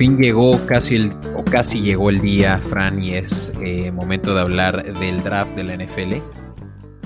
Fin 0.00 0.16
llegó 0.16 0.58
casi 0.64 0.96
el, 0.96 1.12
o 1.36 1.44
casi 1.44 1.82
llegó 1.82 2.08
el 2.08 2.22
día, 2.22 2.56
Fran, 2.56 3.02
y 3.02 3.16
es 3.16 3.52
eh, 3.60 3.90
momento 3.92 4.34
de 4.34 4.40
hablar 4.40 4.98
del 4.98 5.22
draft 5.22 5.54
de 5.54 5.62
la 5.62 5.76
NFL. 5.76 6.22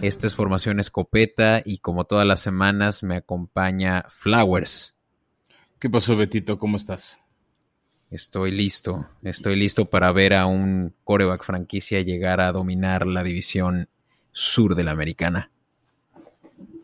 Esta 0.00 0.28
es 0.28 0.36
Formación 0.36 0.78
Escopeta 0.78 1.60
y 1.64 1.78
como 1.78 2.04
todas 2.04 2.24
las 2.24 2.38
semanas 2.38 3.02
me 3.02 3.16
acompaña 3.16 4.04
Flowers. 4.10 4.96
¿Qué 5.80 5.90
pasó, 5.90 6.16
Betito? 6.16 6.56
¿Cómo 6.56 6.76
estás? 6.76 7.20
Estoy 8.12 8.52
listo, 8.52 9.08
estoy 9.24 9.56
listo 9.56 9.86
para 9.86 10.12
ver 10.12 10.32
a 10.32 10.46
un 10.46 10.94
coreback 11.02 11.42
franquicia 11.42 12.00
llegar 12.00 12.40
a 12.40 12.52
dominar 12.52 13.08
la 13.08 13.24
división 13.24 13.88
sur 14.30 14.76
de 14.76 14.84
la 14.84 14.92
americana. 14.92 15.50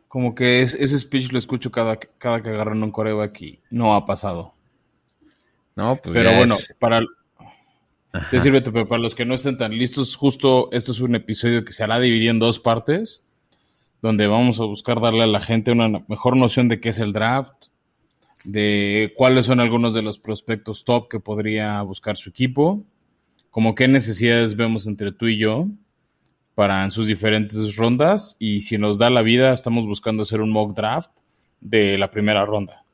Como 0.08 0.34
que 0.34 0.62
ese 0.62 0.98
speech 0.98 1.30
lo 1.30 1.38
escucho 1.38 1.70
cada, 1.70 2.00
cada 2.00 2.42
que 2.42 2.48
agarran 2.48 2.82
un 2.82 2.90
coreback 2.90 3.42
y 3.42 3.60
no 3.70 3.94
ha 3.94 4.04
pasado. 4.04 4.54
No, 5.80 5.96
pues 5.96 6.12
pero 6.12 6.36
bueno, 6.36 6.54
para 6.78 7.00
sirve, 8.42 8.60
pero 8.60 8.86
para 8.86 9.00
los 9.00 9.14
que 9.14 9.24
no 9.24 9.34
estén 9.34 9.56
tan 9.56 9.72
listos, 9.72 10.14
justo 10.14 10.68
este 10.72 10.90
es 10.90 11.00
un 11.00 11.14
episodio 11.14 11.64
que 11.64 11.72
se 11.72 11.82
hará 11.82 11.98
dividido 11.98 12.32
en 12.32 12.38
dos 12.38 12.58
partes, 12.58 13.26
donde 14.02 14.26
vamos 14.26 14.60
a 14.60 14.64
buscar 14.64 15.00
darle 15.00 15.22
a 15.22 15.26
la 15.26 15.40
gente 15.40 15.72
una 15.72 16.04
mejor 16.06 16.36
noción 16.36 16.68
de 16.68 16.80
qué 16.80 16.90
es 16.90 16.98
el 16.98 17.14
draft, 17.14 17.54
de 18.44 19.14
cuáles 19.16 19.46
son 19.46 19.58
algunos 19.58 19.94
de 19.94 20.02
los 20.02 20.18
prospectos 20.18 20.84
top 20.84 21.08
que 21.08 21.18
podría 21.18 21.80
buscar 21.80 22.18
su 22.18 22.28
equipo, 22.28 22.84
como 23.50 23.74
qué 23.74 23.88
necesidades 23.88 24.56
vemos 24.56 24.86
entre 24.86 25.12
tú 25.12 25.28
y 25.28 25.38
yo 25.38 25.66
para 26.54 26.84
en 26.84 26.90
sus 26.90 27.06
diferentes 27.06 27.74
rondas 27.76 28.36
y 28.38 28.60
si 28.60 28.76
nos 28.76 28.98
da 28.98 29.08
la 29.08 29.22
vida 29.22 29.54
estamos 29.54 29.86
buscando 29.86 30.24
hacer 30.24 30.42
un 30.42 30.52
mock 30.52 30.76
draft 30.76 31.10
de 31.62 31.96
la 31.96 32.10
primera 32.10 32.44
ronda. 32.44 32.84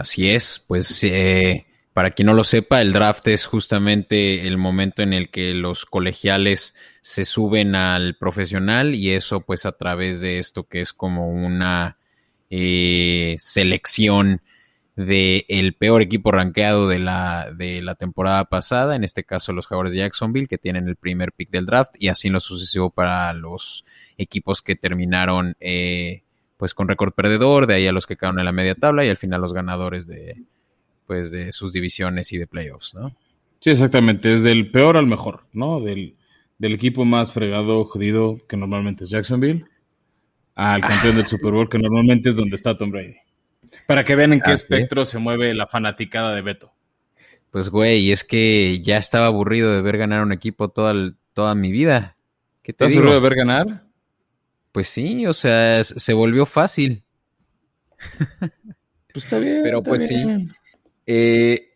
Así 0.00 0.30
es, 0.30 0.64
pues 0.66 1.04
eh, 1.04 1.66
para 1.92 2.12
quien 2.12 2.26
no 2.26 2.34
lo 2.34 2.44
sepa, 2.44 2.80
el 2.80 2.92
draft 2.92 3.26
es 3.28 3.46
justamente 3.46 4.46
el 4.46 4.58
momento 4.58 5.02
en 5.02 5.12
el 5.12 5.30
que 5.30 5.54
los 5.54 5.86
colegiales 5.86 6.74
se 7.00 7.24
suben 7.24 7.74
al 7.74 8.16
profesional 8.16 8.94
y 8.94 9.12
eso 9.12 9.40
pues 9.40 9.66
a 9.66 9.72
través 9.72 10.20
de 10.20 10.38
esto 10.38 10.64
que 10.64 10.80
es 10.80 10.92
como 10.92 11.28
una 11.28 11.98
eh, 12.48 13.34
selección 13.38 14.40
del 14.94 15.44
el 15.48 15.74
peor 15.74 16.02
equipo 16.02 16.30
rankeado 16.30 16.86
de 16.88 16.98
la, 16.98 17.50
de 17.52 17.82
la 17.82 17.94
temporada 17.94 18.44
pasada, 18.44 18.94
en 18.94 19.04
este 19.04 19.24
caso 19.24 19.52
los 19.52 19.66
Jaguars 19.66 19.92
de 19.92 19.98
Jacksonville, 20.00 20.46
que 20.46 20.58
tienen 20.58 20.88
el 20.88 20.96
primer 20.96 21.32
pick 21.32 21.50
del 21.50 21.66
draft, 21.66 21.94
y 21.98 22.08
así 22.08 22.28
lo 22.28 22.40
sucesivo 22.40 22.90
para 22.90 23.32
los 23.32 23.84
equipos 24.18 24.62
que 24.62 24.76
terminaron 24.76 25.56
eh, 25.60 26.22
pues 26.56 26.74
con 26.74 26.88
récord 26.88 27.14
perdedor, 27.14 27.66
de 27.66 27.74
ahí 27.74 27.86
a 27.86 27.92
los 27.92 28.06
que 28.06 28.16
quedaron 28.16 28.38
en 28.38 28.44
la 28.44 28.52
media 28.52 28.74
tabla 28.74 29.04
y 29.04 29.08
al 29.08 29.16
final 29.16 29.40
los 29.40 29.54
ganadores 29.54 30.06
de 30.06 30.36
pues 31.10 31.32
de 31.32 31.50
sus 31.50 31.72
divisiones 31.72 32.32
y 32.32 32.38
de 32.38 32.46
playoffs, 32.46 32.94
¿no? 32.94 33.16
Sí, 33.58 33.70
exactamente, 33.70 34.28
desde 34.28 34.52
el 34.52 34.70
peor 34.70 34.96
al 34.96 35.08
mejor, 35.08 35.42
¿no? 35.52 35.80
Del, 35.80 36.14
equipo 36.60 37.04
más 37.04 37.32
fregado, 37.32 37.84
jodido, 37.84 38.38
que 38.48 38.56
normalmente 38.56 39.02
es 39.02 39.10
Jacksonville, 39.10 39.64
al 40.54 40.82
campeón 40.82 41.16
del 41.16 41.26
Super 41.26 41.50
Bowl, 41.50 41.68
que 41.68 41.80
normalmente 41.80 42.28
es 42.28 42.36
donde 42.36 42.54
está 42.54 42.78
Tom 42.78 42.92
Brady. 42.92 43.16
Para 43.88 44.04
que 44.04 44.14
vean 44.14 44.34
en 44.34 44.40
qué 44.40 44.52
espectro 44.52 45.04
se 45.04 45.18
mueve 45.18 45.52
la 45.52 45.66
fanaticada 45.66 46.32
de 46.32 46.42
Beto. 46.42 46.72
Pues, 47.50 47.70
güey, 47.70 48.12
es 48.12 48.22
que 48.22 48.80
ya 48.80 48.96
estaba 48.96 49.26
aburrido 49.26 49.74
de 49.74 49.82
ver 49.82 49.98
ganar 49.98 50.22
un 50.22 50.30
equipo 50.30 50.68
toda, 50.68 50.94
toda 51.32 51.56
mi 51.56 51.72
vida. 51.72 52.16
¿Qué 52.62 52.72
te 52.72 52.84
¿Estás 52.84 52.96
aburrido 52.96 53.20
de 53.20 53.28
ver 53.28 53.34
ganar? 53.34 53.82
Pues 54.70 54.86
sí, 54.86 55.26
o 55.26 55.32
sea, 55.32 55.82
se 55.82 56.12
volvió 56.12 56.46
fácil. 56.46 57.02
Pues 59.12 59.24
está 59.24 59.40
bien. 59.40 59.62
Pero 59.64 59.82
pues 59.82 60.06
sí. 60.06 60.24
Eh, 61.12 61.72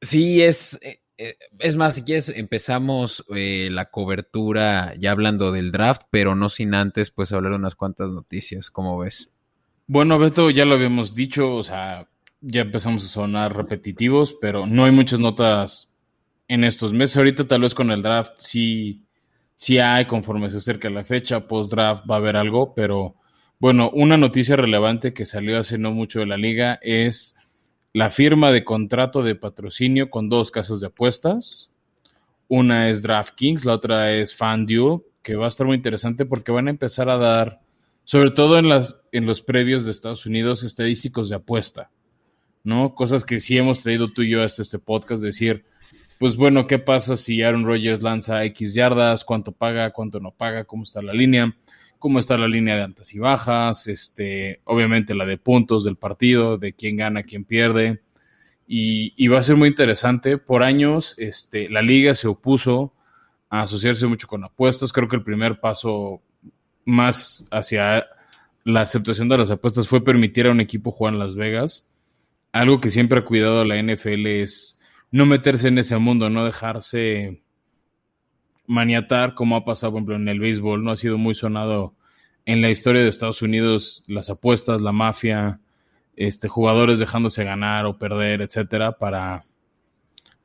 sí, 0.00 0.42
es. 0.42 0.80
Eh, 0.82 1.00
eh, 1.18 1.36
es 1.60 1.76
más, 1.76 1.94
si 1.94 2.02
quieres, 2.02 2.28
empezamos 2.28 3.24
la 3.28 3.90
cobertura 3.90 4.94
ya 4.98 5.12
hablando 5.12 5.52
del 5.52 5.70
draft, 5.70 6.02
pero 6.10 6.34
no 6.34 6.48
sin 6.48 6.74
antes, 6.74 7.12
pues 7.12 7.32
hablar 7.32 7.52
unas 7.52 7.76
cuantas 7.76 8.10
noticias. 8.10 8.70
¿Cómo 8.70 8.98
ves? 8.98 9.36
Bueno, 9.86 10.18
Beto, 10.18 10.50
ya 10.50 10.64
lo 10.64 10.74
habíamos 10.74 11.14
dicho, 11.14 11.54
o 11.54 11.62
sea, 11.62 12.08
ya 12.40 12.62
empezamos 12.62 13.04
a 13.04 13.08
sonar 13.08 13.56
repetitivos, 13.56 14.36
pero 14.40 14.66
no 14.66 14.84
hay 14.84 14.90
muchas 14.90 15.20
notas 15.20 15.88
en 16.48 16.64
estos 16.64 16.92
meses. 16.92 17.16
Ahorita, 17.16 17.46
tal 17.46 17.60
vez 17.60 17.72
con 17.72 17.92
el 17.92 18.02
draft, 18.02 18.32
sí 18.38 19.06
si 19.54 19.78
hay, 19.78 20.06
conforme 20.06 20.50
se 20.50 20.58
acerca 20.58 20.90
la 20.90 21.04
fecha, 21.04 21.46
post-draft 21.46 22.04
va 22.10 22.16
a 22.16 22.18
haber 22.18 22.36
algo, 22.36 22.74
pero 22.74 23.14
bueno, 23.58 23.90
una 23.94 24.16
noticia 24.16 24.56
relevante 24.56 25.14
que 25.14 25.24
salió 25.24 25.58
hace 25.58 25.78
no 25.78 25.92
mucho 25.92 26.18
de 26.20 26.26
la 26.26 26.36
liga 26.36 26.78
es 26.82 27.35
la 27.96 28.10
firma 28.10 28.52
de 28.52 28.62
contrato 28.62 29.22
de 29.22 29.36
patrocinio 29.36 30.10
con 30.10 30.28
dos 30.28 30.50
casas 30.50 30.80
de 30.80 30.88
apuestas. 30.88 31.70
Una 32.46 32.90
es 32.90 33.00
DraftKings, 33.00 33.64
la 33.64 33.72
otra 33.72 34.12
es 34.12 34.36
FanDuel, 34.36 35.00
que 35.22 35.34
va 35.34 35.46
a 35.46 35.48
estar 35.48 35.66
muy 35.66 35.76
interesante 35.76 36.26
porque 36.26 36.52
van 36.52 36.66
a 36.66 36.72
empezar 36.72 37.08
a 37.08 37.16
dar, 37.16 37.62
sobre 38.04 38.32
todo 38.32 38.58
en, 38.58 38.68
las, 38.68 39.00
en 39.12 39.24
los 39.24 39.40
previos 39.40 39.86
de 39.86 39.92
Estados 39.92 40.26
Unidos, 40.26 40.62
estadísticos 40.62 41.30
de 41.30 41.36
apuesta, 41.36 41.90
¿no? 42.64 42.94
Cosas 42.94 43.24
que 43.24 43.40
sí 43.40 43.56
hemos 43.56 43.82
traído 43.82 44.12
tú 44.12 44.20
y 44.20 44.28
yo 44.28 44.42
hasta 44.42 44.60
este 44.60 44.78
podcast, 44.78 45.22
decir, 45.22 45.64
pues 46.18 46.36
bueno, 46.36 46.66
¿qué 46.66 46.78
pasa 46.78 47.16
si 47.16 47.40
Aaron 47.40 47.64
Rodgers 47.64 48.02
lanza 48.02 48.44
X 48.44 48.74
yardas? 48.74 49.24
¿Cuánto 49.24 49.52
paga? 49.52 49.92
¿Cuánto 49.92 50.20
no 50.20 50.32
paga? 50.32 50.64
¿Cómo 50.64 50.82
está 50.82 51.00
la 51.00 51.14
línea? 51.14 51.56
¿Cómo 51.98 52.18
está 52.18 52.36
la 52.36 52.48
línea 52.48 52.76
de 52.76 52.82
altas 52.82 53.14
y 53.14 53.18
bajas? 53.18 53.86
Este, 53.86 54.60
obviamente 54.64 55.14
la 55.14 55.26
de 55.26 55.38
puntos 55.38 55.84
del 55.84 55.96
partido, 55.96 56.58
de 56.58 56.72
quién 56.72 56.96
gana, 56.96 57.22
quién 57.22 57.44
pierde. 57.44 58.02
Y, 58.66 59.28
va 59.28 59.38
a 59.38 59.42
ser 59.42 59.56
muy 59.56 59.68
interesante. 59.68 60.38
Por 60.38 60.62
años, 60.62 61.14
este, 61.18 61.68
la 61.68 61.82
liga 61.82 62.14
se 62.14 62.28
opuso 62.28 62.92
a 63.48 63.62
asociarse 63.62 64.06
mucho 64.06 64.26
con 64.26 64.44
apuestas. 64.44 64.92
Creo 64.92 65.08
que 65.08 65.16
el 65.16 65.22
primer 65.22 65.60
paso 65.60 66.20
más 66.84 67.46
hacia 67.50 68.06
la 68.64 68.80
aceptación 68.80 69.28
de 69.28 69.38
las 69.38 69.50
apuestas 69.50 69.86
fue 69.86 70.02
permitir 70.02 70.46
a 70.46 70.50
un 70.50 70.60
equipo 70.60 70.90
jugar 70.90 71.14
en 71.14 71.20
Las 71.20 71.36
Vegas. 71.36 71.88
Algo 72.52 72.80
que 72.80 72.90
siempre 72.90 73.20
ha 73.20 73.24
cuidado 73.24 73.64
la 73.64 73.80
NFL 73.80 74.26
es 74.26 74.78
no 75.10 75.26
meterse 75.26 75.68
en 75.68 75.78
ese 75.78 75.96
mundo, 75.98 76.28
no 76.28 76.44
dejarse 76.44 77.42
maniatar 78.66 79.34
como 79.34 79.56
ha 79.56 79.64
pasado, 79.64 79.92
por 79.92 79.98
ejemplo, 79.98 80.16
en 80.16 80.28
el 80.28 80.40
béisbol, 80.40 80.82
no 80.82 80.90
ha 80.90 80.96
sido 80.96 81.18
muy 81.18 81.34
sonado 81.34 81.94
en 82.44 82.62
la 82.62 82.70
historia 82.70 83.02
de 83.02 83.08
Estados 83.08 83.42
Unidos 83.42 84.04
las 84.06 84.30
apuestas, 84.30 84.80
la 84.80 84.92
mafia, 84.92 85.60
este, 86.16 86.48
jugadores 86.48 86.98
dejándose 86.98 87.44
ganar 87.44 87.86
o 87.86 87.98
perder, 87.98 88.40
etcétera, 88.40 88.92
para, 88.92 89.42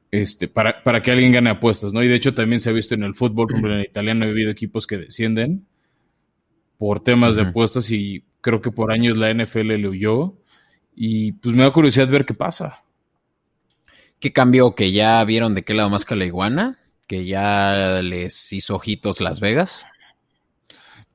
este, 0.09 0.47
para, 0.47 0.83
para 0.83 1.01
que 1.01 1.11
alguien 1.11 1.31
gane 1.31 1.49
apuestas, 1.51 1.93
¿no? 1.93 2.03
Y 2.03 2.07
de 2.07 2.15
hecho 2.15 2.33
también 2.33 2.59
se 2.59 2.69
ha 2.69 2.73
visto 2.73 2.95
en 2.95 3.03
el 3.03 3.15
fútbol, 3.15 3.47
por 3.47 3.51
ejemplo, 3.51 3.73
en 3.73 3.79
el 3.79 3.85
italiano 3.85 4.25
ha 4.25 4.29
habido 4.29 4.51
equipos 4.51 4.87
que 4.87 4.97
descienden 4.97 5.65
por 6.77 7.03
temas 7.03 7.35
de 7.35 7.43
apuestas 7.43 7.91
y 7.91 8.25
creo 8.41 8.59
que 8.59 8.71
por 8.71 8.91
años 8.91 9.15
la 9.15 9.31
NFL 9.31 9.67
le 9.67 9.87
huyó 9.87 10.33
y 10.95 11.33
pues 11.33 11.55
me 11.55 11.63
da 11.63 11.71
curiosidad 11.71 12.09
ver 12.09 12.25
qué 12.25 12.33
pasa. 12.33 12.83
¿Qué 14.19 14.33
cambió? 14.33 14.75
¿Que 14.75 14.91
ya 14.91 15.23
vieron 15.23 15.55
de 15.55 15.63
qué 15.63 15.73
lado 15.73 15.89
más 15.89 16.05
que 16.05 16.15
la 16.15 16.25
iguana? 16.25 16.79
¿Que 17.11 17.25
ya 17.25 17.99
les 18.01 18.53
hizo 18.53 18.77
ojitos 18.77 19.19
Las 19.19 19.41
Vegas? 19.41 19.85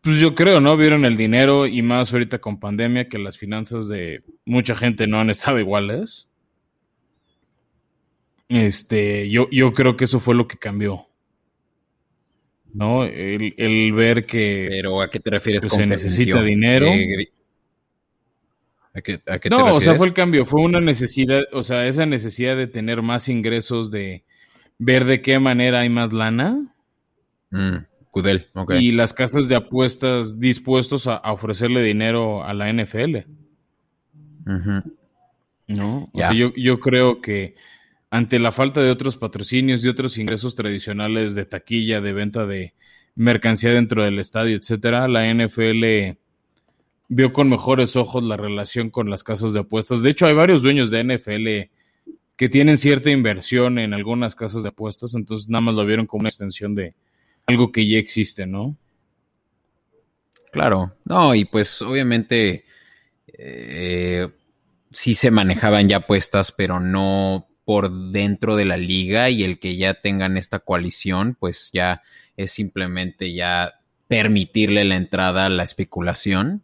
Pues 0.03 0.19
yo 0.19 0.35
creo, 0.35 0.61
¿no? 0.61 0.77
Vieron 0.77 1.07
el 1.07 1.17
dinero 1.17 1.67
y 1.67 1.81
más 1.81 2.13
ahorita 2.13 2.39
con 2.39 2.61
pandemia 2.61 3.09
que 3.09 3.19
las 3.19 3.39
finanzas 3.39 3.89
de 3.89 4.23
mucha 4.45 4.75
gente 4.75 5.07
no 5.07 5.21
han 5.21 5.31
estado 5.31 5.59
iguales. 5.59 6.29
Este, 8.51 9.31
yo, 9.31 9.49
yo 9.51 9.73
creo 9.73 9.97
que 9.97 10.05
eso 10.05 10.21
fue 10.21 10.35
lo 10.35 10.47
que 10.47 10.59
cambió. 10.59 11.07
¿No? 12.75 13.07
El, 13.07 13.93
ver 13.95 14.27
que. 14.27 14.67
Pero 14.69 15.01
¿a 15.01 15.09
qué 15.11 15.19
te 15.19 15.31
refieres 15.31 15.63
con 15.63 15.71
se 15.71 15.87
necesita 15.87 16.43
dinero? 16.43 16.89
Eh, 16.89 17.33
no, 19.49 19.75
o 19.75 19.81
sea, 19.81 19.95
fue 19.95 20.09
el 20.09 20.13
cambio, 20.13 20.45
fue 20.45 20.61
una 20.61 20.83
necesidad, 20.83 21.45
o 21.53 21.63
sea, 21.63 21.87
esa 21.87 22.05
necesidad 22.05 22.55
de 22.55 22.67
tener 22.67 23.01
más 23.01 23.31
ingresos, 23.31 23.91
de 23.91 24.25
ver 24.79 25.05
de 25.05 25.23
qué 25.23 25.39
manera 25.39 25.81
hay 25.81 25.89
más 25.89 26.13
lana. 26.13 26.75
Mm, 27.51 27.77
Cudel, 28.11 28.49
ok. 28.55 28.73
Y 28.81 28.93
las 28.93 29.15
casas 29.15 29.49
de 29.49 29.57
apuestas 29.57 30.39
dispuestos 30.39 31.07
a, 31.07 31.19
ofrecerle 31.33 31.83
dinero 31.83 32.45
a 32.45 32.55
la 32.55 32.73
NFL. 32.73 33.19
¿No? 35.69 36.11
O 36.13 36.19
sea, 36.19 36.33
yo, 36.33 36.53
yo 36.57 36.79
creo 36.79 37.21
que 37.21 37.57
ante 38.11 38.39
la 38.39 38.53
falta 38.53 38.81
de 38.81 38.91
otros 38.91 39.17
patrocinios 39.17 39.85
y 39.85 39.89
otros 39.89 40.17
ingresos 40.19 40.55
tradicionales 40.55 41.35
de 41.35 41.45
taquilla, 41.45 42.01
de 42.01 42.13
venta 42.13 42.47
de 42.47 42.75
mercancía 43.17 43.73
dentro 43.73 44.05
del 44.05 44.19
estadio, 44.19 44.57
etcétera, 44.57 45.09
la 45.09 45.33
NFL 45.33 46.17
vio 47.09 47.33
con 47.33 47.49
mejores 47.49 47.97
ojos 47.97 48.23
la 48.23 48.37
relación 48.37 48.91
con 48.91 49.11
las 49.11 49.25
casas 49.25 49.53
de 49.53 49.61
apuestas. 49.61 50.03
De 50.03 50.11
hecho, 50.11 50.27
hay 50.27 50.35
varios 50.35 50.63
dueños 50.63 50.91
de 50.91 51.03
NFL 51.05 51.71
que 52.37 52.49
tienen 52.49 52.79
cierta 52.79 53.11
inversión 53.11 53.79
en 53.79 53.95
algunas 53.95 54.35
casas 54.35 54.63
de 54.63 54.69
apuestas, 54.69 55.15
entonces 55.15 55.49
nada 55.49 55.63
más 55.63 55.75
lo 55.75 55.87
vieron 55.87 56.07
como 56.07 56.21
una 56.21 56.29
extensión 56.29 56.75
de 56.75 56.95
algo 57.47 57.73
que 57.73 57.89
ya 57.89 57.99
existe, 57.99 58.47
¿no? 58.47 58.77
Claro, 60.53 60.95
no, 61.05 61.35
y 61.35 61.45
pues 61.45 61.83
obviamente 61.83 62.65
eh, 63.27 64.29
sí 64.91 65.15
se 65.15 65.31
manejaban 65.31 65.89
ya 65.89 65.99
apuestas, 65.99 66.53
pero 66.53 66.81
no 66.81 67.49
por 67.65 68.11
dentro 68.11 68.55
de 68.55 68.65
la 68.65 68.77
liga 68.77 69.29
y 69.29 69.43
el 69.43 69.59
que 69.59 69.77
ya 69.77 70.01
tengan 70.01 70.37
esta 70.37 70.61
coalición, 70.61 71.37
pues 71.39 71.71
ya 71.73 72.03
es 72.37 72.53
simplemente 72.53 73.33
ya 73.33 73.81
permitirle 74.09 74.85
la 74.85 74.97
entrada 74.97 75.47
a 75.47 75.51
la 75.51 75.65
especulación, 75.65 76.63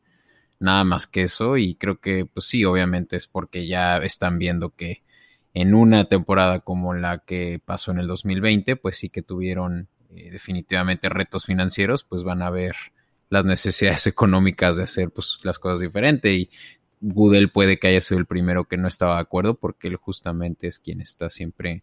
nada 0.60 0.84
más 0.84 1.06
que 1.06 1.24
eso, 1.24 1.56
y 1.56 1.74
creo 1.74 2.00
que 2.00 2.24
pues 2.24 2.46
sí, 2.46 2.64
obviamente 2.64 3.16
es 3.16 3.26
porque 3.26 3.66
ya 3.66 3.96
están 3.98 4.38
viendo 4.38 4.70
que 4.70 5.02
en 5.54 5.74
una 5.74 6.06
temporada 6.06 6.60
como 6.60 6.94
la 6.94 7.18
que 7.18 7.60
pasó 7.64 7.92
en 7.92 7.98
el 7.98 8.06
2020, 8.06 8.76
pues 8.76 8.96
sí 8.96 9.10
que 9.10 9.22
tuvieron 9.22 9.88
eh, 10.14 10.30
definitivamente 10.30 11.08
retos 11.08 11.44
financieros, 11.44 12.04
pues 12.04 12.24
van 12.24 12.42
a 12.42 12.50
ver 12.50 12.74
las 13.28 13.44
necesidades 13.44 14.06
económicas 14.06 14.76
de 14.76 14.84
hacer 14.84 15.10
pues 15.10 15.38
las 15.42 15.58
cosas 15.58 15.80
diferente. 15.80 16.32
Y 16.32 16.50
Goodell 17.00 17.50
puede 17.50 17.78
que 17.78 17.88
haya 17.88 18.00
sido 18.00 18.18
el 18.18 18.26
primero 18.26 18.64
que 18.64 18.76
no 18.76 18.88
estaba 18.88 19.16
de 19.16 19.22
acuerdo 19.22 19.54
porque 19.56 19.88
él 19.88 19.96
justamente 19.96 20.68
es 20.68 20.78
quien 20.78 21.00
está 21.00 21.30
siempre 21.30 21.82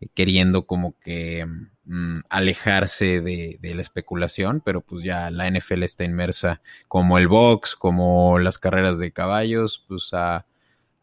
eh, 0.00 0.08
queriendo 0.14 0.66
como 0.66 0.98
que 0.98 1.46
mm, 1.84 2.20
alejarse 2.30 3.20
de, 3.20 3.58
la 3.62 3.82
especulación, 3.82 4.62
pero 4.64 4.80
pues 4.80 5.02
ya 5.04 5.30
la 5.30 5.50
NFL 5.50 5.82
está 5.82 6.04
inmersa 6.04 6.62
como 6.88 7.18
el 7.18 7.28
box, 7.28 7.76
como 7.76 8.38
las 8.38 8.58
carreras 8.58 8.98
de 8.98 9.12
caballos, 9.12 9.84
pues 9.88 10.10
a, 10.12 10.46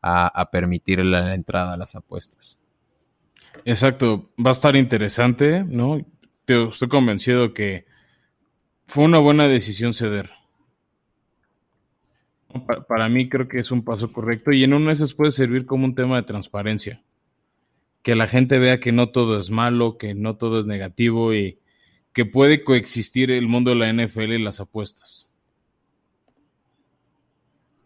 a, 0.02 0.50
permitir 0.52 1.00
la 1.00 1.34
entrada 1.34 1.74
a 1.74 1.78
las 1.78 1.96
apuestas. 1.96 2.60
Exacto, 3.66 4.30
va 4.44 4.52
a 4.52 4.54
estar 4.54 4.76
interesante, 4.76 5.64
¿no? 5.64 6.06
estoy 6.48 6.88
convencido 6.88 7.54
que 7.54 7.86
fue 8.86 9.04
una 9.04 9.20
buena 9.20 9.48
decisión 9.48 9.94
ceder. 9.94 10.30
Para, 12.88 13.10
mí 13.10 13.28
creo 13.28 13.48
que 13.48 13.60
es 13.60 13.72
un 13.72 13.84
paso 13.84 14.12
correcto 14.14 14.52
y 14.52 14.64
en 14.64 14.74
un 14.74 14.86
mes 14.86 15.14
puede 15.14 15.32
servir 15.32 15.66
como 15.66 15.86
un 15.86 15.96
tema 15.96 16.16
de 16.16 16.24
transparencia. 16.24 17.04
Que 18.02 18.16
la 18.16 18.28
gente 18.28 18.58
vea 18.58 18.80
que 18.80 18.94
no 18.94 19.10
todo 19.10 19.38
es 19.38 19.50
malo, 19.50 19.98
que 19.98 20.16
no 20.16 20.38
todo 20.38 20.60
es 20.60 20.66
negativo 20.66 21.34
y 21.34 21.60
que 22.14 22.26
puede 22.26 22.64
coexistir 22.64 23.30
el 23.30 23.48
mundo 23.48 23.72
de 23.72 23.76
la 23.76 23.92
NFL 23.92 24.32
y 24.32 24.44
las 24.44 24.62
apuestas. 24.62 25.30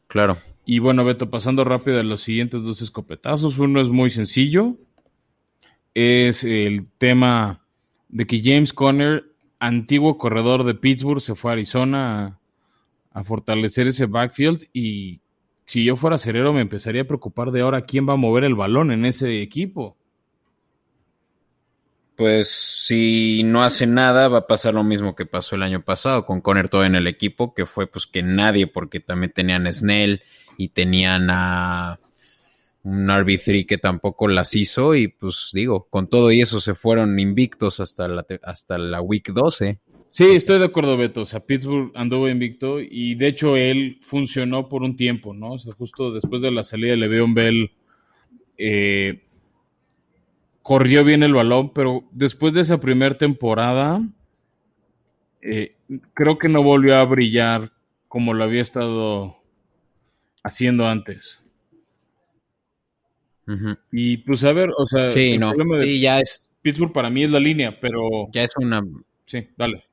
Claro. 0.07 0.37
Y 0.71 0.79
bueno, 0.79 1.03
Beto, 1.03 1.29
pasando 1.29 1.65
rápido 1.65 1.99
a 1.99 2.03
los 2.03 2.21
siguientes 2.21 2.63
dos 2.63 2.81
escopetazos. 2.81 3.59
Uno 3.59 3.81
es 3.81 3.89
muy 3.89 4.09
sencillo. 4.09 4.77
Es 5.93 6.45
el 6.45 6.87
tema 6.97 7.65
de 8.07 8.25
que 8.25 8.41
James 8.41 8.71
Conner, 8.71 9.25
antiguo 9.59 10.17
corredor 10.17 10.63
de 10.63 10.73
Pittsburgh, 10.73 11.19
se 11.19 11.35
fue 11.35 11.51
a 11.51 11.55
Arizona 11.55 12.39
a, 13.11 13.23
fortalecer 13.25 13.89
ese 13.89 14.05
backfield. 14.05 14.69
Y 14.71 15.19
si 15.65 15.83
yo 15.83 15.97
fuera 15.97 16.17
cerero, 16.17 16.53
me 16.53 16.61
empezaría 16.61 17.01
a 17.01 17.05
preocupar 17.05 17.51
de 17.51 17.59
ahora 17.59 17.81
quién 17.81 18.07
va 18.07 18.13
a 18.13 18.15
mover 18.15 18.45
el 18.45 18.55
balón 18.55 18.91
en 18.91 19.03
ese 19.03 19.41
equipo. 19.41 19.97
Pues 22.15 22.47
si 22.47 23.43
no 23.43 23.61
hace 23.61 23.87
nada, 23.87 24.29
va 24.29 24.37
a 24.37 24.47
pasar 24.47 24.73
lo 24.73 24.85
mismo 24.85 25.17
que 25.17 25.25
pasó 25.25 25.57
el 25.57 25.63
año 25.63 25.81
pasado 25.81 26.25
con 26.25 26.39
Conner 26.39 26.69
todo 26.69 26.85
en 26.85 26.95
el 26.95 27.07
equipo, 27.07 27.53
que 27.53 27.65
fue 27.65 27.87
pues 27.87 28.07
que 28.07 28.23
nadie, 28.23 28.67
porque 28.67 29.01
también 29.01 29.33
tenían 29.33 29.69
Snell 29.73 30.23
y 30.57 30.69
tenían 30.69 31.29
a 31.29 31.99
un 32.83 33.07
RB3 33.07 33.65
que 33.65 33.77
tampoco 33.77 34.27
las 34.27 34.55
hizo 34.55 34.95
y 34.95 35.07
pues 35.07 35.51
digo, 35.53 35.87
con 35.89 36.07
todo 36.07 36.31
y 36.31 36.41
eso 36.41 36.59
se 36.59 36.73
fueron 36.73 37.19
invictos 37.19 37.79
hasta 37.79 38.07
la, 38.07 38.25
hasta 38.43 38.77
la 38.77 39.01
week 39.01 39.31
12. 39.31 39.79
Sí, 40.09 40.25
estoy 40.31 40.59
de 40.59 40.65
acuerdo, 40.65 40.97
Beto. 40.97 41.21
O 41.21 41.25
sea, 41.25 41.39
Pittsburgh 41.39 41.91
anduvo 41.95 42.27
invicto 42.27 42.81
y 42.81 43.15
de 43.15 43.27
hecho 43.27 43.55
él 43.55 43.99
funcionó 44.01 44.67
por 44.67 44.83
un 44.83 44.95
tiempo, 44.95 45.33
¿no? 45.33 45.53
O 45.53 45.59
sea, 45.59 45.73
justo 45.73 46.11
después 46.11 46.41
de 46.41 46.51
la 46.51 46.63
salida 46.63 46.91
de 46.91 46.97
Le'Veon 46.97 47.33
Bell, 47.33 47.71
eh, 48.57 49.23
corrió 50.61 51.03
bien 51.03 51.23
el 51.23 51.33
balón, 51.33 51.71
pero 51.73 52.03
después 52.11 52.53
de 52.53 52.61
esa 52.61 52.79
primera 52.79 53.17
temporada, 53.17 54.01
eh, 55.41 55.75
creo 56.13 56.37
que 56.37 56.49
no 56.49 56.61
volvió 56.61 56.97
a 56.97 57.05
brillar 57.05 57.71
como 58.07 58.33
lo 58.33 58.43
había 58.43 58.61
estado 58.61 59.37
haciendo 60.43 60.87
antes. 60.87 61.41
Y 63.91 64.17
pues 64.17 64.43
a 64.43 64.53
ver, 64.53 64.69
o 64.77 64.85
sea, 64.85 65.11
sí, 65.11 65.37
no. 65.37 65.53
sí, 65.79 65.99
ya 65.99 66.19
es. 66.19 66.49
Pittsburgh 66.61 66.93
para 66.93 67.09
mí 67.09 67.23
es 67.23 67.31
la 67.31 67.39
línea, 67.39 67.77
pero. 67.79 68.29
Ya 68.31 68.43
es 68.43 68.51
una. 68.55 68.81
Sí, 69.25 69.47
dale. 69.57 69.83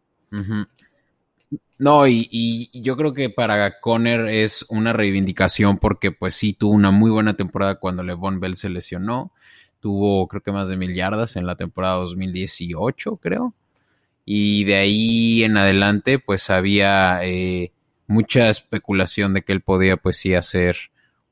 No, 1.78 2.06
y, 2.06 2.28
y, 2.30 2.82
yo 2.82 2.96
creo 2.96 3.14
que 3.14 3.30
para 3.30 3.80
Conner 3.80 4.28
es 4.28 4.66
una 4.68 4.92
reivindicación 4.92 5.78
porque, 5.78 6.10
pues 6.10 6.34
sí, 6.34 6.52
tuvo 6.52 6.72
una 6.72 6.90
muy 6.90 7.10
buena 7.10 7.34
temporada 7.34 7.76
cuando 7.76 8.02
LeVon 8.02 8.40
Bell 8.40 8.56
se 8.56 8.68
lesionó. 8.68 9.32
Tuvo, 9.80 10.26
creo 10.26 10.42
que 10.42 10.50
más 10.52 10.68
de 10.68 10.76
mil 10.76 10.94
yardas 10.94 11.36
en 11.36 11.46
la 11.46 11.56
temporada 11.56 11.94
2018, 11.96 13.16
creo. 13.16 13.54
Y 14.24 14.64
de 14.64 14.76
ahí 14.76 15.44
en 15.44 15.56
adelante, 15.56 16.18
pues 16.18 16.50
había 16.50 17.20
eh, 17.22 17.72
mucha 18.08 18.49
especulación 18.49 19.34
de 19.34 19.43
que 19.43 19.52
él 19.52 19.60
podía, 19.60 19.96
pues 19.96 20.16
sí, 20.16 20.34
hacer 20.34 20.76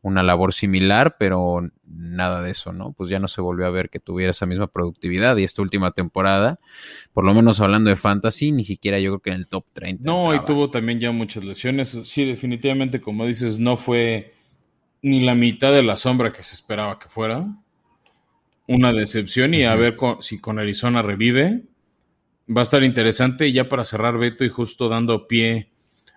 una 0.02 0.23
labor 0.23 0.55
similar, 0.55 1.17
pero 1.19 1.69
nada 1.84 2.40
de 2.40 2.52
eso, 2.52 2.73
¿no? 2.73 2.93
Pues 2.93 3.11
ya 3.11 3.19
no 3.19 3.26
se 3.26 3.40
volvió 3.40 3.67
a 3.67 3.70
ver 3.70 3.90
que 3.90 3.99
tuviera 3.99 4.31
esa 4.31 4.46
misma 4.46 4.69
productividad 4.69 5.37
y 5.37 5.43
esta 5.43 5.62
última 5.62 5.90
temporada, 5.90 6.61
por 7.12 7.25
lo 7.25 7.34
menos 7.34 7.61
hablando 7.61 7.90
de 7.90 7.96
fantasy, 7.96 8.52
ni 8.52 8.62
siquiera 8.62 9.00
yo 9.00 9.11
creo 9.11 9.20
que 9.20 9.31
en 9.31 9.37
el 9.37 9.49
top 9.49 9.64
30. 9.73 10.05
No, 10.05 10.32
y 10.32 10.44
tuvo 10.44 10.70
también 10.70 11.00
ya 11.00 11.11
muchas 11.11 11.43
lesiones. 11.43 11.99
Sí, 12.05 12.25
definitivamente, 12.25 13.00
como 13.00 13.26
dices, 13.26 13.58
no 13.58 13.76
fue 13.76 14.32
ni 15.02 15.25
la 15.25 15.34
mitad 15.34 15.72
de 15.72 15.82
la 15.82 15.96
sombra 15.96 16.32
que 16.32 16.44
se 16.44 16.55
esperaba 16.55 17.00
que 17.00 17.08
fuera. 17.08 17.44
Una 18.69 18.93
decepción 18.93 19.55
y 19.55 19.64
a 19.64 19.75
ver 19.75 19.96
si 20.20 20.38
con 20.38 20.58
Arizona 20.58 21.02
revive. 21.02 21.62
Va 22.55 22.61
a 22.61 22.64
estar 22.64 22.84
interesante 22.84 23.49
y 23.49 23.52
ya 23.52 23.69
para 23.69 23.84
cerrar 23.84 24.19
Beto 24.19 24.44
y 24.44 24.50
justo 24.50 24.88
dando 24.88 25.26
pie 25.26 25.69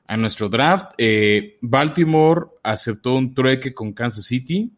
a 0.09 0.17
nuestro 0.17 0.49
draft. 0.49 0.93
Eh, 0.97 1.59
Baltimore 1.61 2.47
aceptó 2.63 3.13
un 3.13 3.35
trueque 3.35 3.75
con 3.75 3.93
Kansas 3.93 4.25
City. 4.25 4.71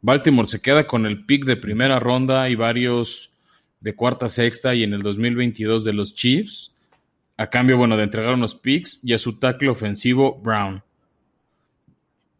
Baltimore 0.00 0.46
se 0.46 0.60
queda 0.60 0.86
con 0.86 1.06
el 1.06 1.26
pick 1.26 1.44
de 1.44 1.56
primera 1.56 1.98
ronda 1.98 2.48
y 2.48 2.54
varios 2.54 3.32
de 3.80 3.96
cuarta, 3.96 4.28
sexta 4.28 4.76
y 4.76 4.84
en 4.84 4.94
el 4.94 5.02
2022 5.02 5.84
de 5.84 5.92
los 5.92 6.14
Chiefs. 6.14 6.72
A 7.36 7.50
cambio, 7.50 7.76
bueno, 7.78 7.96
de 7.96 8.04
entregar 8.04 8.32
unos 8.34 8.54
picks 8.54 9.00
y 9.02 9.12
a 9.12 9.18
su 9.18 9.40
tackle 9.40 9.70
ofensivo 9.70 10.40
Brown. 10.40 10.84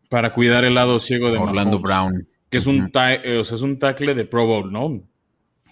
Para 0.08 0.32
cuidar 0.32 0.64
el 0.64 0.76
lado 0.76 1.00
ciego 1.00 1.32
de 1.32 1.38
Orlando 1.38 1.80
Brown. 1.80 2.28
Que 2.48 2.58
es, 2.58 2.66
un 2.66 2.92
eh, 2.94 3.40
es 3.40 3.50
un 3.60 3.80
tackle 3.80 4.14
de 4.14 4.24
Pro 4.24 4.46
Bowl, 4.46 4.72
¿no? 4.72 5.02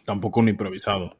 Tampoco 0.05 0.41
un 0.41 0.49
improvisado. 0.49 1.17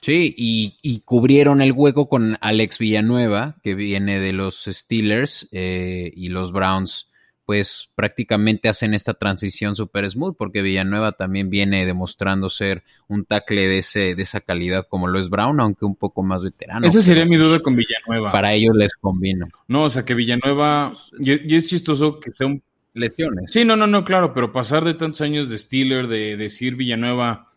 Sí, 0.00 0.34
y, 0.36 1.00
cubrieron 1.00 1.60
el 1.60 1.72
hueco 1.72 2.08
con 2.08 2.38
Alex 2.40 2.78
Villanueva, 2.78 3.56
que 3.62 3.74
viene 3.74 4.20
de 4.20 4.32
los 4.32 4.64
Steelers 4.64 5.48
eh, 5.52 6.12
y 6.14 6.28
los 6.28 6.52
Browns, 6.52 7.08
pues 7.44 7.88
prácticamente 7.96 8.68
hacen 8.68 8.94
esta 8.94 9.14
transición 9.14 9.74
super 9.74 10.08
smooth, 10.08 10.36
porque 10.36 10.62
Villanueva 10.62 11.12
también 11.12 11.50
viene 11.50 11.84
demostrando 11.84 12.48
ser 12.48 12.84
un 13.08 13.24
tackle 13.24 13.66
de, 13.66 13.78
ese, 13.78 14.14
de 14.14 14.22
esa 14.22 14.40
calidad 14.40 14.86
como 14.86 15.08
lo 15.08 15.18
es 15.18 15.30
Brown, 15.30 15.58
aunque 15.58 15.84
un 15.84 15.96
poco 15.96 16.22
más 16.22 16.44
veterano. 16.44 16.86
Esa 16.86 17.02
sería 17.02 17.24
mi 17.24 17.36
duda 17.36 17.60
con 17.60 17.74
Villanueva. 17.74 18.30
Para 18.30 18.52
ellos 18.52 18.76
les 18.76 18.94
convino. 18.94 19.48
No, 19.66 19.84
o 19.84 19.90
sea 19.90 20.04
que 20.04 20.14
Villanueva, 20.14 20.92
y, 21.18 21.56
es 21.56 21.68
chistoso 21.68 22.20
que 22.20 22.32
sea 22.32 22.46
un... 22.46 22.62
Lesiones. 22.94 23.52
Sí, 23.52 23.64
no, 23.64 23.76
no, 23.76 23.86
no, 23.86 24.04
claro, 24.04 24.34
pero 24.34 24.52
pasar 24.52 24.84
de 24.84 24.94
tantos 24.94 25.20
años 25.20 25.48
de 25.48 25.58
Steeler, 25.58 26.08
de 26.08 26.36
decir 26.36 26.74
Villanueva 26.74 27.47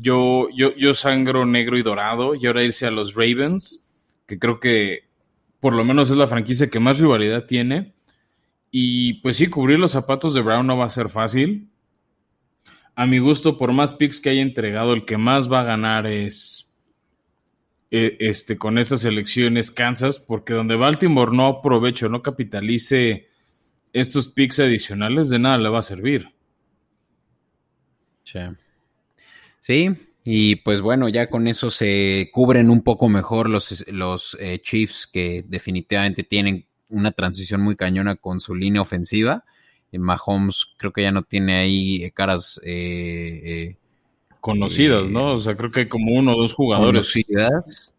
yo, 0.00 0.48
yo, 0.54 0.74
yo 0.76 0.94
sangro 0.94 1.46
negro 1.46 1.78
y 1.78 1.82
dorado 1.82 2.34
y 2.34 2.46
ahora 2.46 2.64
irse 2.64 2.86
a 2.86 2.90
los 2.90 3.14
Ravens, 3.14 3.80
que 4.26 4.38
creo 4.38 4.60
que 4.60 5.08
por 5.60 5.74
lo 5.74 5.84
menos 5.84 6.10
es 6.10 6.16
la 6.16 6.28
franquicia 6.28 6.68
que 6.68 6.80
más 6.80 6.98
rivalidad 6.98 7.44
tiene. 7.44 7.94
Y 8.70 9.14
pues 9.14 9.36
sí, 9.36 9.48
cubrir 9.48 9.78
los 9.78 9.92
zapatos 9.92 10.34
de 10.34 10.42
Brown 10.42 10.66
no 10.66 10.76
va 10.76 10.86
a 10.86 10.90
ser 10.90 11.08
fácil. 11.08 11.68
A 12.94 13.06
mi 13.06 13.18
gusto, 13.18 13.56
por 13.56 13.72
más 13.72 13.94
picks 13.94 14.20
que 14.20 14.30
haya 14.30 14.42
entregado, 14.42 14.92
el 14.92 15.04
que 15.04 15.16
más 15.16 15.50
va 15.50 15.60
a 15.60 15.64
ganar 15.64 16.06
es 16.06 16.70
e, 17.90 18.16
este, 18.20 18.58
con 18.58 18.76
estas 18.76 19.04
elecciones 19.04 19.70
Kansas, 19.70 20.18
porque 20.18 20.52
donde 20.52 20.76
Baltimore 20.76 21.34
no 21.34 21.46
aproveche, 21.46 22.08
no 22.08 22.22
capitalice 22.22 23.28
estos 23.92 24.28
picks 24.28 24.58
adicionales, 24.58 25.28
de 25.28 25.38
nada 25.38 25.58
le 25.58 25.68
va 25.70 25.78
a 25.78 25.82
servir. 25.82 26.28
Sí. 28.24 28.40
Sí, 29.68 29.90
y 30.24 30.56
pues 30.56 30.80
bueno, 30.80 31.10
ya 31.10 31.28
con 31.28 31.46
eso 31.46 31.68
se 31.68 32.30
cubren 32.32 32.70
un 32.70 32.80
poco 32.80 33.10
mejor 33.10 33.50
los, 33.50 33.84
los 33.88 34.34
eh, 34.40 34.60
Chiefs 34.62 35.06
que 35.06 35.44
definitivamente 35.46 36.22
tienen 36.22 36.64
una 36.88 37.12
transición 37.12 37.60
muy 37.60 37.76
cañona 37.76 38.16
con 38.16 38.40
su 38.40 38.54
línea 38.54 38.80
ofensiva. 38.80 39.44
Mahomes 39.92 40.68
creo 40.78 40.94
que 40.94 41.02
ya 41.02 41.12
no 41.12 41.22
tiene 41.22 41.58
ahí 41.58 42.02
eh, 42.02 42.12
caras 42.12 42.58
conocidas, 44.40 45.10
¿no? 45.10 45.34
O 45.34 45.38
sea, 45.38 45.54
creo 45.54 45.70
que 45.70 45.80
hay 45.80 45.88
como 45.88 46.18
uno 46.18 46.32
o 46.32 46.40
dos 46.40 46.54
jugadores. 46.54 47.12
Conocidas. 47.12 47.92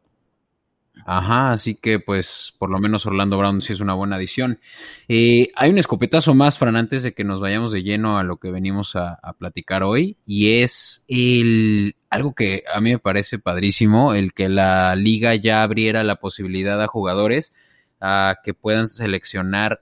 Ajá, 1.12 1.54
así 1.54 1.74
que 1.74 2.00
pues 2.00 2.54
por 2.60 2.70
lo 2.70 2.78
menos 2.78 3.08
Orlando 3.08 3.36
Brown 3.36 3.64
sí 3.64 3.74
es 3.74 3.80
una 3.80 3.96
buena 3.96 4.18
adición. 4.18 4.60
Eh, 5.08 5.50
hay 5.56 5.72
un 5.72 5.80
escopetazo 5.80 6.36
más, 6.36 6.60
Fran, 6.60 6.76
antes 6.76 7.02
de 7.02 7.16
que 7.16 7.24
nos 7.24 7.40
vayamos 7.40 7.72
de 7.72 7.82
lleno 7.82 8.20
a 8.20 8.24
lo 8.24 8.38
que 8.38 8.52
venimos 8.52 8.96
a, 8.96 9.18
platicar 9.40 9.82
hoy, 9.82 10.18
y 10.28 10.60
es 10.62 11.06
el 11.08 11.96
algo 12.12 12.36
que 12.36 12.64
a 12.72 12.80
mí 12.80 12.92
me 12.92 13.00
parece 13.00 13.40
padrísimo, 13.40 14.14
el 14.14 14.34
que 14.34 14.50
la 14.50 14.96
liga 14.96 15.34
ya 15.34 15.64
abriera 15.64 16.04
la 16.04 16.18
posibilidad 16.18 16.80
a 16.80 16.86
jugadores 16.86 17.56
a 18.00 18.36
que 18.44 18.54
puedan 18.54 18.88
seleccionar 18.88 19.82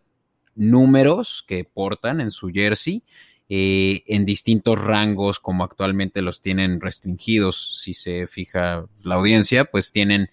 números 0.56 1.44
que 1.46 1.66
portan 1.66 2.22
en 2.22 2.32
su 2.32 2.52
jersey 2.52 3.04
eh, 3.50 4.04
en 4.08 4.24
distintos 4.24 4.80
rangos 4.80 5.42
como 5.42 5.66
actualmente 5.66 6.22
los 6.22 6.42
tienen 6.42 6.80
restringidos. 6.80 7.82
Si 7.82 7.94
se 7.94 8.28
fija 8.28 8.86
la 9.04 9.16
audiencia, 9.16 9.66
pues 9.66 9.92
tienen 9.92 10.30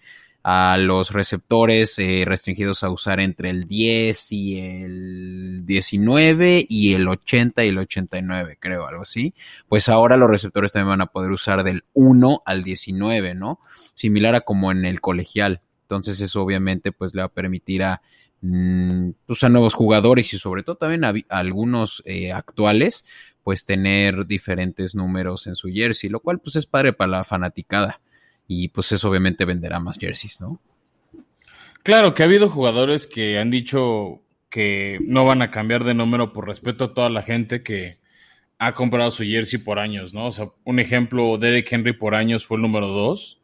a 0.47 0.77
los 0.77 1.09
receptores 1.09 1.97
eh, 1.97 2.23
restringidos 2.23 2.83
a 2.83 2.91
usar 2.91 3.19
entre 3.19 3.49
el 3.49 3.63
10 3.63 4.31
y 4.31 4.59
el 4.59 5.65
19 5.65 6.67
y 6.69 6.93
el 6.93 7.07
80 7.07 7.65
y 7.65 7.69
el 7.69 7.79
89, 7.79 8.59
creo, 8.59 8.85
algo 8.85 9.01
así. 9.01 9.33
Pues 9.67 9.89
ahora 9.89 10.17
los 10.17 10.29
receptores 10.29 10.71
también 10.71 10.89
van 10.89 11.01
a 11.01 11.07
poder 11.07 11.31
usar 11.31 11.63
del 11.63 11.83
1 11.93 12.43
al 12.45 12.61
19, 12.61 13.33
¿no? 13.33 13.59
Similar 13.95 14.35
a 14.35 14.41
como 14.41 14.71
en 14.71 14.85
el 14.85 15.01
colegial. 15.01 15.61
Entonces 15.81 16.21
eso 16.21 16.43
obviamente 16.43 16.91
pues 16.91 17.15
le 17.15 17.23
va 17.23 17.25
a 17.25 17.33
permitir 17.33 17.81
a, 17.81 18.03
mm, 18.41 19.13
pues, 19.25 19.41
nuevos 19.49 19.73
jugadores 19.73 20.31
y 20.31 20.37
sobre 20.37 20.61
todo 20.61 20.75
también 20.75 21.05
a, 21.05 21.13
algunos 21.29 22.03
eh, 22.05 22.31
actuales 22.31 23.03
pues 23.43 23.65
tener 23.65 24.27
diferentes 24.27 24.93
números 24.93 25.47
en 25.47 25.55
su 25.55 25.69
jersey, 25.69 26.07
lo 26.07 26.19
cual 26.19 26.39
pues 26.39 26.55
es 26.55 26.67
padre 26.67 26.93
para 26.93 27.09
la 27.09 27.23
fanaticada 27.23 27.99
y 28.47 28.67
pues 28.69 28.91
eso 28.91 29.09
obviamente 29.09 29.45
venderá 29.45 29.79
más 29.79 29.97
jerseys, 29.97 30.39
¿no? 30.41 30.59
Claro, 31.83 32.13
que 32.13 32.23
ha 32.23 32.25
habido 32.25 32.49
jugadores 32.49 33.05
que 33.05 33.37
han 33.37 33.51
dicho 33.51 34.21
que 34.49 34.99
no 35.05 35.25
van 35.25 35.41
a 35.41 35.51
cambiar 35.51 35.83
de 35.83 35.93
número 35.93 36.33
por 36.33 36.47
respeto 36.47 36.85
a 36.85 36.93
toda 36.93 37.09
la 37.09 37.21
gente 37.21 37.61
que 37.61 37.97
ha 38.57 38.73
comprado 38.73 39.11
su 39.11 39.23
jersey 39.23 39.59
por 39.59 39.79
años, 39.79 40.13
¿no? 40.13 40.27
O 40.27 40.31
sea, 40.31 40.47
un 40.63 40.79
ejemplo, 40.79 41.37
Derek 41.37 41.71
Henry 41.71 41.93
por 41.93 42.15
años 42.15 42.45
fue 42.45 42.57
el 42.57 42.61
número 42.61 42.87
2. 42.87 43.39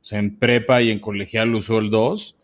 O 0.00 0.04
sea, 0.04 0.18
en 0.18 0.36
prepa 0.36 0.80
y 0.82 0.90
en 0.90 0.98
colegial 0.98 1.54
usó 1.54 1.78
el 1.78 1.90
2. 1.90 2.36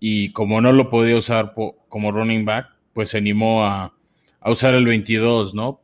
Y 0.00 0.32
como 0.32 0.60
no 0.60 0.72
lo 0.72 0.90
podía 0.90 1.16
usar 1.16 1.54
como 1.88 2.12
running 2.12 2.44
back, 2.44 2.68
pues 2.92 3.10
se 3.10 3.18
animó 3.18 3.64
a, 3.64 3.94
a 4.40 4.50
usar 4.50 4.74
el 4.74 4.84
22, 4.84 5.54
¿no? 5.54 5.80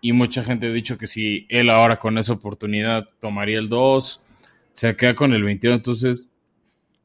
Y 0.00 0.12
mucha 0.12 0.42
gente 0.42 0.66
ha 0.66 0.72
dicho 0.72 0.98
que 0.98 1.06
si 1.06 1.46
él 1.48 1.68
ahora 1.70 1.98
con 1.98 2.18
esa 2.18 2.32
oportunidad 2.32 3.08
tomaría 3.20 3.58
el 3.58 3.68
2 3.68 4.22
se 4.76 4.94
queda 4.94 5.14
con 5.14 5.32
el 5.32 5.42
22. 5.42 5.76
Entonces, 5.76 6.30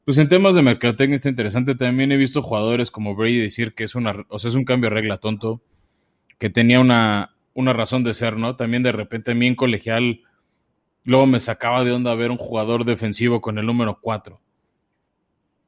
pues 0.04 0.18
en 0.18 0.28
temas 0.28 0.54
de 0.54 0.62
mercadotecnia 0.62 1.16
está 1.16 1.30
interesante. 1.30 1.74
También 1.74 2.12
he 2.12 2.16
visto 2.16 2.42
jugadores 2.42 2.90
como 2.90 3.16
Brady 3.16 3.38
decir 3.38 3.74
que 3.74 3.84
es 3.84 3.94
una, 3.94 4.24
o 4.28 4.38
sea, 4.38 4.50
es 4.50 4.54
un 4.54 4.64
cambio 4.64 4.90
de 4.90 4.94
regla 4.94 5.18
tonto, 5.18 5.62
que 6.38 6.50
tenía 6.50 6.80
una, 6.80 7.34
una 7.54 7.72
razón 7.72 8.04
de 8.04 8.14
ser, 8.14 8.36
¿no? 8.36 8.56
También 8.56 8.82
de 8.82 8.92
repente 8.92 9.32
a 9.32 9.34
mí 9.34 9.46
en 9.46 9.54
colegial, 9.54 10.20
luego 11.04 11.26
me 11.26 11.40
sacaba 11.40 11.84
de 11.84 11.92
onda 11.92 12.14
ver 12.14 12.30
un 12.30 12.36
jugador 12.36 12.84
defensivo 12.84 13.40
con 13.40 13.58
el 13.58 13.66
número 13.66 13.98
4. 14.00 14.40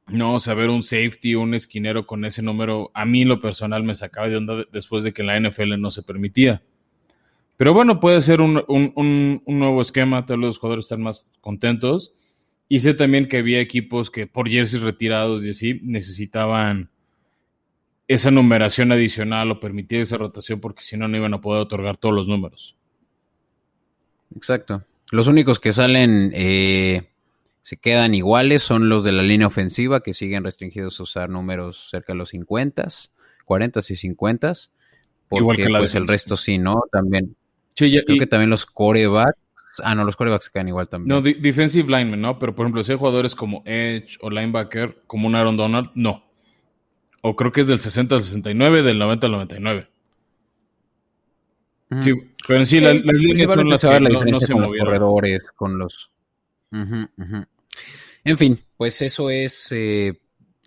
No, 0.07 0.35
o 0.35 0.39
sea, 0.39 0.53
ver 0.53 0.69
un 0.69 0.83
safety, 0.83 1.33
un 1.33 1.55
esquinero 1.55 2.05
con 2.05 2.25
ese 2.25 2.43
número, 2.43 2.91
a 2.93 3.05
mí 3.05 3.25
lo 3.25 3.41
personal 3.41 3.83
me 3.83 3.95
sacaba 3.95 4.29
de 4.29 4.37
onda 4.37 4.65
después 4.71 5.03
de 5.03 5.13
que 5.13 5.23
en 5.23 5.27
la 5.27 5.39
NFL 5.39 5.79
no 5.79 5.89
se 5.89 6.03
permitía. 6.03 6.61
Pero 7.57 7.73
bueno, 7.73 7.99
puede 7.99 8.21
ser 8.21 8.41
un, 8.41 8.63
nuevo 9.45 9.81
esquema, 9.81 10.25
todos 10.25 10.39
los 10.39 10.59
jugadores 10.59 10.85
están 10.85 11.01
más 11.01 11.31
contentos. 11.41 12.13
Y 12.67 12.79
sé 12.79 12.93
también 12.93 13.27
que 13.27 13.37
había 13.37 13.59
equipos 13.59 14.09
que 14.09 14.27
por 14.27 14.49
jerseys 14.49 14.81
retirados 14.81 15.43
y 15.43 15.51
así 15.51 15.79
necesitaban 15.83 16.89
esa 18.07 18.31
numeración 18.31 18.91
adicional 18.91 19.51
o 19.51 19.59
permitir 19.59 20.01
esa 20.01 20.17
rotación 20.17 20.59
porque 20.59 20.83
si 20.83 20.97
no, 20.97 21.07
no 21.07 21.17
iban 21.17 21.33
a 21.33 21.41
poder 21.41 21.61
otorgar 21.61 21.97
todos 21.97 22.15
los 22.15 22.27
números. 22.27 22.75
Exacto. 24.35 24.83
Los 25.11 25.27
únicos 25.27 25.59
que 25.59 25.71
salen, 25.71 26.31
eh, 26.33 27.07
se 27.61 27.77
quedan 27.77 28.15
iguales 28.15 28.63
son 28.63 28.89
los 28.89 29.03
de 29.03 29.11
la 29.11 29.23
línea 29.23 29.47
ofensiva 29.47 30.01
que 30.01 30.13
siguen 30.13 30.43
restringidos 30.43 30.99
a 30.99 31.03
usar 31.03 31.29
números 31.29 31.87
cerca 31.89 32.13
de 32.13 32.17
los 32.17 32.29
50, 32.29 32.87
40 33.45 33.79
y 33.89 33.95
50. 33.95 34.53
Porque 35.27 35.41
Igual 35.41 35.57
que 35.57 35.67
pues 35.69 35.95
el 35.95 36.07
resto 36.07 36.37
sí, 36.37 36.57
¿no? 36.57 36.83
También. 36.91 37.35
Creo 37.75 38.19
que 38.19 38.27
también 38.27 38.49
los 38.49 38.65
corebacks. 38.65 39.37
Ah, 39.83 39.93
no, 39.93 40.05
los 40.05 40.15
corebacks 40.15 40.49
quedan 40.49 40.69
igual 40.69 40.87
también. 40.87 41.09
No, 41.09 41.21
defensive 41.21 41.87
lineman, 41.87 42.21
¿no? 42.21 42.39
Pero 42.39 42.55
por 42.55 42.65
ejemplo, 42.65 42.83
si 42.83 42.93
hay 42.93 42.97
jugadores 42.97 43.35
como 43.35 43.61
Edge 43.65 44.17
o 44.21 44.29
linebacker, 44.29 45.03
como 45.05 45.27
un 45.27 45.35
Aaron 45.35 45.57
Donald, 45.57 45.89
no. 45.95 46.23
O 47.21 47.35
creo 47.35 47.51
que 47.51 47.61
es 47.61 47.67
del 47.67 47.79
60 47.79 48.15
al 48.15 48.21
69, 48.21 48.83
del 48.83 48.97
90 48.99 49.25
al 49.27 49.31
99. 49.33 49.87
Sí, 52.01 52.13
pero 52.47 52.59
en 52.59 52.65
sí, 52.65 52.79
las 52.79 52.95
líneas 52.95 53.51
son 53.51 53.69
las 53.69 53.81
que 53.81 53.99
no, 54.31 54.39
se 54.39 54.53
movieron. 54.53 54.71
Los 54.71 54.85
corredores, 54.85 55.51
con 55.55 55.77
los... 55.77 56.11
En 56.71 58.37
fin, 58.37 58.59
pues 58.75 59.01
eso 59.01 59.29
es 59.29 59.71
eh, 59.71 60.19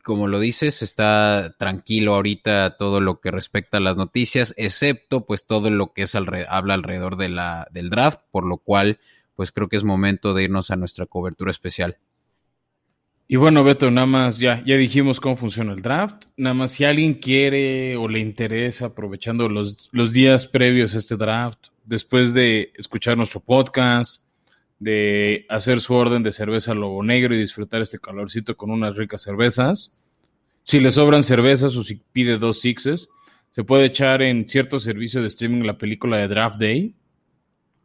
como 0.08 0.26
lo 0.26 0.40
dices, 0.40 0.80
está 0.80 1.54
tranquilo 1.58 2.14
ahorita 2.14 2.78
todo 2.78 2.98
lo 3.02 3.20
que 3.20 3.30
respecta 3.30 3.76
a 3.76 3.80
las 3.80 3.98
noticias, 3.98 4.54
excepto 4.56 5.26
pues 5.26 5.44
todo 5.44 5.68
lo 5.68 5.92
que 5.92 6.04
es 6.04 6.14
habla 6.14 6.72
alrededor 6.72 7.18
de 7.18 7.28
la, 7.28 7.68
del 7.72 7.90
draft, 7.90 8.22
por 8.30 8.46
lo 8.46 8.56
cual 8.56 9.00
pues 9.36 9.52
creo 9.52 9.68
que 9.68 9.76
es 9.76 9.84
momento 9.84 10.32
de 10.32 10.44
irnos 10.44 10.70
a 10.70 10.76
nuestra 10.76 11.04
cobertura 11.04 11.50
especial. 11.50 11.98
Y 13.26 13.36
bueno, 13.36 13.64
Beto, 13.64 13.90
nada 13.90 14.06
más 14.06 14.38
ya, 14.38 14.64
ya 14.64 14.78
dijimos 14.78 15.20
cómo 15.20 15.36
funciona 15.36 15.74
el 15.74 15.82
draft. 15.82 16.24
Nada 16.38 16.54
más 16.54 16.70
si 16.70 16.84
alguien 16.84 17.12
quiere 17.12 17.94
o 17.98 18.08
le 18.08 18.20
interesa, 18.20 18.86
aprovechando 18.86 19.50
los, 19.50 19.90
los 19.92 20.14
días 20.14 20.46
previos 20.46 20.94
a 20.94 20.98
este 21.00 21.18
draft, 21.18 21.66
después 21.84 22.32
de 22.32 22.72
escuchar 22.78 23.18
nuestro 23.18 23.40
podcast, 23.40 24.22
de 24.78 25.44
hacer 25.50 25.82
su 25.82 25.92
orden 25.92 26.22
de 26.22 26.32
cerveza 26.32 26.72
Lobo 26.72 27.02
Negro 27.02 27.34
y 27.34 27.38
disfrutar 27.38 27.82
este 27.82 27.98
calorcito 27.98 28.56
con 28.56 28.70
unas 28.70 28.96
ricas 28.96 29.20
cervezas. 29.20 29.98
Si 30.68 30.80
le 30.80 30.90
sobran 30.90 31.22
cervezas 31.22 31.75
o 31.76 31.82
si 31.82 31.94
pide 31.94 32.37
dos 32.37 32.60
sixes, 32.60 33.08
se 33.52 33.64
puede 33.64 33.87
echar 33.87 34.20
en 34.20 34.46
cierto 34.46 34.78
servicio 34.78 35.22
de 35.22 35.28
streaming 35.28 35.62
la 35.62 35.78
película 35.78 36.18
de 36.18 36.28
Draft 36.28 36.58
Day 36.60 36.94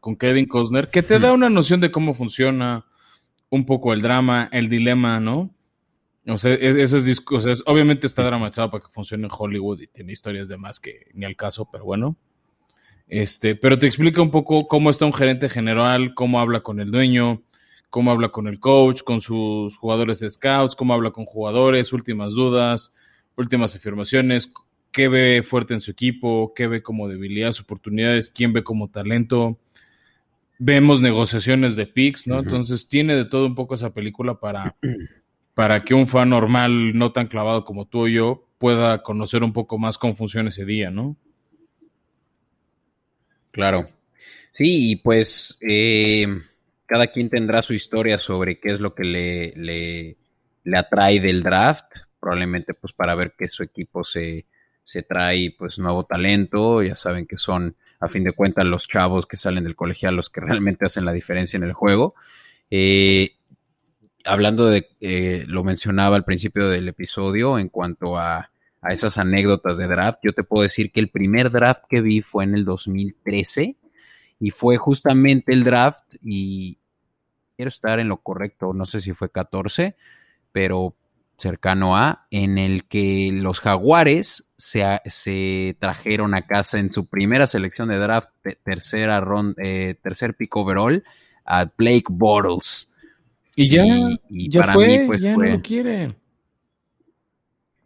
con 0.02 0.18
Kevin 0.18 0.48
Costner, 0.48 0.90
que 0.90 1.02
te 1.02 1.18
da 1.18 1.32
una 1.32 1.50
noción 1.50 1.80
de 1.80 1.92
cómo 1.92 2.14
funciona 2.14 2.86
un 3.50 3.66
poco 3.66 3.94
el 3.94 4.02
drama, 4.02 4.50
el 4.52 4.68
dilema, 4.68 5.22
¿no? 5.22 5.56
O 6.28 6.38
sea, 6.38 6.56
esos 6.56 7.06
discos, 7.06 7.46
obviamente 7.66 8.06
está 8.06 8.22
dramatizado 8.22 8.70
para 8.70 8.84
que 8.84 8.92
funcione 8.92 9.28
en 9.28 9.32
Hollywood 9.34 9.80
y 9.80 9.88
tiene 9.88 10.12
historias 10.12 10.50
de 10.50 10.58
más 10.58 10.82
que 10.82 11.08
ni 11.14 11.24
al 11.24 11.38
caso, 11.38 11.70
pero 11.72 11.86
bueno. 11.86 12.18
Este, 13.08 13.56
pero 13.56 13.80
te 13.80 13.86
explica 13.86 14.22
un 14.22 14.30
poco 14.30 14.68
cómo 14.68 14.90
está 14.90 15.06
un 15.06 15.14
gerente 15.14 15.48
general, 15.48 16.14
cómo 16.14 16.42
habla 16.42 16.60
con 16.60 16.82
el 16.82 16.92
dueño, 16.92 17.44
cómo 17.94 18.10
habla 18.10 18.30
con 18.30 18.48
el 18.48 18.60
coach, 18.60 19.04
con 19.04 19.22
sus 19.22 19.78
jugadores 19.78 20.20
de 20.20 20.28
scouts, 20.28 20.74
cómo 20.74 20.96
habla 20.96 21.12
con 21.12 21.26
jugadores, 21.26 21.94
últimas 21.94 22.34
dudas, 22.34 22.92
últimas 23.36 23.76
afirmaciones, 23.76 24.52
qué 24.92 25.08
ve 25.08 25.44
fuerte 25.44 25.76
en 25.76 25.80
su 25.80 25.92
equipo, 25.92 26.54
qué 26.56 26.66
ve 26.66 26.82
como 26.82 27.08
debilidades, 27.08 27.60
oportunidades, 27.60 28.32
quién 28.32 28.52
ve 28.52 28.64
como 28.64 28.90
talento. 28.90 29.60
Vemos 30.58 31.02
negociaciones 31.02 31.76
de 31.76 31.86
picks, 31.86 32.26
¿no? 32.26 32.40
Entonces 32.40 32.88
tiene 32.88 33.16
de 33.16 33.26
todo 33.26 33.46
un 33.46 33.54
poco 33.54 33.76
esa 33.76 33.94
película 33.94 34.40
para, 34.40 34.76
para 35.54 35.84
que 35.84 35.94
un 35.94 36.08
fan 36.08 36.32
normal, 36.32 36.98
no 36.98 37.12
tan 37.12 37.28
clavado 37.28 37.64
como 37.64 37.86
tú 37.86 38.06
o 38.06 38.08
yo, 38.08 38.48
pueda 38.58 39.04
conocer 39.04 39.44
un 39.44 39.54
poco 39.54 39.78
más 39.78 40.00
cómo 40.00 40.16
funciona 40.16 40.50
ese 40.50 40.66
día, 40.66 40.90
¿no? 40.90 41.16
Claro. 43.52 43.88
Sí, 44.50 44.90
y 44.90 44.96
pues 44.96 45.60
eh, 45.62 46.26
cada 46.94 47.08
quien 47.08 47.28
tendrá 47.28 47.64
su 47.64 47.74
historia 47.74 48.20
sobre 48.20 48.60
qué 48.60 48.70
es 48.70 48.80
lo 48.80 48.94
que 48.94 49.04
le, 49.04 50.16
le, 50.64 50.78
atrae 50.78 51.20
del 51.20 51.42
draft, 51.42 51.92
probablemente 52.20 52.76
pues 52.76 52.94
para 52.94 53.16
ver 53.16 53.34
que 53.36 53.48
su 53.48 53.64
equipo 53.64 54.04
se, 54.04 54.46
se 54.84 55.02
trae 55.02 55.56
pues 55.58 55.80
nuevo 55.80 56.06
talento, 56.06 56.84
ya 56.84 56.96
saben 56.96 57.26
que 57.26 57.40
son 57.40 57.76
a 58.00 58.10
fin 58.10 58.24
de 58.24 58.34
cuentas 58.34 58.66
los 58.66 58.88
chavos 58.88 59.26
que 59.26 59.38
salen 59.38 59.64
del 59.64 59.76
colegial 59.76 60.16
los 60.16 60.30
que 60.30 60.42
realmente 60.42 60.86
hacen 60.86 61.04
la 61.04 61.14
diferencia 61.14 61.58
en 61.58 61.64
el 61.64 61.74
juego. 61.74 62.14
Eh, 62.70 63.38
hablando 64.24 64.68
de, 64.68 64.90
eh, 65.02 65.46
lo 65.48 65.64
mencionaba 65.64 66.16
al 66.16 66.26
principio 66.26 66.70
del 66.70 66.88
episodio 66.88 67.58
en 67.58 67.70
cuanto 67.70 68.20
a 68.20 68.52
a 68.84 68.92
esas 68.92 69.18
anécdotas 69.18 69.78
de 69.78 69.88
draft, 69.88 70.20
yo 70.22 70.34
te 70.34 70.44
puedo 70.44 70.64
decir 70.64 70.92
que 70.92 71.00
el 71.00 71.10
primer 71.10 71.50
draft 71.50 71.86
que 71.90 72.02
vi 72.02 72.22
fue 72.22 72.44
en 72.44 72.54
el 72.54 72.66
2013 72.66 73.78
y 74.40 74.50
fue 74.50 74.76
justamente 74.76 75.54
el 75.54 75.64
draft 75.64 76.16
y 76.22 76.80
quiero 77.64 77.70
estar 77.70 78.00
en 78.02 78.10
lo 78.10 78.18
correcto, 78.18 78.74
no 78.74 78.86
sé 78.86 79.00
si 79.00 79.14
fue 79.14 79.30
14, 79.30 79.96
pero 80.52 80.98
cercano 81.38 81.96
a, 81.96 82.28
en 82.30 82.58
el 82.58 82.84
que 82.90 83.30
los 83.32 83.62
jaguares 83.62 84.52
se, 84.58 84.84
se 85.06 85.78
trajeron 85.80 86.36
a 86.36 86.46
casa 86.46 86.78
en 86.78 86.92
su 86.92 87.08
primera 87.08 87.48
selección 87.48 87.88
de 87.88 88.00
draft, 88.00 88.30
tercera 88.66 89.22
ronda, 89.22 89.56
eh, 89.64 89.96
tercer 90.04 90.36
pick 90.36 90.54
overall, 90.58 91.06
a 91.46 91.72
Blake 91.78 92.08
Bortles. 92.10 92.92
Y 93.56 93.70
ya, 93.70 93.86
ya 94.30 94.64
fue, 94.64 95.04
pues, 95.08 95.22
ya 95.22 95.38
no 95.38 95.44
lo 95.46 95.62
quieren. 95.62 96.18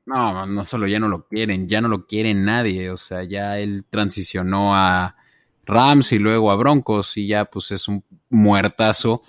No, 0.07 0.45
no 0.47 0.65
solo 0.65 0.87
ya 0.87 0.99
no 0.99 1.07
lo 1.07 1.27
quieren, 1.27 1.67
ya 1.67 1.81
no 1.81 1.87
lo 1.87 2.07
quiere 2.07 2.33
nadie. 2.33 2.89
O 2.89 2.97
sea, 2.97 3.23
ya 3.23 3.59
él 3.59 3.85
transicionó 3.89 4.73
a 4.73 5.15
Rams 5.65 6.13
y 6.13 6.19
luego 6.19 6.49
a 6.49 6.55
Broncos 6.55 7.15
y 7.17 7.27
ya 7.27 7.45
pues 7.45 7.71
es 7.71 7.87
un 7.87 8.03
muertazo 8.29 9.21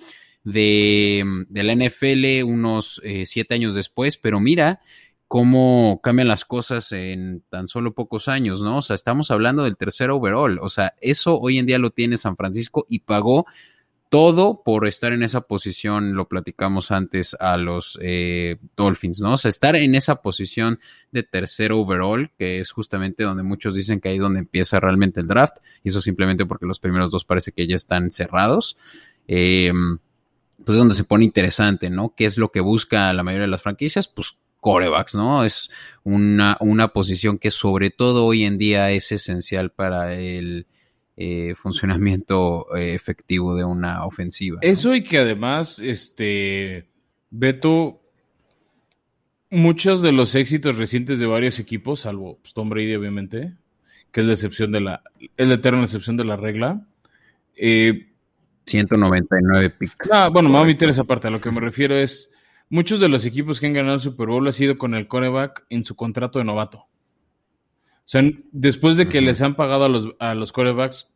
de, 0.44 1.24
de 1.48 1.62
la 1.62 1.74
NFL 1.74 2.44
unos 2.44 3.00
eh, 3.04 3.26
siete 3.26 3.54
años 3.54 3.74
después. 3.74 4.18
Pero 4.18 4.40
mira 4.40 4.80
cómo 5.28 6.00
cambian 6.02 6.28
las 6.28 6.46
cosas 6.46 6.90
en 6.92 7.44
tan 7.50 7.68
solo 7.68 7.94
pocos 7.94 8.28
años, 8.28 8.62
¿no? 8.62 8.78
O 8.78 8.82
sea, 8.82 8.94
estamos 8.94 9.30
hablando 9.30 9.64
del 9.64 9.76
tercer 9.76 10.10
overall. 10.10 10.58
O 10.60 10.70
sea, 10.70 10.94
eso 11.00 11.38
hoy 11.38 11.58
en 11.58 11.66
día 11.66 11.78
lo 11.78 11.90
tiene 11.90 12.16
San 12.16 12.36
Francisco 12.36 12.86
y 12.88 13.00
pagó 13.00 13.46
todo 14.08 14.62
por 14.64 14.86
estar 14.86 15.12
en 15.12 15.22
esa 15.22 15.42
posición, 15.42 16.14
lo 16.14 16.28
platicamos 16.28 16.90
antes 16.90 17.36
a 17.38 17.58
los 17.58 17.98
eh, 18.00 18.56
Dolphins, 18.74 19.20
¿no? 19.20 19.34
O 19.34 19.36
sea, 19.36 19.50
estar 19.50 19.76
en 19.76 19.94
esa 19.94 20.22
posición 20.22 20.78
de 21.12 21.24
tercer 21.24 21.72
overall, 21.72 22.30
que 22.38 22.60
es 22.60 22.70
justamente 22.70 23.24
donde 23.24 23.42
muchos 23.42 23.74
dicen 23.74 24.00
que 24.00 24.08
ahí 24.08 24.16
es 24.16 24.22
donde 24.22 24.40
empieza 24.40 24.80
realmente 24.80 25.20
el 25.20 25.26
draft, 25.26 25.58
y 25.84 25.90
eso 25.90 26.00
simplemente 26.00 26.46
porque 26.46 26.64
los 26.64 26.80
primeros 26.80 27.10
dos 27.10 27.26
parece 27.26 27.52
que 27.52 27.66
ya 27.66 27.76
están 27.76 28.10
cerrados. 28.10 28.78
Eh, 29.26 29.72
pues 30.64 30.74
es 30.74 30.78
donde 30.78 30.94
se 30.94 31.04
pone 31.04 31.24
interesante, 31.24 31.90
¿no? 31.90 32.14
¿Qué 32.16 32.24
es 32.24 32.36
lo 32.36 32.50
que 32.50 32.60
busca 32.60 33.12
la 33.12 33.22
mayoría 33.22 33.46
de 33.46 33.50
las 33.50 33.62
franquicias? 33.62 34.08
Pues 34.08 34.36
corebacks, 34.60 35.14
¿no? 35.14 35.44
Es 35.44 35.70
una, 36.04 36.56
una 36.60 36.88
posición 36.88 37.38
que 37.38 37.50
sobre 37.50 37.90
todo 37.90 38.24
hoy 38.24 38.44
en 38.44 38.58
día 38.58 38.90
es 38.90 39.12
esencial 39.12 39.70
para 39.70 40.14
el 40.14 40.66
eh, 41.16 41.54
funcionamiento 41.56 42.66
eh, 42.76 42.94
efectivo 42.94 43.56
de 43.56 43.64
una 43.64 44.04
ofensiva. 44.04 44.58
Eso 44.62 44.94
y 44.94 45.02
que 45.02 45.18
además, 45.18 45.78
este, 45.78 46.88
Beto, 47.30 48.00
muchos 49.50 50.02
de 50.02 50.12
los 50.12 50.34
éxitos 50.34 50.76
recientes 50.76 51.18
de 51.18 51.26
varios 51.26 51.58
equipos, 51.58 52.00
salvo 52.00 52.38
pues, 52.40 52.52
Tom 52.54 52.68
Brady 52.68 52.94
obviamente, 52.94 53.54
que 54.12 54.20
es 54.20 54.26
la 54.26 54.32
excepción 54.34 54.72
de 54.72 54.80
la, 54.80 55.02
es 55.36 55.48
la 55.48 55.54
eterna 55.54 55.82
excepción 55.82 56.16
de 56.16 56.24
la 56.24 56.36
regla. 56.36 56.86
199 58.68 59.66
eh, 59.66 59.70
picks. 59.70 59.96
Ah, 60.10 60.28
bueno, 60.28 60.48
me 60.48 60.56
voy 60.56 60.64
a 60.64 60.66
meter 60.66 60.88
esa 60.88 61.04
parte. 61.04 61.28
A 61.28 61.30
lo 61.30 61.40
que 61.40 61.50
me 61.50 61.60
refiero 61.60 61.96
es, 61.96 62.30
muchos 62.70 63.00
de 63.00 63.08
los 63.08 63.24
equipos 63.24 63.60
que 63.60 63.66
han 63.66 63.72
ganado 63.72 63.94
el 63.94 64.00
Super 64.00 64.28
Bowl 64.28 64.46
ha 64.46 64.52
sido 64.52 64.78
con 64.78 64.94
el 64.94 65.08
coreback 65.08 65.64
en 65.70 65.84
su 65.84 65.96
contrato 65.96 66.38
de 66.38 66.44
novato. 66.44 66.78
O 66.78 68.10
sea, 68.10 68.22
después 68.52 68.96
de 68.96 69.08
que 69.08 69.20
les 69.20 69.42
han 69.42 69.54
pagado 69.54 69.84
a 69.84 69.88
los, 69.88 70.08
a 70.18 70.34
los 70.34 70.52
corebacks, 70.52 71.12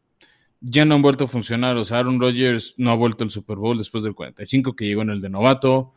ya 0.60 0.84
no 0.84 0.94
han 0.94 1.02
vuelto 1.02 1.24
a 1.24 1.28
funcionar. 1.28 1.76
O 1.76 1.84
sea, 1.84 1.98
Aaron 1.98 2.20
Rodgers 2.20 2.74
no 2.76 2.90
ha 2.90 2.94
vuelto 2.94 3.24
al 3.24 3.30
Super 3.30 3.56
Bowl 3.56 3.78
después 3.78 4.04
del 4.04 4.14
45 4.14 4.74
que 4.76 4.86
llegó 4.86 5.02
en 5.02 5.10
el 5.10 5.20
de 5.20 5.28
novato. 5.28 5.92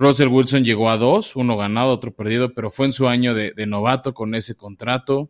Russell 0.00 0.28
Wilson 0.28 0.64
llegó 0.64 0.88
a 0.88 0.96
dos, 0.96 1.36
uno 1.36 1.58
ganado, 1.58 1.90
otro 1.90 2.10
perdido, 2.10 2.54
pero 2.54 2.70
fue 2.70 2.86
en 2.86 2.92
su 2.92 3.06
año 3.06 3.34
de, 3.34 3.52
novato 3.66 4.14
con 4.14 4.34
ese 4.34 4.54
contrato. 4.54 5.28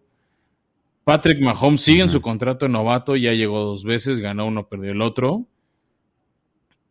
Patrick 1.02 1.40
Mahomes 1.40 1.80
sigue 1.80 2.02
en 2.02 2.08
su 2.08 2.20
contrato 2.20 2.66
de 2.66 2.72
novato, 2.72 3.16
ya 3.16 3.32
llegó 3.32 3.58
dos 3.58 3.82
veces, 3.82 4.20
ganó 4.20 4.46
uno, 4.46 4.68
perdió 4.68 4.92
el 4.92 5.02
otro. 5.02 5.46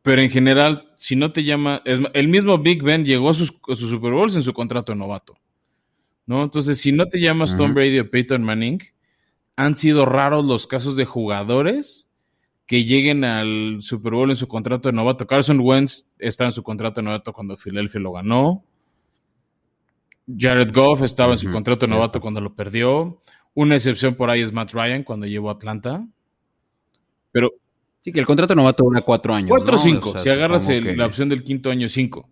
Pero 0.02 0.22
en 0.22 0.30
general, 0.30 0.90
si 0.96 1.16
no 1.16 1.32
te 1.32 1.44
llama, 1.44 1.82
el 1.86 2.28
mismo 2.28 2.58
Big 2.58 2.82
Ben 2.84 3.06
llegó 3.06 3.30
a 3.30 3.34
sus, 3.34 3.54
a 3.68 3.76
sus 3.76 3.90
Super 3.90 4.12
Bowls 4.12 4.36
en 4.36 4.44
su 4.44 4.54
contrato 4.54 4.92
de 4.92 4.98
novato. 4.98 5.38
¿no? 6.30 6.44
Entonces, 6.44 6.80
si 6.80 6.92
no 6.92 7.08
te 7.08 7.20
llamas 7.20 7.56
Tom 7.56 7.74
Brady 7.74 7.98
o 7.98 8.10
Peyton 8.10 8.44
Manning, 8.44 8.80
han 9.56 9.76
sido 9.76 10.06
raros 10.06 10.46
los 10.46 10.68
casos 10.68 10.96
de 10.96 11.04
jugadores 11.06 12.08
que 12.68 12.86
lleguen 12.86 13.24
al 13.24 13.78
Super 13.82 14.14
Bowl 14.14 14.30
en 14.30 14.36
su 14.36 14.48
contrato 14.48 14.90
de 14.90 14.94
novato. 14.94 15.26
Carson 15.26 15.60
Wentz 15.60 16.06
está 16.20 16.46
en 16.46 16.52
su 16.52 16.62
contrato 16.62 17.02
de 17.02 17.06
novato 17.06 17.34
cuando 17.34 17.58
Philadelphia 17.58 18.00
lo 18.00 18.12
ganó. 18.12 18.64
Jared 20.38 20.72
Goff 20.72 21.02
estaba 21.02 21.32
en 21.32 21.40
su 21.40 21.52
contrato 21.52 21.88
de 21.88 21.94
novato 21.94 22.22
cuando 22.22 22.42
lo 22.42 22.54
perdió. 22.54 23.22
Una 23.56 23.76
excepción 23.76 24.14
por 24.14 24.30
ahí 24.30 24.42
es 24.42 24.54
Matt 24.54 24.72
Ryan 24.72 25.04
cuando 25.04 25.26
llevó 25.26 25.50
a 25.50 25.54
Atlanta. 25.54 26.06
Pero. 27.32 27.54
Sí, 28.02 28.12
que 28.12 28.20
el 28.20 28.26
contrato 28.26 28.54
de 28.54 28.58
novato 28.58 28.84
dura 28.84 29.02
cuatro 29.02 29.34
años. 29.34 29.50
Cuatro 29.50 29.76
o 29.76 29.80
cinco. 29.80 30.18
si 30.18 30.30
agarras 30.30 30.68
la 30.70 31.06
opción 31.06 31.30
del 31.30 31.44
quinto 31.44 31.70
año, 31.70 31.90
cinco. 31.90 32.30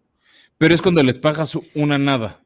Pero 0.58 0.74
es 0.74 0.82
cuando 0.82 1.04
les 1.04 1.18
pagas 1.18 1.58
una 1.76 1.98
nada. 1.98 2.42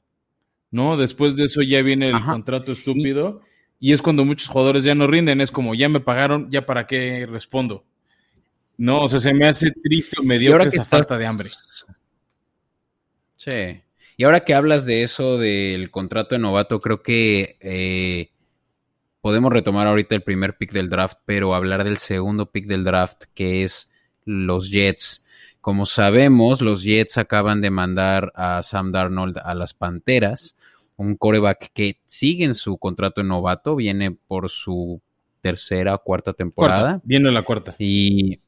¿no? 0.71 0.97
Después 0.97 1.35
de 1.35 1.45
eso 1.45 1.61
ya 1.61 1.81
viene 1.81 2.09
el 2.09 2.25
contrato 2.25 2.71
estúpido 2.71 3.41
y 3.79 3.91
es 3.91 4.01
cuando 4.01 4.25
muchos 4.25 4.47
jugadores 4.47 4.83
ya 4.83 4.95
no 4.95 5.05
rinden, 5.05 5.41
es 5.41 5.51
como, 5.51 5.75
ya 5.75 5.89
me 5.89 5.99
pagaron, 5.99 6.49
ya 6.49 6.65
para 6.65 6.87
qué 6.87 7.27
respondo. 7.29 7.83
No, 8.77 9.01
o 9.01 9.07
sea, 9.07 9.19
se 9.19 9.33
me 9.33 9.47
hace 9.47 9.71
triste 9.71 10.17
o 10.19 10.23
mediocre 10.23 10.69
esa 10.69 10.83
falta 10.83 11.17
de 11.17 11.25
hambre. 11.25 11.49
Sí. 13.35 13.81
Y 14.17 14.23
ahora 14.23 14.43
que 14.43 14.53
hablas 14.53 14.85
de 14.85 15.03
eso 15.03 15.37
del 15.37 15.91
contrato 15.91 16.35
de 16.35 16.39
novato, 16.39 16.79
creo 16.79 17.01
que 17.01 17.57
eh, 17.59 18.31
podemos 19.21 19.51
retomar 19.51 19.87
ahorita 19.87 20.15
el 20.15 20.23
primer 20.23 20.57
pick 20.57 20.71
del 20.71 20.89
draft, 20.89 21.19
pero 21.25 21.55
hablar 21.55 21.83
del 21.83 21.97
segundo 21.97 22.51
pick 22.51 22.65
del 22.65 22.83
draft, 22.83 23.23
que 23.33 23.63
es 23.63 23.91
los 24.25 24.69
Jets. 24.69 25.27
Como 25.61 25.85
sabemos, 25.85 26.61
los 26.61 26.83
Jets 26.83 27.17
acaban 27.17 27.61
de 27.61 27.69
mandar 27.69 28.31
a 28.35 28.61
Sam 28.63 28.91
Darnold 28.91 29.37
a 29.37 29.53
las 29.53 29.73
Panteras 29.73 30.57
un 31.01 31.15
coreback 31.15 31.71
que 31.73 31.97
sigue 32.05 32.45
en 32.45 32.53
su 32.53 32.77
contrato 32.77 33.21
de 33.21 33.27
novato, 33.27 33.75
viene 33.75 34.11
por 34.11 34.49
su 34.49 35.01
tercera 35.41 35.95
o 35.95 36.03
cuarta 36.03 36.33
temporada. 36.33 37.01
viene 37.03 37.31
la 37.31 37.41
cuarta. 37.41 37.75
Y 37.79 38.39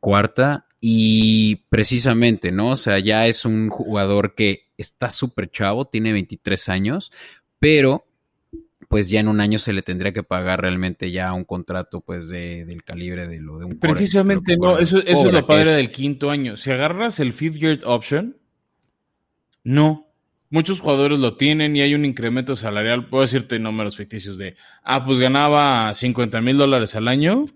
cuarta. 0.00 0.66
Y 0.80 1.56
precisamente, 1.68 2.50
¿no? 2.50 2.70
O 2.70 2.76
sea, 2.76 2.98
ya 2.98 3.26
es 3.26 3.44
un 3.44 3.70
jugador 3.70 4.34
que 4.34 4.66
está 4.76 5.10
súper 5.10 5.50
chavo, 5.50 5.86
tiene 5.86 6.12
23 6.12 6.68
años, 6.68 7.12
pero 7.58 8.04
pues 8.88 9.08
ya 9.08 9.20
en 9.20 9.28
un 9.28 9.40
año 9.40 9.58
se 9.58 9.72
le 9.72 9.82
tendría 9.82 10.12
que 10.12 10.22
pagar 10.22 10.60
realmente 10.60 11.10
ya 11.10 11.32
un 11.32 11.44
contrato 11.44 12.00
pues 12.00 12.28
de, 12.28 12.64
del 12.64 12.84
calibre 12.84 13.26
de 13.26 13.40
lo 13.40 13.58
de 13.58 13.66
un 13.66 13.78
Precisamente 13.78 14.56
no, 14.56 14.78
eso, 14.78 14.98
eso 14.98 15.26
es 15.26 15.32
lo 15.32 15.46
padre 15.46 15.72
del 15.72 15.90
quinto 15.90 16.30
año. 16.30 16.56
Si 16.56 16.70
agarras 16.70 17.20
el 17.20 17.32
fifth 17.32 17.56
year 17.56 17.80
option, 17.84 18.36
no, 19.64 20.06
muchos 20.50 20.80
jugadores 20.80 21.18
lo 21.18 21.36
tienen 21.36 21.74
y 21.76 21.82
hay 21.82 21.94
un 21.94 22.04
incremento 22.04 22.56
salarial, 22.56 23.08
puedo 23.08 23.22
decirte 23.22 23.58
números 23.58 23.96
ficticios 23.96 24.38
de, 24.38 24.56
ah, 24.82 25.04
pues 25.04 25.18
ganaba 25.18 25.92
50 25.92 26.40
mil 26.40 26.56
dólares 26.56 26.94
al 26.94 27.08
año. 27.08 27.46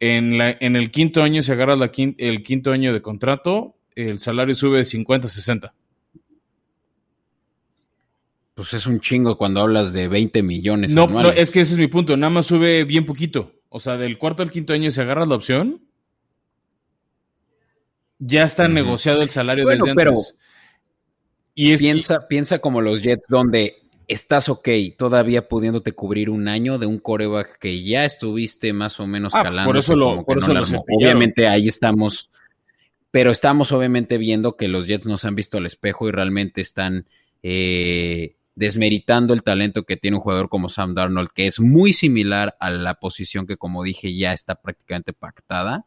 En, 0.00 0.36
la, 0.36 0.56
en 0.58 0.74
el 0.74 0.90
quinto 0.90 1.22
año, 1.22 1.42
si 1.42 1.52
agarras 1.52 1.78
la 1.78 1.92
el 1.94 2.42
quinto 2.42 2.72
año 2.72 2.92
de 2.92 3.02
contrato, 3.02 3.76
el 3.94 4.18
salario 4.18 4.54
sube 4.54 4.78
de 4.78 4.84
50 4.84 5.28
a 5.28 5.30
60. 5.30 5.74
Pues 8.62 8.74
es 8.74 8.86
un 8.86 9.00
chingo 9.00 9.36
cuando 9.36 9.60
hablas 9.60 9.92
de 9.92 10.06
20 10.06 10.40
millones. 10.44 10.94
No, 10.94 11.08
no, 11.08 11.32
es 11.32 11.50
que 11.50 11.62
ese 11.62 11.72
es 11.72 11.78
mi 11.80 11.88
punto. 11.88 12.16
Nada 12.16 12.30
más 12.30 12.46
sube 12.46 12.84
bien 12.84 13.04
poquito. 13.04 13.54
O 13.68 13.80
sea, 13.80 13.96
del 13.96 14.18
cuarto 14.18 14.44
al 14.44 14.52
quinto 14.52 14.72
año, 14.72 14.88
si 14.92 15.00
agarras 15.00 15.26
la 15.26 15.34
opción, 15.34 15.82
ya 18.20 18.44
está 18.44 18.68
negociado 18.68 19.20
el 19.22 19.30
salario 19.30 19.64
bueno, 19.64 19.84
desde 19.84 19.96
pero, 19.96 20.14
y 21.56 21.76
piensa, 21.76 22.28
piensa 22.28 22.60
como 22.60 22.80
los 22.80 23.02
Jets, 23.02 23.24
donde 23.28 23.78
estás 24.06 24.48
ok, 24.48 24.68
todavía 24.96 25.48
pudiéndote 25.48 25.90
cubrir 25.90 26.30
un 26.30 26.46
año 26.46 26.78
de 26.78 26.86
un 26.86 27.00
coreback 27.00 27.58
que 27.58 27.82
ya 27.82 28.04
estuviste 28.04 28.72
más 28.72 29.00
o 29.00 29.08
menos 29.08 29.34
ah, 29.34 29.40
pues 29.40 29.50
calando. 29.50 29.68
por 29.68 29.76
eso 29.76 29.96
lo, 29.96 30.24
por 30.24 30.38
eso 30.38 30.52
Obviamente 30.88 31.48
ahí 31.48 31.66
estamos, 31.66 32.30
pero 33.10 33.32
estamos 33.32 33.72
obviamente 33.72 34.18
viendo 34.18 34.56
que 34.56 34.68
los 34.68 34.86
Jets 34.86 35.08
no 35.08 35.16
se 35.16 35.26
han 35.26 35.34
visto 35.34 35.58
al 35.58 35.66
espejo 35.66 36.08
y 36.08 36.12
realmente 36.12 36.60
están 36.60 37.06
eh, 37.42 38.36
desmeritando 38.54 39.34
el 39.34 39.42
talento 39.42 39.84
que 39.84 39.96
tiene 39.96 40.16
un 40.18 40.22
jugador 40.22 40.48
como 40.48 40.68
Sam 40.68 40.94
Darnold, 40.94 41.30
que 41.34 41.46
es 41.46 41.60
muy 41.60 41.92
similar 41.92 42.56
a 42.60 42.70
la 42.70 42.94
posición 42.94 43.46
que, 43.46 43.56
como 43.56 43.82
dije, 43.82 44.14
ya 44.14 44.32
está 44.32 44.56
prácticamente 44.56 45.12
pactada, 45.12 45.86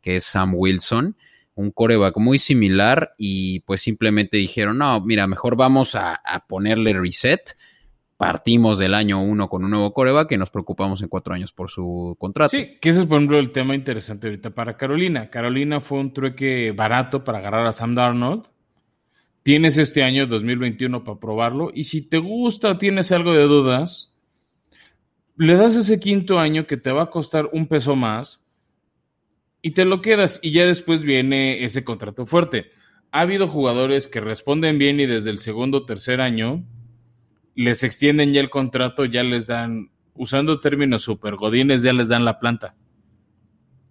que 0.00 0.16
es 0.16 0.24
Sam 0.24 0.54
Wilson 0.54 1.16
un 1.54 1.70
coreback 1.70 2.16
muy 2.18 2.38
similar 2.38 3.14
y 3.18 3.60
pues 3.60 3.82
simplemente 3.82 4.36
dijeron, 4.36 4.78
no, 4.78 5.00
mira, 5.00 5.26
mejor 5.26 5.56
vamos 5.56 5.94
a, 5.94 6.20
ponerle 6.48 6.92
reset. 6.94 7.56
Partimos 8.16 8.78
del 8.78 8.94
año 8.94 9.20
uno 9.20 9.48
con 9.48 9.64
un 9.64 9.72
nuevo 9.72 9.92
coreback 9.92 10.32
y 10.32 10.36
nos 10.36 10.50
preocupamos 10.50 11.02
en 11.02 11.08
cuatro 11.08 11.34
años 11.34 11.50
por 11.52 11.70
su 11.70 12.16
contrato. 12.20 12.56
Sí, 12.56 12.78
que 12.80 12.90
ese 12.90 13.00
es 13.00 13.06
por 13.06 13.16
ejemplo 13.16 13.38
el 13.38 13.50
tema 13.50 13.74
interesante 13.74 14.28
ahorita 14.28 14.50
para 14.50 14.76
Carolina. 14.76 15.28
Carolina 15.28 15.80
fue 15.80 15.98
un 15.98 16.12
trueque 16.12 16.70
barato 16.70 17.24
para 17.24 17.38
agarrar 17.38 17.66
a 17.66 17.72
Sam 17.72 17.96
Darnold. 17.96 18.44
Tienes 19.42 19.76
este 19.76 20.04
año 20.04 20.26
2021 20.26 21.02
para 21.02 21.18
probarlo 21.18 21.72
y 21.74 21.84
si 21.84 22.02
te 22.02 22.18
gusta, 22.18 22.78
tienes 22.78 23.10
algo 23.10 23.32
de 23.32 23.42
dudas, 23.42 24.12
le 25.36 25.56
das 25.56 25.74
ese 25.74 25.98
quinto 25.98 26.38
año 26.38 26.66
que 26.66 26.76
te 26.76 26.92
va 26.92 27.04
a 27.04 27.10
costar 27.10 27.50
un 27.52 27.66
peso 27.66 27.96
más 27.96 28.40
y 29.60 29.72
te 29.72 29.84
lo 29.84 30.00
quedas 30.00 30.38
y 30.42 30.52
ya 30.52 30.64
después 30.64 31.02
viene 31.02 31.64
ese 31.64 31.82
contrato 31.82 32.24
fuerte. 32.24 32.70
Ha 33.10 33.20
habido 33.20 33.48
jugadores 33.48 34.06
que 34.06 34.20
responden 34.20 34.78
bien 34.78 35.00
y 35.00 35.06
desde 35.06 35.30
el 35.30 35.40
segundo 35.40 35.78
o 35.78 35.86
tercer 35.86 36.20
año 36.20 36.64
les 37.54 37.82
extienden 37.82 38.32
ya 38.32 38.40
el 38.40 38.50
contrato, 38.50 39.04
ya 39.04 39.24
les 39.24 39.48
dan, 39.48 39.90
usando 40.14 40.60
términos 40.60 41.02
super 41.02 41.34
godines, 41.34 41.82
ya 41.82 41.92
les 41.92 42.08
dan 42.08 42.24
la 42.24 42.38
planta. 42.38 42.74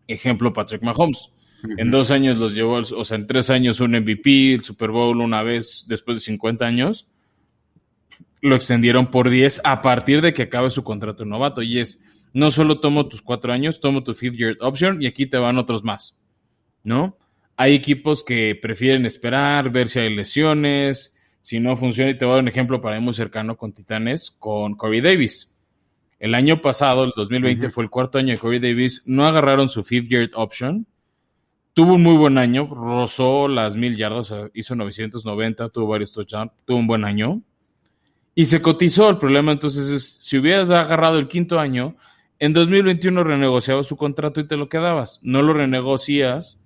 Ejemplo, 0.08 0.54
Patrick 0.54 0.82
Mahomes. 0.82 1.32
En 1.78 1.92
dos 1.92 2.12
años 2.12 2.38
los 2.38 2.56
llevó, 2.56 2.78
o 2.78 3.04
sea, 3.06 3.18
en 3.18 3.28
tres 3.28 3.50
años 3.50 3.80
un 3.80 3.92
MVP, 3.92 4.54
el 4.54 4.64
Super 4.64 4.90
Bowl 4.90 5.22
una 5.22 5.44
vez 5.44 5.86
después 5.88 6.18
de 6.18 6.22
50 6.22 6.66
años. 6.66 7.08
Lo 8.42 8.56
extendieron 8.56 9.12
por 9.12 9.30
10 9.30 9.62
a 9.64 9.82
partir 9.82 10.22
de 10.22 10.34
que 10.34 10.44
acabe 10.44 10.72
su 10.72 10.84
contrato 10.84 11.26
novato. 11.26 11.62
Y 11.62 11.80
es, 11.80 12.02
no 12.34 12.50
solo 12.50 12.80
tomo 12.80 13.08
tus 13.08 13.22
cuatro 13.22 13.54
años, 13.54 13.80
tomo 13.80 14.04
tu 14.04 14.16
fifth 14.16 14.36
year 14.36 14.58
option 14.60 15.02
y 15.02 15.06
aquí 15.06 15.28
te 15.28 15.38
van 15.38 15.58
otros 15.58 15.84
más. 15.84 16.18
¿No? 16.84 17.18
Hay 17.56 17.76
equipos 17.76 18.24
que 18.24 18.58
prefieren 18.60 19.06
esperar, 19.06 19.70
ver 19.70 19.88
si 19.90 20.00
hay 20.00 20.16
lesiones, 20.16 21.14
si 21.42 21.60
no 21.60 21.78
funciona. 21.78 22.10
Y 22.10 22.18
te 22.18 22.26
voy 22.26 22.32
a 22.32 22.36
dar 22.36 22.44
un 22.44 22.48
ejemplo 22.48 22.82
para 22.82 22.98
mí 22.98 23.06
muy 23.06 23.14
cercano 23.14 23.56
con 23.56 23.74
Titanes, 23.74 24.32
con 24.32 24.76
Corey 24.76 25.02
Davis. 25.02 25.56
El 26.18 26.34
año 26.34 26.62
pasado, 26.62 27.04
el 27.04 27.14
2020, 27.16 27.70
fue 27.70 27.84
el 27.84 27.90
cuarto 27.92 28.18
año 28.18 28.34
de 28.34 28.40
Corey 28.40 28.60
Davis. 28.60 29.04
No 29.06 29.28
agarraron 29.28 29.70
su 29.70 29.84
fifth 29.84 30.08
year 30.10 30.30
option 30.34 30.88
tuvo 31.74 31.96
un 31.96 32.04
muy 32.04 32.18
buen 32.18 32.38
año, 32.38 32.68
rozó 32.68 33.48
las 33.48 33.76
mil 33.76 33.96
yardas, 33.96 34.34
hizo 34.54 34.76
990, 34.76 35.70
tuvo 35.70 35.88
varios 35.88 36.12
touchdowns, 36.12 36.52
tuvo 36.66 36.78
un 36.78 36.88
buen 36.88 37.06
año. 37.06 37.42
Y 38.34 38.46
se 38.46 38.62
cotizó. 38.62 39.10
El 39.10 39.18
problema 39.18 39.52
entonces 39.52 39.90
es, 39.90 40.18
si 40.22 40.38
hubieras 40.38 40.70
agarrado 40.70 41.20
el 41.20 41.28
quinto 41.28 41.60
año, 41.60 41.96
en 42.40 42.54
2021 42.54 43.24
renegociabas 43.24 43.88
su 43.88 43.98
contrato 43.98 44.40
y 44.40 44.48
te 44.48 44.58
lo 44.58 44.70
quedabas. 44.70 45.20
No 45.22 45.42
lo 45.42 45.54
renegocias, 45.54 46.60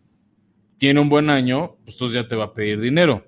tiene 0.78 1.00
un 1.00 1.10
buen 1.10 1.30
año, 1.30 1.76
pues 1.84 1.96
entonces 1.96 2.22
ya 2.22 2.28
te 2.28 2.36
va 2.36 2.46
a 2.46 2.54
pedir 2.54 2.80
dinero. 2.80 3.26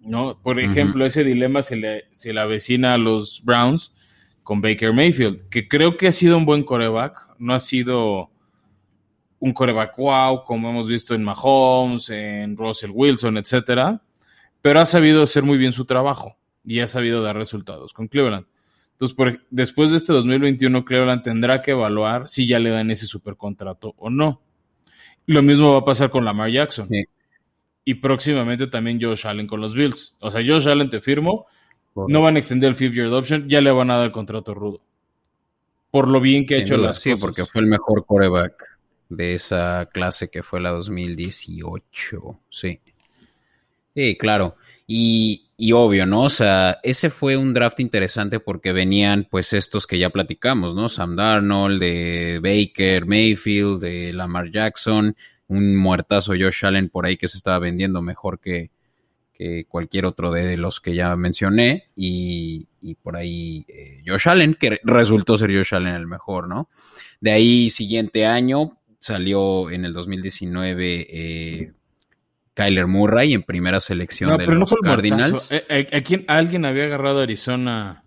¿No? 0.00 0.40
Por 0.42 0.58
ejemplo, 0.60 1.04
ese 1.04 1.24
dilema 1.24 1.62
se 1.62 1.76
le, 1.76 2.04
se 2.12 2.32
le 2.32 2.40
avecina 2.40 2.94
a 2.94 2.98
los 2.98 3.42
Browns 3.44 3.92
con 4.42 4.62
Baker 4.62 4.94
Mayfield, 4.94 5.48
que 5.50 5.68
creo 5.68 5.98
que 5.98 6.08
ha 6.08 6.12
sido 6.12 6.38
un 6.38 6.46
buen 6.46 6.64
coreback, 6.64 7.36
no 7.38 7.52
ha 7.52 7.60
sido 7.60 8.30
un 9.40 9.52
coreback 9.52 9.96
wow, 9.96 10.44
como 10.44 10.70
hemos 10.70 10.86
visto 10.86 11.14
en 11.14 11.24
Mahomes, 11.24 12.10
en 12.10 12.56
Russell 12.56 12.90
Wilson, 12.92 13.38
etcétera, 13.38 14.00
pero 14.62 14.80
ha 14.80 14.86
sabido 14.86 15.22
hacer 15.22 15.42
muy 15.42 15.58
bien 15.58 15.72
su 15.72 15.86
trabajo 15.86 16.36
y 16.62 16.80
ha 16.80 16.86
sabido 16.86 17.22
dar 17.22 17.36
resultados 17.36 17.92
con 17.92 18.06
Cleveland. 18.06 18.46
Entonces, 18.92 19.40
después 19.48 19.90
de 19.90 19.96
este 19.96 20.12
2021, 20.12 20.84
Cleveland 20.84 21.22
tendrá 21.22 21.62
que 21.62 21.70
evaluar 21.70 22.28
si 22.28 22.46
ya 22.46 22.58
le 22.58 22.68
dan 22.68 22.90
ese 22.90 23.06
supercontrato 23.06 23.94
o 23.96 24.10
no. 24.10 24.42
Lo 25.24 25.40
mismo 25.42 25.72
va 25.72 25.78
a 25.78 25.84
pasar 25.84 26.10
con 26.10 26.24
Lamar 26.24 26.50
Jackson. 26.50 26.88
Y 27.82 27.94
próximamente 27.94 28.66
también 28.66 29.00
Josh 29.00 29.26
Allen 29.26 29.46
con 29.46 29.62
los 29.62 29.72
Bills. 29.72 30.16
O 30.20 30.30
sea, 30.30 30.42
Josh 30.46 30.68
Allen 30.68 30.90
te 30.90 31.00
firmo, 31.00 31.46
no 31.94 32.20
van 32.20 32.36
a 32.36 32.40
extender 32.40 32.68
el 32.68 32.76
fifth 32.76 32.94
year 32.94 33.06
option, 33.06 33.48
ya 33.48 33.62
le 33.62 33.70
van 33.70 33.90
a 33.90 33.96
dar 33.96 34.06
el 34.06 34.12
contrato 34.12 34.52
rudo. 34.52 34.82
Por 35.90 36.06
lo 36.06 36.20
bien 36.20 36.46
que 36.46 36.56
ha 36.56 36.58
hecho 36.58 36.76
las 36.76 37.00
sí, 37.00 37.14
porque 37.14 37.46
fue 37.46 37.62
el 37.62 37.68
mejor 37.68 38.04
coreback 38.04 38.79
de 39.10 39.34
esa 39.34 39.86
clase 39.92 40.30
que 40.30 40.42
fue 40.42 40.60
la 40.60 40.70
2018. 40.70 42.40
Sí. 42.48 42.80
Sí, 43.94 44.16
claro. 44.16 44.56
Y, 44.86 45.50
y, 45.56 45.72
obvio, 45.72 46.06
¿no? 46.06 46.22
O 46.22 46.30
sea, 46.30 46.78
ese 46.82 47.10
fue 47.10 47.36
un 47.36 47.52
draft 47.52 47.80
interesante 47.80 48.40
porque 48.40 48.72
venían 48.72 49.26
pues 49.30 49.52
estos 49.52 49.86
que 49.86 49.98
ya 49.98 50.10
platicamos, 50.10 50.74
¿no? 50.74 50.88
Sam 50.88 51.16
Darnold, 51.16 51.80
de 51.80 52.40
Baker, 52.42 53.06
Mayfield, 53.06 53.80
de 53.80 54.12
Lamar 54.12 54.50
Jackson, 54.50 55.16
un 55.48 55.76
muertazo 55.76 56.32
Josh 56.32 56.64
Allen 56.64 56.88
por 56.88 57.06
ahí 57.06 57.16
que 57.16 57.28
se 57.28 57.36
estaba 57.36 57.58
vendiendo 57.58 58.02
mejor 58.02 58.40
que, 58.40 58.70
que 59.32 59.64
cualquier 59.68 60.06
otro 60.06 60.30
de 60.30 60.56
los 60.56 60.80
que 60.80 60.94
ya 60.94 61.14
mencioné. 61.16 61.90
Y, 61.94 62.66
y 62.80 62.94
por 62.94 63.16
ahí 63.16 63.64
eh, 63.68 64.02
Josh 64.06 64.28
Allen, 64.28 64.54
que 64.54 64.80
resultó 64.82 65.36
ser 65.36 65.50
Josh 65.56 65.74
Allen 65.74 65.94
el 65.94 66.06
mejor, 66.06 66.48
¿no? 66.48 66.68
De 67.20 67.32
ahí 67.32 67.70
siguiente 67.70 68.26
año, 68.26 68.79
salió 69.00 69.70
en 69.70 69.84
el 69.86 69.92
2019 69.92 71.06
eh, 71.08 71.72
Kyler 72.54 72.86
Murray 72.86 73.32
en 73.32 73.42
primera 73.42 73.80
selección 73.80 74.36
de 74.36 74.46
los 74.46 74.72
Cardinals. 74.82 75.50
Eh, 75.50 75.64
eh, 75.68 76.24
alguien 76.28 76.64
había 76.64 76.84
agarrado 76.84 77.18
a 77.20 77.22
Arizona? 77.22 78.04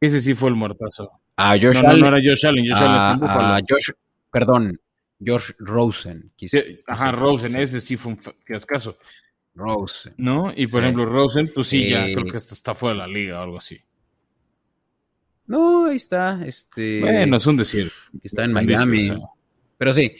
Ese 0.00 0.20
sí 0.20 0.34
fue 0.34 0.50
el 0.50 0.56
muertazo. 0.56 1.08
A 1.36 1.52
Josh 1.52 1.80
no, 1.80 1.96
no, 1.96 2.08
era 2.08 2.18
Josh 2.18 2.46
Allen. 2.46 2.66
Josh 2.68 2.82
Allen 2.82 3.20
a, 3.22 3.60
Josh, 3.68 3.90
perdón, 4.30 4.80
Josh 5.24 5.52
Rosen. 5.58 6.32
ajá, 6.86 7.12
Rosen, 7.12 7.56
ese 7.56 7.80
sí 7.80 7.96
fue 7.96 8.12
un 8.12 8.18
fiascazo. 8.44 8.98
Rosen. 9.54 10.14
¿No? 10.18 10.52
Y 10.54 10.66
por 10.66 10.82
ejemplo, 10.82 11.04
Rosen, 11.06 11.52
pues 11.54 11.68
sí, 11.68 11.88
ya 11.88 12.04
creo 12.04 12.24
que 12.24 12.36
está 12.36 12.74
fuera 12.74 12.94
de 12.94 12.98
la 13.00 13.06
liga 13.06 13.40
o 13.40 13.42
algo 13.44 13.58
así. 13.58 13.78
No, 15.46 15.86
ahí 15.86 15.96
está. 15.96 16.44
Este, 16.44 17.00
bueno, 17.00 17.36
es 17.36 17.46
un 17.46 17.56
decir. 17.56 17.90
Está 18.22 18.44
en 18.44 18.52
Miami. 18.52 19.10
Pero 19.78 19.92
sí, 19.92 20.16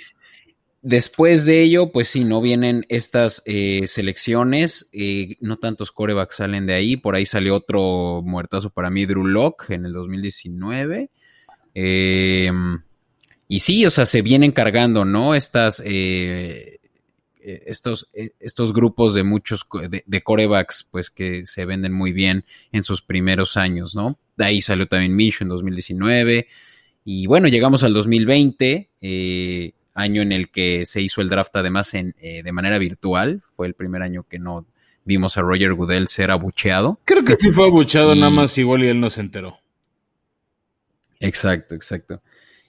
después 0.83 1.45
de 1.45 1.63
ello, 1.63 1.91
pues 1.93 2.09
sí, 2.09 2.25
no 2.25 2.41
vienen 2.41 2.87
estas 2.89 3.43
eh, 3.45 3.87
selecciones, 3.87 4.89
eh, 4.93 5.37
no 5.41 5.59
tantos 5.59 5.93
corebacks 5.93 6.37
salen 6.37 6.67
de 6.67 6.75
ahí, 6.75 6.97
por 6.97 7.17
ahí 7.17 7.27
salió 7.27 7.57
otro 7.57 8.23
muertazo 8.25 8.71
para 8.71 8.89
mí, 8.89 9.05
Drew 9.05 9.25
Locke, 9.25 9.71
en 9.71 9.85
el 9.85 9.93
2019. 9.93 11.11
Em, 11.75 12.83
y 13.49 13.61
sí, 13.61 13.85
o 13.85 13.91
sea, 13.91 14.07
se 14.07 14.23
vienen 14.23 14.53
cargando, 14.53 15.05
¿no? 15.05 15.35
Estas, 15.35 15.83
eh, 15.85 16.79
estos, 17.41 18.09
estos 18.13 18.73
grupos 18.73 19.15
de 19.15 19.25
muchos 19.25 19.67
de, 20.07 20.23
corebacks, 20.23 20.87
pues 20.91 21.11
que 21.11 21.47
se 21.47 21.65
venden 21.65 21.93
muy 21.93 22.13
bien 22.13 22.45
en 22.73 22.83
sus 22.83 23.03
primeros 23.03 23.57
años, 23.57 23.95
¿no? 23.95 24.19
De 24.37 24.45
ahí 24.45 24.61
salió 24.61 24.87
también 24.87 25.17
Micho 25.17 25.45
en 25.45 25.49
2019. 25.49 26.47
Y 27.11 27.27
bueno, 27.27 27.49
llegamos 27.49 27.85
al 27.85 27.95
2020, 27.95 28.91
eh, 29.01 29.73
año 29.95 30.21
en 30.21 30.31
el 30.31 30.51
que 30.51 30.85
se 30.85 31.01
hizo 31.01 31.23
el 31.23 31.31
draft 31.31 31.57
además 31.57 31.95
en, 31.95 32.15
eh, 32.21 32.43
de 32.43 32.53
manera 32.53 32.77
virtual. 32.77 33.43
Fue 33.57 33.67
el 33.67 33.73
primer 33.73 34.03
año 34.03 34.27
que 34.29 34.39
no 34.39 34.67
vimos 35.07 35.39
a 35.39 35.41
Roger 35.41 35.73
Goodell 35.73 36.09
ser 36.09 36.31
abucheado. 36.31 37.01
Creo 37.07 37.25
que 37.25 37.39
sí 37.39 37.51
fue 37.51 37.65
abucheado, 37.65 38.15
nada 38.15 38.29
más 38.29 38.59
igual 38.59 38.85
y 38.85 38.89
él 38.89 39.01
no 39.01 39.09
se 39.09 39.23
enteró. 39.23 39.57
Exacto, 41.19 41.75
exacto. 41.75 42.21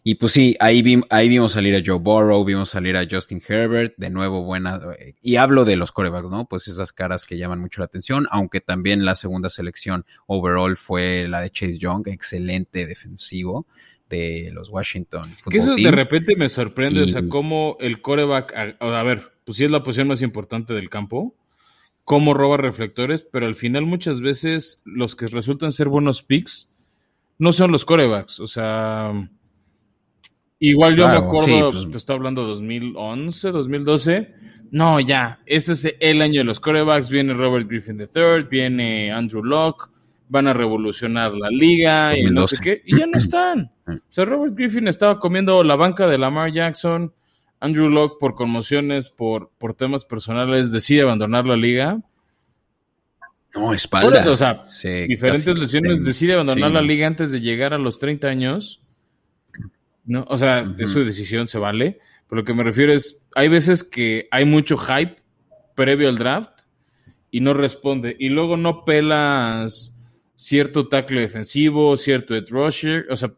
Y 0.06 0.16
pues 0.16 0.32
sí, 0.32 0.56
ahí, 0.62 0.82
ahí 1.10 1.28
vimos 1.28 1.52
salir 1.52 1.76
a 1.76 1.84
Joe 1.86 2.00
Burrow, 2.00 2.46
vimos 2.46 2.70
salir 2.70 2.96
a 2.96 3.06
Justin 3.12 3.42
Herbert, 3.46 3.96
de 3.98 4.10
nuevo 4.10 4.46
buena. 4.46 4.80
Y 5.22 5.36
hablo 5.36 5.66
de 5.66 5.76
los 5.76 5.92
corebacks, 5.92 6.30
¿no? 6.30 6.46
Pues 6.46 6.70
esas 6.70 6.94
caras 6.94 7.26
que 7.26 7.38
llaman 7.38 7.60
mucho 7.60 7.82
la 7.82 7.88
atención, 7.88 8.26
aunque 8.32 8.62
también 8.62 9.04
la 9.04 9.16
segunda 9.16 9.50
selección 9.50 10.06
overall 10.28 10.78
fue 10.78 11.28
la 11.28 11.42
de 11.42 11.50
Chase 11.50 11.78
Young, 11.78 12.08
excelente 12.08 12.86
defensivo 12.86 13.68
de 14.10 14.50
los 14.52 14.70
Washington 14.70 15.36
Football 15.38 15.52
Que 15.52 15.58
eso 15.60 15.76
de 15.76 15.92
repente 15.92 16.36
me 16.36 16.50
sorprende, 16.50 17.02
o 17.02 17.08
sea, 17.08 17.28
cómo 17.28 17.78
el 17.80 18.02
coreback, 18.02 18.54
a, 18.80 19.04
ver, 19.04 19.32
pues 19.46 19.58
sí 19.58 19.66
es 19.66 19.72
la 19.72 19.84
posición 19.84 20.08
más 20.08 20.22
importante 20.22 20.74
del 20.74 20.90
campo, 20.90 21.36
cómo 22.04 22.34
roba 22.34 22.58
reflectores, 22.58 23.22
pero 23.22 23.46
al 23.46 23.56
final 23.56 23.86
muchas 23.86 24.20
veces 24.20 24.82
los 24.84 25.16
que 25.16 25.28
resultan 25.28 25.72
ser 25.72 25.90
buenos 25.90 26.24
picks 26.24 26.72
no 27.38 27.54
son 27.54 27.72
los 27.72 27.86
corebacks, 27.86 28.40
o 28.40 28.48
sea, 28.48 29.14
igual 30.60 30.98
yo 30.98 31.08
me 31.08 31.18
acuerdo, 31.18 31.72
pues 31.72 31.90
te 31.90 31.98
estaba 31.98 32.18
hablando 32.18 32.46
2011, 32.46 33.52
2012, 33.52 34.34
no, 34.72 35.00
ya, 35.00 35.40
ese 35.46 35.74
es 35.74 35.96
el 36.00 36.22
año 36.22 36.42
de 36.42 36.46
los 36.46 36.60
corebacks, 36.60 37.10
viene 37.10 37.34
Robert 37.34 37.68
Griffin 37.68 38.00
III, 38.00 38.44
viene 38.50 39.12
Andrew 39.12 39.44
Locke, 39.44 39.90
van 40.30 40.48
a 40.48 40.54
revolucionar 40.54 41.34
la 41.34 41.50
liga 41.50 42.18
y 42.18 42.24
no 42.26 42.46
sé 42.46 42.58
qué, 42.62 42.82
y 42.86 42.98
ya 42.98 43.06
no 43.06 43.18
están. 43.18 43.72
O 43.90 44.12
sea, 44.12 44.24
Robert 44.24 44.54
Griffin 44.56 44.88
estaba 44.88 45.20
comiendo 45.20 45.64
la 45.64 45.76
banca 45.76 46.06
de 46.06 46.20
Lamar 46.20 46.54
Jackson, 46.54 47.12
Andrew 47.60 47.90
Locke 47.90 48.18
por 48.20 48.36
conmociones, 48.36 49.10
por, 49.10 49.50
por 49.58 49.74
temas 49.74 50.06
personales, 50.06 50.72
decide 50.72 51.02
abandonar 51.02 51.48
la 51.48 51.58
liga. 51.58 52.00
No, 53.56 53.74
espalda. 53.74 54.30
o 54.30 54.36
sea, 54.36 54.64
diferentes 55.08 55.56
lesiones, 55.56 56.06
decide 56.06 56.36
abandonar 56.36 56.70
la 56.70 56.84
liga 56.84 57.08
antes 57.08 57.32
de 57.32 57.42
llegar 57.42 57.74
a 57.74 57.80
los 57.80 57.98
30 57.98 58.28
años. 58.28 58.84
¿no? 60.06 60.24
O 60.28 60.38
sea, 60.38 60.72
es 60.78 60.92
su 60.92 61.04
decisión, 61.04 61.48
se 61.48 61.58
vale. 61.58 61.98
Pero 62.28 62.42
lo 62.42 62.46
que 62.46 62.54
me 62.54 62.64
refiero 62.64 62.94
es, 62.94 63.18
hay 63.34 63.48
veces 63.48 63.84
que 63.84 64.28
hay 64.30 64.46
mucho 64.46 64.78
hype 64.78 65.16
previo 65.74 66.10
al 66.10 66.20
draft 66.20 66.62
y 67.32 67.40
no 67.40 67.56
responde. 67.56 68.16
Y 68.20 68.30
luego 68.30 68.56
no 68.56 68.86
pelas 68.86 69.96
cierto 70.40 70.88
tackle 70.88 71.20
defensivo, 71.20 71.98
cierto 71.98 72.34
edge 72.34 72.50
rusher, 72.50 73.06
o 73.10 73.18
sea, 73.18 73.34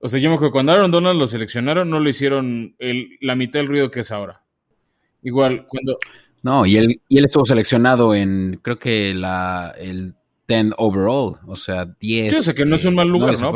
o 0.00 0.08
sea, 0.08 0.20
yo 0.20 0.28
me 0.28 0.34
acuerdo 0.34 0.52
cuando 0.52 0.72
Aaron 0.72 0.90
Donald 0.90 1.18
lo 1.18 1.26
seleccionaron, 1.26 1.88
no 1.88 1.98
lo 1.98 2.10
hicieron 2.10 2.76
el, 2.78 3.16
la 3.22 3.34
mitad 3.34 3.60
del 3.60 3.68
ruido 3.68 3.90
que 3.90 4.00
es 4.00 4.12
ahora. 4.12 4.42
Igual, 5.22 5.66
cuando... 5.66 5.98
No, 6.42 6.66
y 6.66 6.76
él, 6.76 7.00
y 7.08 7.18
él 7.18 7.24
estuvo 7.24 7.46
seleccionado 7.46 8.14
en, 8.14 8.60
creo 8.62 8.78
que 8.78 9.14
la, 9.14 9.74
el 9.78 10.14
10 10.46 10.74
overall, 10.76 11.36
o 11.46 11.56
sea, 11.56 11.86
10. 11.86 12.34
Yo 12.34 12.42
sé 12.42 12.54
que 12.54 12.66
no 12.66 12.76
es 12.76 12.84
un 12.84 12.94
mal 12.94 13.08
lugar, 13.08 13.40
¿no? 13.40 13.50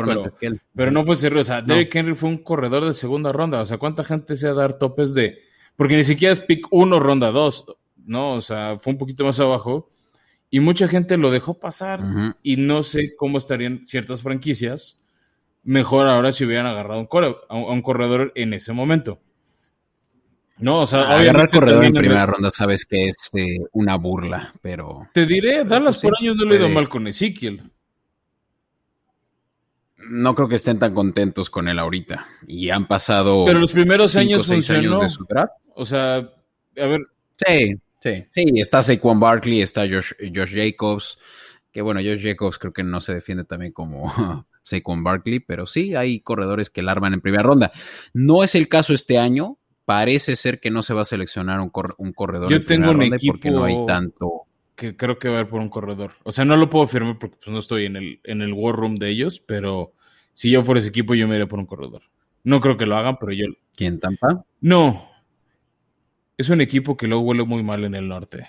Pero, 0.75 0.91
no 0.91 1.05
fue 1.05 1.15
serio, 1.15 1.41
o 1.41 1.43
sea, 1.43 1.61
Derrick 1.61 1.93
Henry 1.93 2.15
fue 2.15 2.29
un 2.29 2.39
corredor 2.39 2.83
de 2.83 2.95
segunda 2.95 3.31
ronda, 3.31 3.61
o 3.61 3.65
sea, 3.67 3.77
¿cuánta 3.77 4.03
gente 4.03 4.35
se 4.35 4.47
va 4.47 4.53
a 4.53 4.67
dar 4.67 4.79
topes 4.79 5.13
de...? 5.13 5.37
Porque 5.75 5.95
ni 5.95 6.03
siquiera 6.03 6.33
es 6.33 6.41
pick 6.41 6.65
1, 6.71 6.99
ronda 6.99 7.29
2, 7.29 7.65
¿no? 8.07 8.33
O 8.33 8.41
sea, 8.41 8.79
fue 8.79 8.93
un 8.93 8.97
poquito 8.97 9.23
más 9.23 9.39
abajo. 9.39 9.91
Y 10.53 10.59
mucha 10.59 10.87
gente 10.87 11.17
lo 11.17 11.31
dejó 11.31 11.55
pasar 11.55 11.99
y 12.43 12.57
no 12.57 12.83
sé 12.83 13.15
cómo 13.17 13.39
estarían 13.39 13.87
ciertas 13.87 14.21
franquicias. 14.21 15.01
Mejor 15.63 16.05
ahora 16.05 16.31
si 16.31 16.45
hubieran 16.45 16.67
agarrado 16.67 16.99
un 16.99 17.07
a 17.49 17.55
un 17.55 17.81
corredor 17.81 18.31
en 18.35 18.53
ese 18.53 18.71
momento. 18.71 19.19
No, 20.59 20.81
o 20.81 20.85
sea, 20.85 21.09
agarrar 21.09 21.49
corredor 21.49 21.85
en 21.85 21.93
primera 21.93 22.27
ronda 22.27 22.51
sabes 22.51 22.85
que 22.85 23.07
es 23.07 23.31
eh, 23.33 23.61
una 23.71 23.95
burla, 23.95 24.53
pero. 24.61 25.07
Te 25.11 25.25
diré, 25.25 25.63
Dallas 25.63 25.99
por 25.99 26.13
años 26.21 26.35
no 26.35 26.45
le 26.45 26.53
ha 26.53 26.59
ido 26.59 26.69
mal 26.69 26.87
con 26.87 27.07
Ezequiel. 27.07 27.71
No 30.07 30.35
creo 30.35 30.47
que 30.47 30.55
estén 30.57 30.77
tan 30.77 30.93
contentos 30.93 31.49
con 31.49 31.67
él 31.67 31.79
ahorita. 31.79 32.27
Y 32.47 32.69
han 32.69 32.87
pasado. 32.87 33.45
Pero 33.45 33.57
los 33.57 33.71
primeros 33.71 34.15
años 34.15 34.45
funcionó. 34.45 34.99
Años 34.99 35.01
de 35.01 35.09
su 35.09 35.25
draft. 35.25 35.53
O 35.73 35.83
sea, 35.83 36.17
a 36.17 36.85
ver. 36.85 37.01
Sí, 37.43 37.75
sí, 38.03 38.25
sí. 38.29 38.45
Está 38.55 38.83
Saquon 38.83 39.19
Barkley, 39.19 39.61
está 39.61 39.81
Josh, 39.87 40.13
Jacobs. 40.53 41.17
Que 41.71 41.81
bueno, 41.81 42.01
Josh 42.01 42.21
Jacobs 42.21 42.59
creo 42.59 42.73
que 42.73 42.83
no 42.83 43.01
se 43.01 43.13
defiende 43.15 43.45
también 43.45 43.71
como 43.71 44.11
Saquon 44.63 45.03
Barkley, 45.03 45.39
pero 45.39 45.65
sí 45.65 45.95
hay 45.95 46.19
corredores 46.19 46.69
que 46.69 46.81
la 46.81 46.91
arman 46.91 47.13
en 47.13 47.21
primera 47.21 47.43
ronda. 47.43 47.71
No 48.13 48.43
es 48.43 48.55
el 48.55 48.67
caso 48.67 48.93
este 48.93 49.17
año. 49.17 49.57
Parece 49.85 50.37
ser 50.37 50.61
que 50.61 50.71
no 50.71 50.81
se 50.81 50.93
va 50.93 51.01
a 51.01 51.05
seleccionar 51.05 51.59
un, 51.59 51.69
corredor 51.69 52.49
Yo 52.49 52.63
tengo 52.63 52.91
un 52.91 53.03
equipo 53.03 53.33
porque 53.33 53.51
no 53.51 53.65
hay 53.65 53.85
tanto. 53.85 54.43
Que 54.75 54.95
creo 54.95 55.19
que 55.19 55.27
va 55.27 55.39
a 55.39 55.41
ir 55.41 55.47
por 55.47 55.59
un 55.59 55.67
corredor. 55.67 56.13
O 56.23 56.31
sea, 56.31 56.45
no 56.45 56.55
lo 56.55 56.69
puedo 56.69 56.87
firmar 56.87 57.19
porque 57.19 57.35
pues, 57.43 57.51
no 57.51 57.59
estoy 57.59 57.85
en 57.85 57.97
el, 57.97 58.19
en 58.23 58.41
el 58.41 58.53
war 58.53 58.75
room 58.75 58.95
de 58.95 59.09
ellos, 59.09 59.41
pero 59.45 59.91
si 60.31 60.49
yo 60.49 60.63
fuera 60.63 60.79
ese 60.79 60.87
equipo, 60.87 61.15
yo 61.15 61.27
me 61.27 61.35
iría 61.35 61.47
por 61.47 61.59
un 61.59 61.65
corredor. 61.65 62.03
No 62.43 62.59
creo 62.59 62.77
que 62.77 62.85
lo 62.85 62.95
hagan, 62.95 63.17
pero 63.19 63.33
yo. 63.33 63.45
¿Quién 63.75 63.99
Tampa? 63.99 64.45
No. 64.61 65.12
Es 66.37 66.49
un 66.49 66.61
equipo 66.61 66.97
que 66.97 67.07
luego 67.07 67.23
huele 67.23 67.43
muy 67.43 67.63
mal 67.63 67.83
en 67.83 67.95
el 67.95 68.07
norte. 68.07 68.47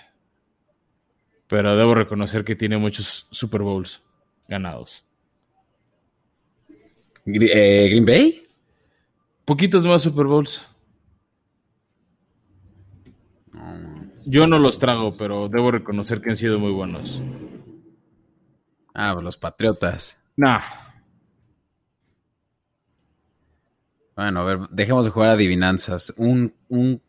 Pero 1.47 1.75
debo 1.75 1.93
reconocer 1.93 2.43
que 2.43 2.55
tiene 2.55 2.77
muchos 2.77 3.27
Super 3.29 3.61
Bowls 3.61 4.01
ganados. 4.47 5.05
Eh, 7.25 7.87
¿Green 7.89 8.05
Bay? 8.05 8.43
Poquitos 9.45 9.83
más 9.85 10.01
Super 10.01 10.25
Bowls. 10.25 10.65
Yo 14.27 14.47
no 14.47 14.57
los 14.57 14.79
trago, 14.79 15.15
pero 15.17 15.47
debo 15.47 15.69
reconocer 15.69 16.19
que 16.19 16.31
han 16.31 16.37
sido 16.37 16.59
muy 16.59 16.71
buenos. 16.71 17.21
Ah, 18.93 19.11
pues 19.13 19.23
los 19.23 19.37
Patriotas. 19.37 20.17
Nah. 20.35 20.61
Bueno, 24.15 24.39
a 24.39 24.43
ver, 24.45 24.59
dejemos 24.71 25.05
de 25.05 25.11
jugar 25.11 25.29
adivinanzas. 25.29 26.13
Un, 26.17 26.53
un, 26.69 27.01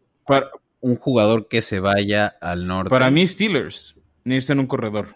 un 0.87 0.97
jugador 0.97 1.49
que 1.49 1.63
se 1.63 1.81
vaya 1.81 2.37
al 2.41 2.67
norte. 2.67 2.91
Para 2.91 3.11
mí, 3.11 3.27
Steelers. 3.27 3.97
Necesitan 4.25 4.61
un 4.61 4.67
corredor. 4.69 5.09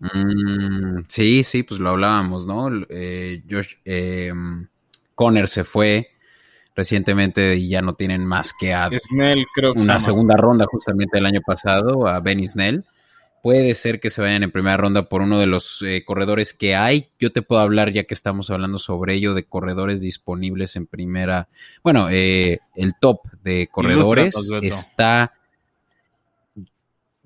Mm, 0.00 1.04
sí, 1.08 1.44
sí, 1.44 1.62
pues 1.62 1.78
lo 1.78 1.90
hablábamos, 1.90 2.46
¿no? 2.46 2.68
Eh, 2.88 3.42
Josh 3.48 3.74
eh, 3.84 4.32
Conner 5.14 5.48
se 5.48 5.62
fue 5.62 6.08
recientemente 6.74 7.54
y 7.54 7.68
ya 7.68 7.80
no 7.80 7.94
tienen 7.94 8.26
más 8.26 8.52
que 8.52 8.74
a 8.74 8.90
una 9.76 10.00
segunda 10.00 10.36
ronda 10.36 10.66
justamente 10.68 11.18
el 11.18 11.26
año 11.26 11.40
pasado 11.46 12.08
a 12.08 12.18
Benny 12.18 12.48
Snell. 12.48 12.84
Puede 13.44 13.74
ser 13.74 14.00
que 14.00 14.08
se 14.08 14.22
vayan 14.22 14.42
en 14.42 14.50
primera 14.50 14.78
ronda 14.78 15.06
por 15.06 15.20
uno 15.20 15.38
de 15.38 15.46
los 15.46 15.82
eh, 15.82 16.02
corredores 16.02 16.54
que 16.54 16.76
hay. 16.76 17.10
Yo 17.20 17.30
te 17.30 17.42
puedo 17.42 17.60
hablar, 17.60 17.92
ya 17.92 18.04
que 18.04 18.14
estamos 18.14 18.48
hablando 18.48 18.78
sobre 18.78 19.16
ello, 19.16 19.34
de 19.34 19.44
corredores 19.44 20.00
disponibles 20.00 20.76
en 20.76 20.86
primera. 20.86 21.48
Bueno, 21.82 22.08
eh, 22.08 22.60
el 22.74 22.94
top 22.98 23.20
de 23.42 23.68
corredores 23.70 24.34
está. 24.62 25.34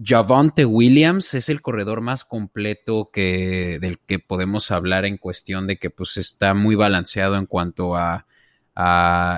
Javonte 0.03 0.65
Williams 0.65 1.35
es 1.35 1.49
el 1.51 1.63
corredor 1.63 2.01
más 2.01 2.25
completo 2.25 3.11
que, 3.13 3.79
del 3.81 4.01
que 4.01 4.19
podemos 4.19 4.73
hablar 4.73 5.05
en 5.05 5.19
cuestión 5.19 5.69
de 5.69 5.77
que 5.77 5.91
pues 5.91 6.17
está 6.17 6.53
muy 6.53 6.75
balanceado 6.75 7.37
en 7.37 7.47
cuanto 7.47 7.95
a 7.95 8.27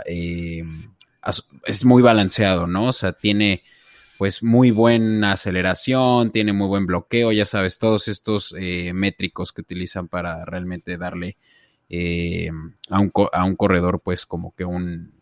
eh, 0.07 0.64
es 1.66 1.85
muy 1.85 2.03
balanceado, 2.03 2.66
¿no? 2.66 2.85
O 2.87 2.93
sea, 2.95 3.12
tiene 3.12 3.64
pues 4.21 4.43
muy 4.43 4.71
buena 4.71 5.33
aceleración, 5.33 6.31
tiene 6.31 6.53
muy 6.53 6.67
buen 6.67 6.85
bloqueo, 6.85 7.33
ya 7.33 7.47
sabes, 7.47 7.79
todos 7.79 8.07
estos 8.07 8.55
eh, 8.59 8.93
métricos 8.93 9.51
que 9.51 9.63
utilizan 9.63 10.09
para 10.09 10.45
realmente 10.45 10.99
darle 10.99 11.39
eh, 11.89 12.51
a, 12.91 13.01
un, 13.01 13.11
a, 13.33 13.45
un, 13.47 13.57
corredor 13.57 14.03
pues 14.05 14.27
como 14.27 14.55
que 14.55 14.67
un, 14.67 15.15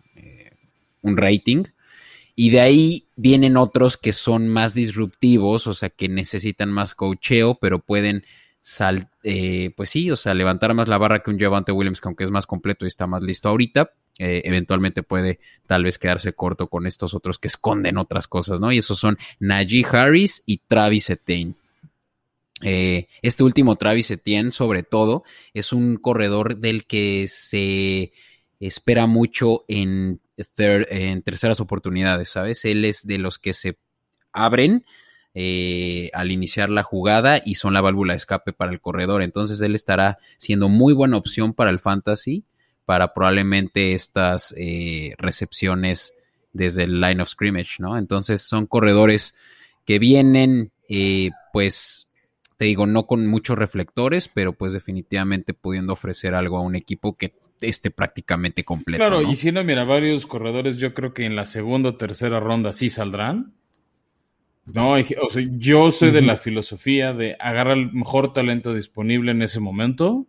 un 1.02 1.16
rating. 1.16 1.66
Y 2.34 2.50
de 2.50 2.58
ahí 2.58 3.04
vienen 3.14 3.56
otros 3.56 3.96
que 3.96 4.12
son 4.12 4.48
más 4.48 4.74
disruptivos, 4.74 5.68
o 5.68 5.74
sea, 5.74 5.90
que 5.90 6.08
necesitan 6.08 6.72
más 6.72 6.96
cocheo, 6.96 7.56
pero 7.60 7.78
pueden 7.78 8.24
sal, 8.62 9.10
pues 9.76 9.90
sí, 9.90 10.10
o 10.10 10.16
sea, 10.16 10.34
levantar 10.34 10.74
más 10.74 10.88
la 10.88 10.98
barra 10.98 11.22
que 11.22 11.30
un 11.30 11.38
Javante 11.38 11.70
Williams, 11.70 12.00
que 12.00 12.08
aunque 12.08 12.24
es 12.24 12.32
más 12.32 12.46
completo 12.46 12.84
y 12.84 12.88
está 12.88 13.06
más 13.06 13.22
listo 13.22 13.48
ahorita, 13.48 13.92
eh, 14.18 14.42
eventualmente 14.44 15.04
puede 15.04 15.38
tal 15.66 15.84
vez 15.84 15.96
quedarse 15.96 16.32
corto 16.32 16.66
con 16.66 16.86
estos 16.86 17.14
otros 17.14 17.38
que 17.38 17.46
esconden 17.46 17.98
otras 17.98 18.26
cosas, 18.26 18.60
¿no? 18.60 18.72
Y 18.72 18.78
esos 18.78 18.98
son 18.98 19.16
Najee 19.38 19.86
Harris 19.90 20.42
y 20.44 20.58
Travis 20.66 21.10
Etienne. 21.10 21.54
Eh, 22.62 23.06
este 23.22 23.44
último 23.44 23.76
Travis 23.76 24.10
Etienne, 24.10 24.50
sobre 24.50 24.82
todo, 24.82 25.22
es 25.54 25.72
un 25.72 25.96
corredor 25.96 26.56
del 26.56 26.84
que 26.86 27.26
se 27.28 28.12
espera 28.58 29.06
mucho 29.06 29.64
en, 29.68 30.20
terceras 31.24 31.60
oportunidades, 31.60 32.30
¿sabes? 32.30 32.64
Él 32.64 32.84
es 32.84 33.06
de 33.06 33.18
los 33.18 33.38
que 33.38 33.52
se 33.52 33.78
abren 34.32 34.84
eh, 35.34 36.10
al 36.12 36.32
iniciar 36.32 36.70
la 36.70 36.82
jugada 36.82 37.40
y 37.44 37.54
son 37.54 37.72
la 37.72 37.80
válvula 37.80 38.14
de 38.14 38.18
escape 38.18 38.52
para 38.52 38.72
el 38.72 38.80
corredor. 38.80 39.22
Entonces 39.22 39.60
él 39.60 39.76
estará 39.76 40.18
siendo 40.38 40.68
muy 40.68 40.92
buena 40.92 41.16
opción 41.16 41.54
para 41.54 41.70
el 41.70 41.78
fantasy 41.78 42.44
para 42.88 43.12
probablemente 43.12 43.92
estas 43.92 44.54
eh, 44.56 45.12
recepciones 45.18 46.14
desde 46.54 46.84
el 46.84 47.02
line 47.02 47.20
of 47.20 47.28
scrimmage, 47.28 47.72
¿no? 47.80 47.98
Entonces 47.98 48.40
son 48.40 48.64
corredores 48.64 49.34
que 49.84 49.98
vienen, 49.98 50.72
eh, 50.88 51.28
pues, 51.52 52.10
te 52.56 52.64
digo, 52.64 52.86
no 52.86 53.06
con 53.06 53.26
muchos 53.26 53.58
reflectores, 53.58 54.30
pero 54.32 54.54
pues 54.54 54.72
definitivamente 54.72 55.52
pudiendo 55.52 55.92
ofrecer 55.92 56.34
algo 56.34 56.56
a 56.56 56.62
un 56.62 56.76
equipo 56.76 57.14
que 57.14 57.34
esté 57.60 57.90
prácticamente 57.90 58.64
completo. 58.64 59.06
Claro, 59.06 59.20
y 59.20 59.36
si 59.36 59.52
no, 59.52 59.62
mira, 59.64 59.84
varios 59.84 60.24
corredores 60.24 60.78
yo 60.78 60.94
creo 60.94 61.12
que 61.12 61.26
en 61.26 61.36
la 61.36 61.44
segunda 61.44 61.90
o 61.90 61.96
tercera 61.96 62.40
ronda 62.40 62.72
sí 62.72 62.88
saldrán. 62.88 63.52
No, 64.64 64.92
o 64.92 65.28
sea, 65.28 65.46
yo 65.58 65.90
soy 65.90 66.10
de 66.10 66.22
la 66.22 66.38
filosofía 66.38 67.12
de 67.12 67.36
agarrar 67.38 67.76
el 67.76 67.92
mejor 67.92 68.32
talento 68.32 68.72
disponible 68.72 69.32
en 69.32 69.42
ese 69.42 69.60
momento 69.60 70.26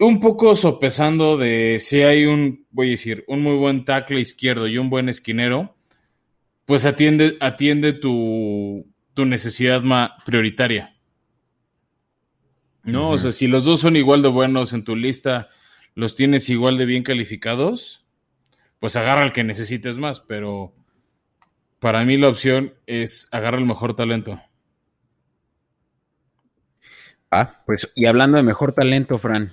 un 0.00 0.18
poco 0.18 0.56
sopesando 0.56 1.36
de 1.36 1.78
si 1.78 2.02
hay 2.02 2.24
un, 2.24 2.66
voy 2.70 2.88
a 2.88 2.90
decir, 2.92 3.24
un 3.28 3.42
muy 3.42 3.56
buen 3.56 3.84
tackle 3.84 4.20
izquierdo 4.20 4.66
y 4.66 4.78
un 4.78 4.88
buen 4.88 5.08
esquinero, 5.10 5.76
pues 6.64 6.86
atiende, 6.86 7.36
atiende 7.40 7.92
tu, 7.92 8.90
tu 9.12 9.26
necesidad 9.26 9.82
más 9.82 10.10
prioritaria. 10.24 10.96
¿No? 12.82 13.10
O 13.10 13.18
sea, 13.18 13.30
si 13.30 13.46
los 13.46 13.66
dos 13.66 13.80
son 13.80 13.94
igual 13.94 14.22
de 14.22 14.28
buenos 14.28 14.72
en 14.72 14.84
tu 14.84 14.96
lista, 14.96 15.50
los 15.94 16.16
tienes 16.16 16.48
igual 16.48 16.78
de 16.78 16.86
bien 16.86 17.02
calificados, 17.02 18.06
pues 18.78 18.96
agarra 18.96 19.24
el 19.24 19.34
que 19.34 19.44
necesites 19.44 19.98
más, 19.98 20.20
pero 20.20 20.74
para 21.78 22.04
mí 22.06 22.16
la 22.16 22.28
opción 22.28 22.72
es 22.86 23.28
agarrar 23.32 23.60
el 23.60 23.66
mejor 23.66 23.94
talento. 23.94 24.40
Ah, 27.30 27.62
pues 27.66 27.92
y 27.94 28.06
hablando 28.06 28.38
de 28.38 28.42
mejor 28.42 28.72
talento, 28.72 29.18
Fran, 29.18 29.52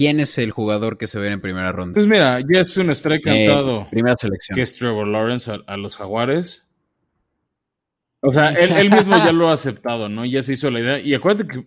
¿Quién 0.00 0.18
es 0.18 0.38
el 0.38 0.50
jugador 0.50 0.96
que 0.96 1.06
se 1.06 1.18
ve 1.18 1.30
en 1.30 1.42
primera 1.42 1.72
ronda? 1.72 1.92
Pues 1.92 2.06
mira, 2.06 2.40
ya 2.40 2.60
es 2.60 2.74
un 2.78 2.88
strike 2.88 3.20
eh, 3.26 3.44
cantado. 3.44 3.86
primera 3.90 4.16
selección. 4.16 4.54
Que 4.56 4.62
es 4.62 4.74
Trevor 4.78 5.06
Lawrence 5.06 5.52
a, 5.66 5.76
los 5.76 5.98
Jaguares. 5.98 6.64
O 8.20 8.32
sea, 8.32 8.48
él, 8.52 8.88
mismo 8.88 9.18
ya 9.18 9.30
lo 9.30 9.50
ha 9.50 9.52
aceptado, 9.52 10.08
¿no? 10.08 10.24
Ya 10.24 10.42
se 10.42 10.54
hizo 10.54 10.70
la 10.70 10.80
idea. 10.80 11.00
Y 11.00 11.12
acuérdate 11.12 11.48
que 11.48 11.66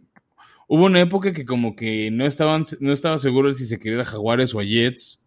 hubo 0.68 0.86
una 0.86 1.00
época 1.00 1.32
que 1.32 1.46
como 1.46 1.76
que 1.76 2.10
no, 2.10 2.26
estaban, 2.26 2.66
no 2.80 2.92
estaba 2.92 3.20
seguro 3.20 3.54
si 3.54 3.68
se 3.68 3.78
quería 3.78 4.02
a 4.02 4.06
Jaguares 4.06 4.56
o 4.56 4.60
a 4.60 4.64
Jets. 4.64 5.20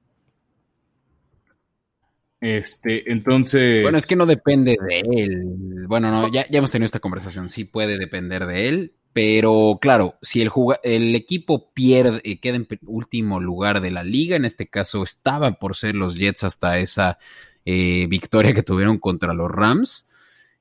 Este, 2.40 3.12
entonces. 3.12 3.82
Bueno, 3.82 3.98
es 3.98 4.06
que 4.06 4.16
no 4.16 4.26
depende 4.26 4.76
de 4.84 5.04
él. 5.22 5.86
Bueno, 5.86 6.10
no, 6.10 6.26
ya, 6.26 6.44
ya 6.48 6.58
hemos 6.58 6.72
tenido 6.72 6.86
esta 6.86 6.98
conversación. 6.98 7.50
Sí 7.50 7.66
puede 7.66 7.98
depender 7.98 8.46
de 8.46 8.68
él. 8.68 8.94
Pero 9.16 9.78
claro, 9.80 10.18
si 10.20 10.42
el, 10.42 10.50
el 10.82 11.14
equipo 11.14 11.72
pierde, 11.72 12.20
eh, 12.22 12.38
queda 12.38 12.56
en 12.56 12.68
último 12.84 13.40
lugar 13.40 13.80
de 13.80 13.90
la 13.90 14.02
liga, 14.04 14.36
en 14.36 14.44
este 14.44 14.68
caso 14.68 15.02
estaban 15.02 15.54
por 15.54 15.74
ser 15.74 15.94
los 15.94 16.16
Jets 16.16 16.44
hasta 16.44 16.78
esa 16.80 17.16
eh, 17.64 18.06
victoria 18.10 18.52
que 18.52 18.62
tuvieron 18.62 18.98
contra 18.98 19.32
los 19.32 19.50
Rams, 19.50 20.06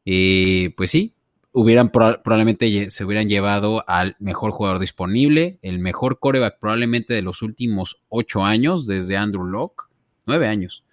eh, 0.05 0.73
pues 0.77 0.89
sí, 0.89 1.15
hubieran 1.51 1.89
probablemente 1.89 2.89
se 2.91 3.03
hubieran 3.03 3.27
llevado 3.27 3.83
al 3.89 4.15
mejor 4.19 4.51
jugador 4.51 4.79
disponible, 4.79 5.59
el 5.61 5.79
mejor 5.79 6.19
coreback 6.19 6.57
probablemente 6.57 7.13
de 7.13 7.23
los 7.23 7.41
últimos 7.41 8.03
ocho 8.07 8.45
años, 8.45 8.87
desde 8.87 9.17
Andrew 9.17 9.43
Locke, 9.43 9.89
nueve 10.25 10.47
años. 10.47 10.85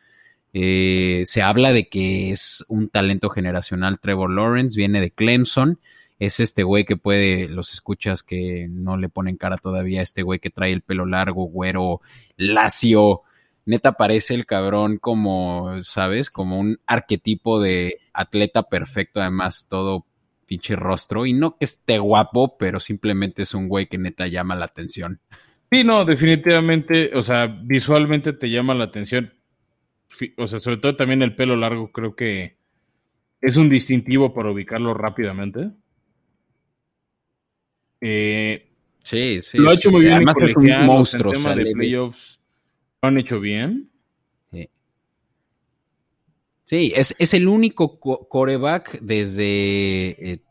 se 0.52 1.42
habla 1.42 1.72
de 1.72 1.88
que 1.88 2.32
es 2.32 2.64
un 2.68 2.88
talento 2.88 3.30
generacional 3.30 4.00
Trevor 4.00 4.30
Lawrence, 4.30 4.76
viene 4.76 5.00
de 5.00 5.12
Clemson 5.12 5.78
es 6.26 6.38
este 6.38 6.62
güey 6.62 6.84
que 6.84 6.96
puede, 6.96 7.48
los 7.48 7.72
escuchas 7.72 8.22
que 8.22 8.68
no 8.70 8.96
le 8.96 9.08
ponen 9.08 9.36
cara 9.36 9.56
todavía, 9.56 10.02
este 10.02 10.22
güey 10.22 10.38
que 10.38 10.50
trae 10.50 10.72
el 10.72 10.82
pelo 10.82 11.04
largo, 11.04 11.46
güero, 11.46 12.00
lacio, 12.36 13.22
neta 13.64 13.92
parece 13.94 14.34
el 14.34 14.46
cabrón 14.46 14.98
como, 14.98 15.80
¿sabes? 15.80 16.30
Como 16.30 16.60
un 16.60 16.78
arquetipo 16.86 17.60
de 17.60 17.98
atleta 18.12 18.62
perfecto, 18.62 19.20
además 19.20 19.66
todo 19.68 20.06
pinche 20.46 20.76
rostro. 20.76 21.26
Y 21.26 21.32
no 21.32 21.56
que 21.56 21.64
esté 21.64 21.98
guapo, 21.98 22.56
pero 22.56 22.78
simplemente 22.78 23.42
es 23.42 23.52
un 23.52 23.68
güey 23.68 23.88
que 23.88 23.98
neta 23.98 24.28
llama 24.28 24.54
la 24.54 24.66
atención. 24.66 25.18
Sí, 25.72 25.82
no, 25.82 26.04
definitivamente, 26.04 27.10
o 27.14 27.22
sea, 27.22 27.46
visualmente 27.46 28.32
te 28.32 28.48
llama 28.48 28.74
la 28.74 28.84
atención. 28.84 29.34
O 30.36 30.46
sea, 30.46 30.60
sobre 30.60 30.76
todo 30.76 30.94
también 30.94 31.22
el 31.22 31.34
pelo 31.34 31.56
largo, 31.56 31.90
creo 31.90 32.14
que 32.14 32.58
es 33.40 33.56
un 33.56 33.68
distintivo 33.68 34.32
para 34.32 34.52
ubicarlo 34.52 34.94
rápidamente. 34.94 35.72
Eh, 38.04 38.68
sí, 39.02 39.40
sí. 39.40 39.58
Lo 39.58 39.70
ha 39.70 39.74
hecho 39.74 39.90
muy 39.90 40.02
bien. 40.02 40.14
Además 40.14 40.36
es 40.40 40.56
un 40.56 40.86
monstruo. 40.86 41.32
En 41.32 41.42
tema 41.42 41.54
de 41.54 41.72
playoffs 41.72 42.40
lo 43.00 43.08
han 43.08 43.18
hecho 43.18 43.40
bien. 43.40 43.88
Sí, 46.64 46.90
es, 46.96 47.34
el 47.34 47.48
único 47.48 48.00
coreback 48.00 48.98
desde, 49.02 50.32
eh, 50.32 50.42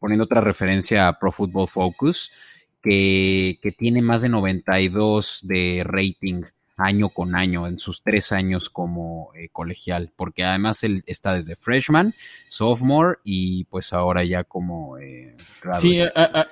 poniendo 0.00 0.24
otra 0.24 0.40
referencia 0.40 1.06
a 1.06 1.18
Pro 1.18 1.32
Football 1.32 1.68
Focus, 1.68 2.30
que, 2.82 3.58
que, 3.60 3.72
tiene 3.72 4.00
más 4.00 4.22
de 4.22 4.30
92 4.30 5.40
de 5.42 5.82
rating 5.84 6.44
año 6.76 7.08
con 7.08 7.34
año 7.34 7.66
en 7.66 7.78
sus 7.78 8.02
tres 8.02 8.32
años 8.32 8.68
como 8.68 9.30
eh, 9.34 9.48
colegial, 9.50 10.12
porque 10.14 10.44
además 10.44 10.84
él 10.84 11.02
está 11.06 11.34
desde 11.34 11.56
freshman, 11.56 12.14
sophomore 12.48 13.18
y 13.24 13.64
pues 13.64 13.92
ahora 13.92 14.24
ya 14.24 14.44
como... 14.44 14.98
Eh, 14.98 15.36
sí, 15.80 16.00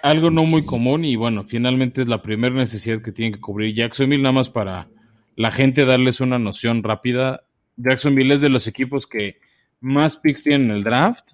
algo 0.03 0.31
no 0.31 0.43
muy 0.43 0.65
común 0.65 1.05
y 1.05 1.17
bueno, 1.17 1.45
finalmente 1.45 2.03
es 2.03 2.09
la 2.09 2.23
primera 2.23 2.55
necesidad 2.55 3.03
que 3.03 3.13
tiene 3.13 3.33
que 3.33 3.41
cubrir 3.41 3.75
Jacksonville, 3.75 4.23
nada 4.23 4.33
más 4.33 4.51
para 4.51 4.89
la 5.37 5.51
gente 5.51 5.85
darles 5.85 6.21
una 6.21 6.39
noción 6.39 6.83
rápida. 6.83 7.45
Jacksonville 7.77 8.35
es 8.35 8.41
de 8.41 8.49
los 8.49 8.67
equipos 8.67 9.07
que 9.07 9.39
más 9.81 10.17
picks 10.17 10.45
tienen 10.45 10.71
en 10.71 10.77
el 10.77 10.85
draft. 10.85 11.33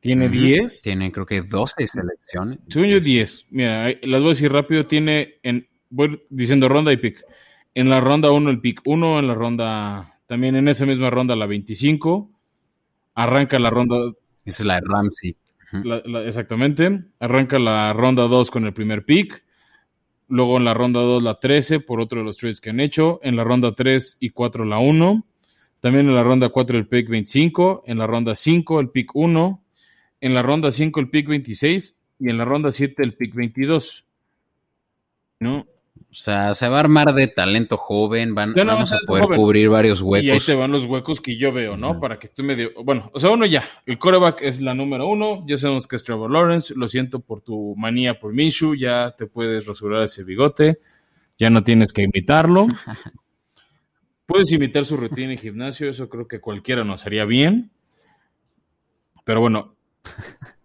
Tiene 0.00 0.28
10. 0.28 0.82
Tiene 0.82 1.10
creo 1.10 1.26
que 1.26 1.42
12 1.42 1.86
selecciones. 1.86 2.58
Según 2.68 2.88
yo 2.88 3.00
10. 3.00 3.46
Mira, 3.50 3.90
las 4.02 4.20
voy 4.20 4.30
a 4.30 4.34
decir 4.34 4.52
rápido. 4.52 4.84
Tiene 4.84 5.34
en 5.42 5.68
voy 5.96 6.22
diciendo 6.28 6.68
ronda 6.68 6.92
y 6.92 6.98
pick. 6.98 7.24
En 7.74 7.88
la 7.88 8.00
ronda 8.00 8.30
1 8.30 8.50
el 8.50 8.60
pick 8.60 8.82
1, 8.84 9.18
en 9.18 9.26
la 9.26 9.34
ronda, 9.34 10.20
también 10.26 10.56
en 10.56 10.68
esa 10.68 10.86
misma 10.86 11.10
ronda 11.10 11.34
la 11.34 11.46
25. 11.46 12.30
Arranca 13.14 13.58
la 13.58 13.70
ronda. 13.70 13.96
Es 14.44 14.60
la 14.60 14.74
de 14.74 14.82
Ramsey. 14.84 15.36
exactamente. 16.26 17.04
Arranca 17.18 17.58
la 17.58 17.92
ronda 17.92 18.28
2 18.28 18.50
con 18.50 18.66
el 18.66 18.72
primer 18.72 19.04
pick. 19.04 19.44
Luego 20.28 20.58
en 20.58 20.64
la 20.64 20.74
ronda 20.74 21.00
2 21.00 21.22
la 21.22 21.38
13 21.40 21.80
por 21.80 22.00
otro 22.00 22.18
de 22.18 22.24
los 22.24 22.36
trades 22.36 22.60
que 22.60 22.70
han 22.70 22.80
hecho. 22.80 23.20
En 23.22 23.36
la 23.36 23.44
ronda 23.44 23.74
3 23.74 24.18
y 24.20 24.30
4 24.30 24.64
la 24.64 24.78
1. 24.78 25.26
También 25.80 26.08
en 26.08 26.14
la 26.14 26.22
ronda 26.22 26.50
4 26.50 26.78
el 26.78 26.88
pick 26.88 27.08
25. 27.08 27.84
En 27.86 27.98
la 27.98 28.06
ronda 28.06 28.34
5 28.34 28.80
el 28.80 28.90
pick 28.90 29.14
1. 29.14 29.64
En 30.20 30.34
la 30.34 30.42
ronda 30.42 30.70
5 30.70 31.00
el 31.00 31.08
pick 31.08 31.28
26. 31.28 31.98
Y 32.18 32.30
en 32.30 32.38
la 32.38 32.44
ronda 32.44 32.72
7 32.72 33.02
el 33.02 33.14
pick 33.14 33.34
22. 33.34 34.04
¿No? 35.40 35.66
O 36.16 36.18
sea, 36.18 36.54
se 36.54 36.66
va 36.66 36.78
a 36.78 36.80
armar 36.80 37.12
de 37.12 37.28
talento 37.28 37.76
joven, 37.76 38.34
van, 38.34 38.54
vamos 38.54 38.90
a 38.90 39.00
poder 39.06 39.26
cubrir 39.36 39.68
varios 39.68 40.00
huecos. 40.00 40.24
Y 40.24 40.30
ahí 40.30 40.40
te 40.40 40.54
van 40.54 40.72
los 40.72 40.86
huecos 40.86 41.20
que 41.20 41.36
yo 41.36 41.52
veo, 41.52 41.76
¿no? 41.76 42.00
Para 42.00 42.18
que 42.18 42.28
tú 42.28 42.42
me 42.42 42.56
digas, 42.56 42.72
bueno, 42.82 43.10
o 43.12 43.18
sea, 43.18 43.28
uno 43.28 43.44
ya, 43.44 43.68
el 43.84 43.98
coreback 43.98 44.40
es 44.40 44.62
la 44.62 44.72
número 44.72 45.06
uno, 45.06 45.44
ya 45.46 45.58
sabemos 45.58 45.86
que 45.86 45.96
es 45.96 46.04
Trevor 46.04 46.30
Lawrence, 46.30 46.72
lo 46.74 46.88
siento 46.88 47.20
por 47.20 47.42
tu 47.42 47.74
manía 47.76 48.18
por 48.18 48.32
Minshew, 48.32 48.74
ya 48.74 49.14
te 49.14 49.26
puedes 49.26 49.66
rasurar 49.66 50.04
ese 50.04 50.24
bigote, 50.24 50.80
ya 51.38 51.50
no 51.50 51.62
tienes 51.62 51.92
que 51.92 52.04
imitarlo. 52.04 52.66
Puedes 54.24 54.50
imitar 54.52 54.86
su 54.86 54.96
rutina 54.96 55.32
en 55.32 55.38
gimnasio, 55.38 55.90
eso 55.90 56.08
creo 56.08 56.26
que 56.26 56.40
cualquiera 56.40 56.82
nos 56.82 57.04
haría 57.04 57.26
bien. 57.26 57.70
Pero 59.22 59.42
bueno, 59.42 59.76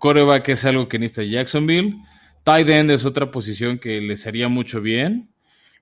coreback 0.00 0.48
es 0.48 0.64
algo 0.64 0.88
que 0.88 0.98
necesita 0.98 1.22
Jacksonville. 1.22 1.96
Tight 2.46 2.68
end 2.68 2.92
es 2.92 3.04
otra 3.04 3.32
posición 3.32 3.76
que 3.76 4.00
les 4.00 4.24
haría 4.24 4.48
mucho 4.48 4.80
bien. 4.80 5.28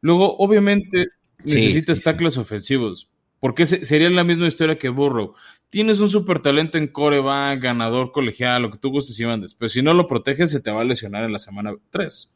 Luego, 0.00 0.34
obviamente, 0.38 1.08
necesitas 1.44 2.02
tackles 2.02 2.38
ofensivos. 2.38 3.10
Porque 3.38 3.66
sería 3.66 4.08
la 4.08 4.24
misma 4.24 4.46
historia 4.46 4.78
que 4.78 4.88
Burrow. 4.88 5.34
Tienes 5.68 6.00
un 6.00 6.08
super 6.08 6.40
talento 6.40 6.78
en 6.78 6.88
coreback, 6.88 7.60
ganador 7.60 8.12
colegial, 8.12 8.62
lo 8.62 8.70
que 8.70 8.78
tú 8.78 8.88
gustes 8.88 9.20
y 9.20 9.26
mandes. 9.26 9.52
Pero 9.52 9.68
si 9.68 9.82
no 9.82 9.92
lo 9.92 10.06
proteges, 10.06 10.52
se 10.52 10.62
te 10.62 10.70
va 10.70 10.80
a 10.80 10.84
lesionar 10.84 11.24
en 11.24 11.32
la 11.32 11.38
semana 11.38 11.74
3. 11.90 12.32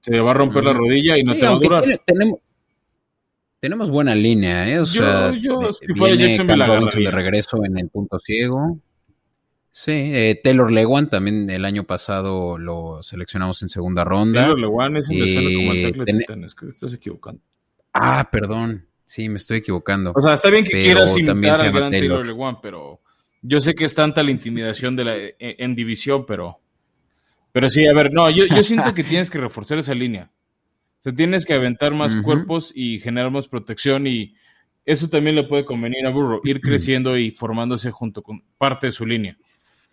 Se 0.00 0.20
va 0.20 0.30
a 0.30 0.34
romper 0.34 0.64
la 0.64 0.72
rodilla 0.72 1.18
y 1.18 1.24
no 1.24 1.34
te 1.34 1.44
va 1.44 1.52
a 1.52 1.58
durar. 1.58 1.84
tenemos, 2.06 2.40
tenemos 3.60 3.90
buena 3.90 4.14
línea, 4.14 4.66
¿eh? 4.66 4.80
O 4.80 4.86
sea, 4.86 5.30
yo, 5.38 5.60
si 5.74 5.92
fuera 5.92 6.16
de 6.16 7.10
regreso 7.10 7.62
en 7.66 7.76
el 7.76 7.90
punto 7.90 8.18
ciego. 8.18 8.78
Sí, 9.76 9.90
eh, 9.90 10.40
Taylor 10.40 10.70
Lewan 10.70 11.10
también 11.10 11.50
el 11.50 11.64
año 11.64 11.82
pasado 11.82 12.56
lo 12.56 13.02
seleccionamos 13.02 13.60
en 13.60 13.68
segunda 13.68 14.04
ronda. 14.04 14.42
Taylor 14.42 14.60
Lewan 14.60 14.96
es 14.98 15.10
empezando 15.10 15.50
como 15.50 15.72
el 15.72 15.82
tackle 15.82 16.04
ten... 16.04 16.46
que 16.56 16.68
estás 16.68 16.94
equivocando. 16.94 17.42
Ah, 17.92 18.28
perdón. 18.30 18.86
Sí, 19.04 19.28
me 19.28 19.38
estoy 19.38 19.58
equivocando. 19.58 20.12
O 20.14 20.20
sea, 20.20 20.34
está 20.34 20.48
bien 20.48 20.64
que 20.64 20.80
quieras 20.80 21.18
imitar 21.18 21.60
al 21.60 21.72
gran 21.72 21.90
Taylor. 21.90 22.24
Lewan, 22.24 22.60
pero 22.60 23.00
yo 23.42 23.60
sé 23.60 23.74
que 23.74 23.84
es 23.84 23.96
tanta 23.96 24.22
la 24.22 24.30
intimidación 24.30 24.94
de 24.94 25.04
la, 25.04 25.16
e, 25.16 25.34
en, 25.40 25.74
división, 25.74 26.24
pero 26.24 26.60
pero 27.50 27.68
sí, 27.68 27.84
a 27.84 27.92
ver, 27.92 28.12
no, 28.12 28.30
yo, 28.30 28.44
yo 28.46 28.62
siento 28.62 28.94
que 28.94 29.02
tienes 29.02 29.28
que 29.28 29.38
reforzar 29.38 29.78
esa 29.78 29.92
línea. 29.92 30.30
O 31.00 31.02
sea, 31.02 31.12
tienes 31.12 31.44
que 31.44 31.52
aventar 31.52 31.92
más 31.94 32.14
cuerpos 32.14 32.72
y 32.76 33.00
generar 33.00 33.32
más 33.32 33.48
protección 33.48 34.06
y 34.06 34.36
eso 34.84 35.08
también 35.08 35.34
le 35.34 35.42
puede 35.42 35.64
convenir 35.64 36.06
a 36.06 36.10
Burrow, 36.10 36.40
ir 36.44 36.60
creciendo 36.60 37.18
y 37.18 37.32
formándose 37.32 37.90
junto 37.90 38.22
con 38.22 38.40
parte 38.56 38.86
de 38.86 38.92
su 38.92 39.04
línea. 39.04 39.36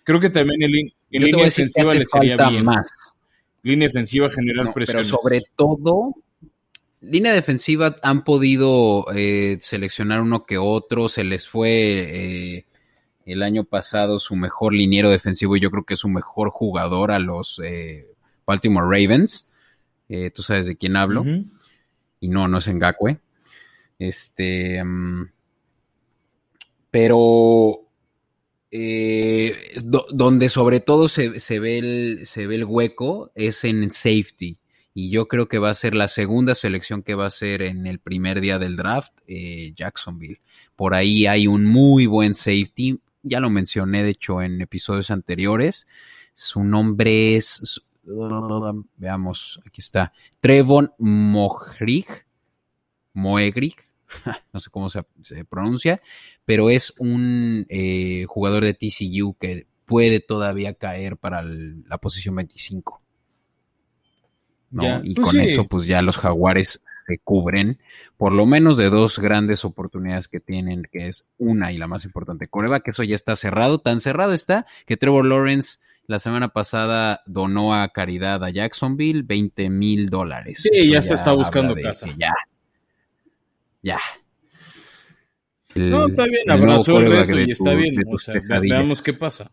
Creo 0.03 0.19
que 0.19 0.29
también 0.29 0.61
en, 0.63 0.71
línea 1.09 1.45
defensiva 1.45 1.93
le 1.93 2.05
sería 2.05 2.49
bien. 2.49 2.65
Más. 2.65 2.91
Línea 3.63 3.87
defensiva 3.87 4.29
general 4.29 4.73
presión. 4.73 4.97
Pero 4.97 5.03
sobre 5.03 5.41
todo, 5.55 6.15
línea 7.01 7.33
defensiva 7.33 7.95
han 8.01 8.23
podido 8.23 9.05
eh, 9.13 9.57
seleccionar 9.61 10.21
uno 10.21 10.45
que 10.45 10.57
otro. 10.57 11.09
Se 11.09 11.23
les 11.23 11.47
fue 11.47 11.69
eh, 11.69 12.65
el 13.25 13.43
año 13.43 13.63
pasado 13.63 14.17
su 14.19 14.35
mejor 14.35 14.73
liniero 14.73 15.09
defensivo 15.09 15.55
y 15.55 15.59
yo 15.59 15.69
creo 15.69 15.83
que 15.83 15.93
es 15.93 15.99
su 15.99 16.09
mejor 16.09 16.49
jugador 16.49 17.11
a 17.11 17.19
los 17.19 17.61
eh, 17.63 18.07
Baltimore 18.45 18.85
Ravens. 18.85 19.47
Tú 20.33 20.43
sabes 20.43 20.67
de 20.67 20.75
quién 20.75 20.97
hablo. 20.97 21.23
Y 22.19 22.27
no, 22.27 22.49
no 22.49 22.57
es 22.57 22.67
Ngakwe. 22.67 23.17
Este. 23.97 24.83
Mm, 24.83 25.29
pero 26.91 27.87
eh, 28.71 29.75
donde 29.83 30.47
sobre 30.47 30.79
todo 30.79 31.09
se, 31.09 31.29
ve 31.59 31.77
el, 31.77 32.25
se 32.25 32.47
ve 32.47 32.55
el 32.55 32.65
hueco 32.65 33.31
es 33.35 33.63
en 33.65 33.91
safety. 33.91 34.57
Y 34.93 35.09
yo 35.09 35.27
creo 35.27 35.47
que 35.47 35.59
va 35.59 35.69
a 35.69 35.73
ser 35.73 35.93
la 35.93 36.07
segunda 36.07 36.55
selección 36.55 37.03
que 37.03 37.15
va 37.15 37.25
a 37.25 37.31
ser 37.31 37.61
en 37.61 37.85
el 37.85 37.99
primer 37.99 38.41
día 38.41 38.59
del 38.59 38.75
draft, 38.75 39.13
eh, 39.27 39.73
Jacksonville. 39.75 40.41
Por 40.75 40.93
ahí 40.93 41.27
hay 41.27 41.47
un 41.47 41.65
muy 41.65 42.07
buen 42.07 42.33
safety. 42.33 42.99
Ya 43.23 43.39
lo 43.39 43.49
mencioné, 43.49 44.03
de 44.03 44.09
hecho, 44.09 44.41
en 44.41 44.59
episodios 44.61 45.11
anteriores. 45.11 45.87
Su 46.33 46.63
nombre 46.63 47.35
es. 47.35 47.81
Veamos, 48.97 49.61
aquí 49.65 49.81
está. 49.81 50.11
Trevon 50.39 50.91
Mohrig. 50.97 52.07
Moegrig 53.13 53.90
no 54.53 54.59
sé 54.59 54.69
cómo 54.69 54.89
se, 54.89 55.03
pronuncia, 55.49 56.01
pero 56.45 56.69
es 56.69 56.93
un 56.97 57.65
eh, 57.69 58.25
jugador 58.27 58.63
de 58.63 58.73
TCU 58.73 59.35
que 59.39 59.67
puede 59.85 60.19
todavía 60.19 60.73
caer 60.73 61.17
para 61.17 61.43
la 61.43 61.97
posición 61.97 62.35
25. 62.35 63.01
y 65.03 65.15
pues 65.15 65.27
con 65.27 65.39
eso, 65.39 65.67
pues 65.67 65.85
ya 65.85 66.01
los 66.01 66.17
jaguares 66.17 66.81
se 67.05 67.17
cubren 67.19 67.79
por 68.15 68.31
lo 68.31 68.45
menos 68.45 68.77
de 68.77 68.89
dos 68.89 69.19
grandes 69.19 69.65
oportunidades 69.65 70.27
que 70.27 70.39
tienen, 70.39 70.83
que 70.89 71.07
es 71.07 71.29
una 71.37 71.71
y 71.71 71.77
la 71.77 71.87
más 71.87 72.05
importante, 72.05 72.47
Coreba, 72.47 72.79
que 72.81 72.91
eso 72.91 73.03
ya 73.03 73.15
está 73.15 73.35
cerrado, 73.35 73.79
tan 73.79 73.99
cerrado 73.99 74.33
está 74.33 74.65
que 74.85 74.97
Trevor 74.97 75.25
Lawrence 75.25 75.79
la 76.07 76.19
semana 76.19 76.49
pasada 76.49 77.21
donó 77.25 77.73
a 77.73 77.87
caridad 77.89 78.43
a 78.43 78.49
Jacksonville 78.49 79.23
20 79.23 79.69
mil 79.69 80.09
dólares. 80.09 80.61
Sí, 80.61 80.89
ya 80.89 81.01
se 81.01 81.13
está 81.13 81.31
buscando 81.31 81.75
casa. 81.75 82.07
Ya, 82.17 82.33
ya. 83.81 83.99
no, 85.75 86.07
está 86.07 86.25
bien, 86.25 86.49
abrazó 86.49 86.99
el 86.99 87.13
reto 87.13 87.39
y 87.39 87.51
está 87.51 87.73
bien. 87.73 88.01
O 88.07 88.17
sea, 88.17 88.59
veamos 88.59 89.01
qué 89.01 89.13
pasa. 89.13 89.51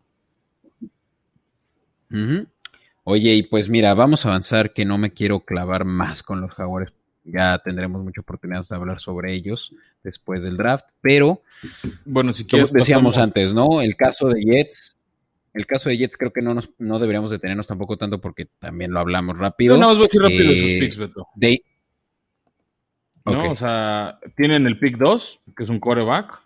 Oye, 3.03 3.33
y 3.33 3.43
pues 3.43 3.69
mira, 3.69 3.93
vamos 3.93 4.25
a 4.25 4.29
avanzar 4.29 4.73
que 4.73 4.85
no 4.85 4.97
me 4.97 5.11
quiero 5.11 5.41
clavar 5.41 5.85
más 5.85 6.23
con 6.23 6.41
los 6.41 6.51
jaguares. 6.53 6.93
Ya 7.23 7.59
tendremos 7.59 8.03
mucha 8.03 8.21
oportunidad 8.21 8.65
de 8.67 8.75
hablar 8.75 8.99
sobre 8.99 9.33
ellos 9.33 9.73
después 10.03 10.43
del 10.43 10.57
draft, 10.57 10.85
pero 11.01 11.41
bueno, 12.05 12.33
si 12.33 12.45
quieres, 12.45 12.69
como 12.69 12.79
decíamos 12.79 13.17
antes, 13.17 13.53
¿no? 13.53 13.81
El 13.81 13.95
caso 13.95 14.29
de 14.29 14.41
Jets, 14.41 14.97
el 15.53 15.65
caso 15.65 15.89
de 15.89 15.97
Jets 15.97 16.17
creo 16.17 16.31
que 16.31 16.41
no 16.41 16.53
nos 16.53 16.69
no 16.79 16.97
deberíamos 16.97 17.31
detenernos 17.31 17.67
tampoco 17.67 17.97
tanto 17.97 18.19
porque 18.21 18.45
también 18.59 18.91
lo 18.91 18.99
hablamos 18.99 19.37
rápido. 19.37 19.77
No, 19.77 19.81
no, 19.81 19.87
voy 19.89 19.99
a 19.99 20.03
decir 20.03 20.21
rápido 20.21 20.55
sus 20.55 20.63
picks, 20.63 20.97
Beto. 20.97 21.27
De... 21.35 21.61
¿no? 23.31 23.51
O 23.51 23.55
sea, 23.55 24.19
tienen 24.35 24.67
el 24.67 24.79
pick 24.79 24.97
2, 24.97 25.41
que 25.55 25.63
es 25.63 25.69
un 25.69 25.79
quarterback. 25.79 26.41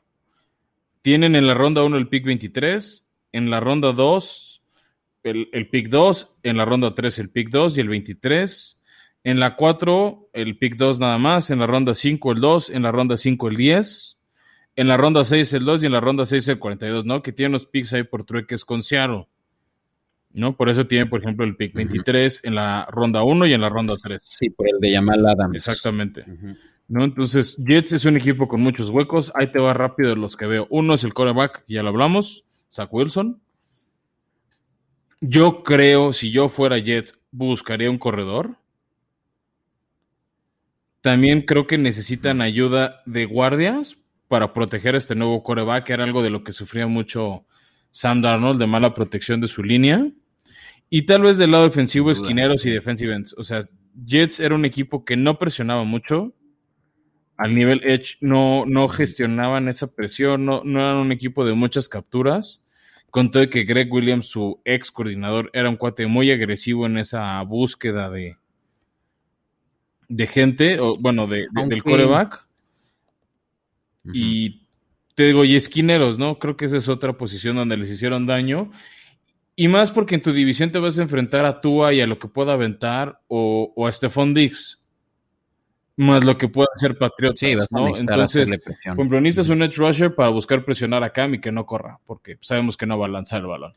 Tienen 1.01 1.35
en 1.35 1.47
la 1.47 1.53
ronda 1.53 1.83
1 1.83 1.97
el 1.97 2.07
pick 2.07 2.25
23. 2.25 3.09
En 3.33 3.49
la 3.49 3.59
ronda 3.59 3.91
2, 3.91 4.63
el, 5.23 5.49
el 5.51 5.69
pick 5.69 5.89
2. 5.89 6.35
En 6.43 6.57
la 6.57 6.65
ronda 6.65 6.95
3, 6.95 7.19
el 7.19 7.29
pick 7.29 7.49
2 7.49 7.77
y 7.77 7.81
el 7.81 7.89
23. 7.89 8.79
En 9.25 9.39
la 9.39 9.55
4, 9.55 10.29
el 10.33 10.57
pick 10.57 10.75
2 10.75 10.99
nada 10.99 11.17
más. 11.17 11.49
En 11.49 11.59
la 11.59 11.67
ronda 11.67 11.93
5, 11.93 12.31
el 12.31 12.39
2. 12.39 12.69
En 12.69 12.83
la 12.83 12.91
ronda 12.91 13.17
5, 13.17 13.47
el 13.47 13.57
10. 13.57 14.17
En 14.75 14.87
la 14.87 14.97
ronda 14.97 15.23
6, 15.23 15.53
el 15.53 15.65
2. 15.65 15.83
Y 15.83 15.85
en 15.85 15.91
la 15.93 16.01
ronda 16.01 16.25
6, 16.25 16.47
el 16.49 16.59
42, 16.59 17.05
¿no? 17.05 17.21
Que 17.21 17.31
tienen 17.31 17.53
los 17.53 17.65
picks 17.65 17.93
ahí 17.93 18.03
por 18.03 18.25
trueques 18.25 18.65
con 18.65 18.83
Seattle. 18.83 19.27
¿No? 20.33 20.57
Por 20.57 20.69
eso 20.69 20.87
tienen, 20.87 21.09
por 21.09 21.21
ejemplo, 21.21 21.45
el 21.45 21.55
pick 21.55 21.73
23 21.73 22.41
en 22.43 22.55
la 22.55 22.87
ronda 22.89 23.23
1 23.23 23.45
y 23.45 23.53
en 23.53 23.61
la 23.61 23.69
ronda 23.69 23.93
3. 24.01 24.19
Sí, 24.23 24.49
por 24.49 24.67
el 24.67 24.79
de 24.79 24.93
Jamal 24.93 25.25
Adams. 25.27 25.55
Exactamente. 25.55 26.25
¿No? 26.87 27.03
Entonces, 27.03 27.57
Jets 27.65 27.93
es 27.93 28.05
un 28.05 28.17
equipo 28.17 28.47
con 28.47 28.61
muchos 28.61 28.89
huecos. 28.89 29.31
Ahí 29.35 29.51
te 29.51 29.59
va 29.59 29.73
rápido 29.73 30.15
los 30.15 30.35
que 30.35 30.45
veo. 30.45 30.67
Uno 30.69 30.93
es 30.93 31.03
el 31.03 31.13
coreback, 31.13 31.63
ya 31.67 31.81
lo 31.81 31.89
hablamos, 31.89 32.45
Zach 32.69 32.89
Wilson. 32.91 33.41
Yo 35.21 35.63
creo, 35.63 36.11
si 36.11 36.31
yo 36.31 36.49
fuera 36.49 36.77
Jets, 36.79 37.17
buscaría 37.31 37.89
un 37.89 37.97
corredor. 37.97 38.57
También 40.99 41.41
creo 41.41 41.67
que 41.67 41.77
necesitan 41.77 42.41
ayuda 42.41 43.01
de 43.05 43.25
guardias 43.25 43.97
para 44.27 44.53
proteger 44.53 44.95
a 44.95 44.97
este 44.97 45.15
nuevo 45.15 45.43
coreback, 45.43 45.85
que 45.85 45.93
era 45.93 46.03
algo 46.03 46.23
de 46.23 46.29
lo 46.29 46.43
que 46.43 46.53
sufría 46.53 46.87
mucho 46.87 47.45
Sam 47.91 48.21
Darnold, 48.21 48.59
de 48.59 48.67
mala 48.67 48.93
protección 48.93 49.39
de 49.39 49.47
su 49.47 49.63
línea. 49.63 50.05
Y 50.89 51.03
tal 51.03 51.21
vez 51.21 51.37
del 51.37 51.51
lado 51.51 51.63
defensivo, 51.63 52.11
esquineros 52.11 52.65
y 52.65 52.69
defensive 52.69 53.15
ends. 53.15 53.33
O 53.37 53.43
sea, 53.43 53.61
Jets 54.05 54.39
era 54.39 54.55
un 54.55 54.65
equipo 54.65 55.05
que 55.05 55.15
no 55.15 55.39
presionaba 55.39 55.83
mucho. 55.83 56.33
Al 57.43 57.53
nivel 57.55 57.81
Edge 57.83 58.15
no, 58.21 58.63
no 58.65 58.87
gestionaban 58.87 59.67
esa 59.67 59.93
presión, 59.93 60.45
no, 60.45 60.61
no 60.63 60.79
eran 60.79 60.95
un 60.95 61.11
equipo 61.11 61.43
de 61.43 61.51
muchas 61.51 61.89
capturas. 61.89 62.63
Con 63.09 63.31
todo 63.31 63.49
que 63.49 63.65
Greg 63.65 63.91
Williams, 63.91 64.27
su 64.27 64.61
ex 64.63 64.89
coordinador, 64.89 65.49
era 65.51 65.67
un 65.67 65.75
cuate 65.75 66.07
muy 66.07 66.31
agresivo 66.31 66.85
en 66.85 66.97
esa 66.97 67.41
búsqueda 67.41 68.09
de, 68.09 68.37
de 70.07 70.27
gente, 70.27 70.79
o 70.79 70.95
bueno, 70.95 71.27
de, 71.27 71.47
del 71.67 71.83
coreback. 71.83 72.47
Y 74.13 74.61
te 75.13 75.27
digo, 75.27 75.43
y 75.43 75.57
esquineros, 75.57 76.17
¿no? 76.17 76.39
Creo 76.39 76.55
que 76.55 76.63
esa 76.63 76.77
es 76.77 76.87
otra 76.87 77.17
posición 77.17 77.57
donde 77.57 77.75
les 77.75 77.89
hicieron 77.89 78.25
daño. 78.25 78.71
Y 79.57 79.67
más 79.67 79.91
porque 79.91 80.15
en 80.15 80.21
tu 80.21 80.31
división 80.31 80.71
te 80.71 80.79
vas 80.79 80.97
a 80.97 81.01
enfrentar 81.01 81.45
a 81.45 81.59
Tua 81.59 81.93
y 81.93 81.99
a 81.99 82.07
lo 82.07 82.19
que 82.19 82.29
pueda 82.29 82.53
aventar, 82.53 83.19
o, 83.27 83.73
o 83.75 83.85
a 83.85 83.91
Stephon 83.91 84.33
Diggs. 84.33 84.82
Más 85.95 86.23
lo 86.23 86.37
que 86.37 86.47
pueda 86.47 86.67
hacer 86.73 86.97
Patriotas, 86.97 87.39
Sí, 87.39 87.51
Entonces, 87.99 88.49
presión. 88.63 88.95
por 88.95 89.03
ejemplo, 89.03 89.21
necesitas 89.21 89.49
un 89.49 89.61
edge 89.61 89.77
rusher 89.77 90.15
para 90.15 90.29
buscar 90.29 90.65
presionar 90.65 91.03
a 91.03 91.11
Cam 91.11 91.35
y 91.35 91.41
que 91.41 91.51
no 91.51 91.65
corra, 91.67 91.99
porque 92.07 92.37
sabemos 92.41 92.75
que 92.77 92.85
no 92.87 92.97
va 92.97 93.05
a 93.05 93.09
lanzar 93.09 93.41
el 93.41 93.47
balón. 93.47 93.73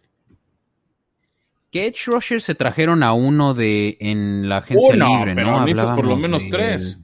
Que 1.70 1.86
Edge 1.88 2.04
Rusher 2.06 2.40
se 2.40 2.54
trajeron 2.54 3.02
a 3.02 3.12
uno 3.12 3.52
de 3.52 3.98
en 4.00 4.48
la 4.48 4.58
agencia 4.58 4.94
Uno, 4.94 5.18
libre, 5.18 5.34
pero 5.34 5.50
¿no? 5.50 5.60
necesitas 5.66 5.94
por 5.96 6.06
lo 6.06 6.16
menos 6.16 6.44
de- 6.44 6.50
tres. 6.50 7.00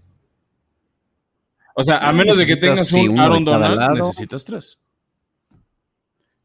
O 1.75 1.83
sea, 1.83 1.99
a 1.99 2.13
No, 2.13 2.19
menos 2.19 2.39
de 2.39 2.47
que 2.47 2.57
tengas 2.57 2.87
sí, 2.89 3.07
un 3.09 3.21
Aaron 3.21 3.45
Donald, 3.45 3.99
necesitas 3.99 4.45
tres. 4.45 4.79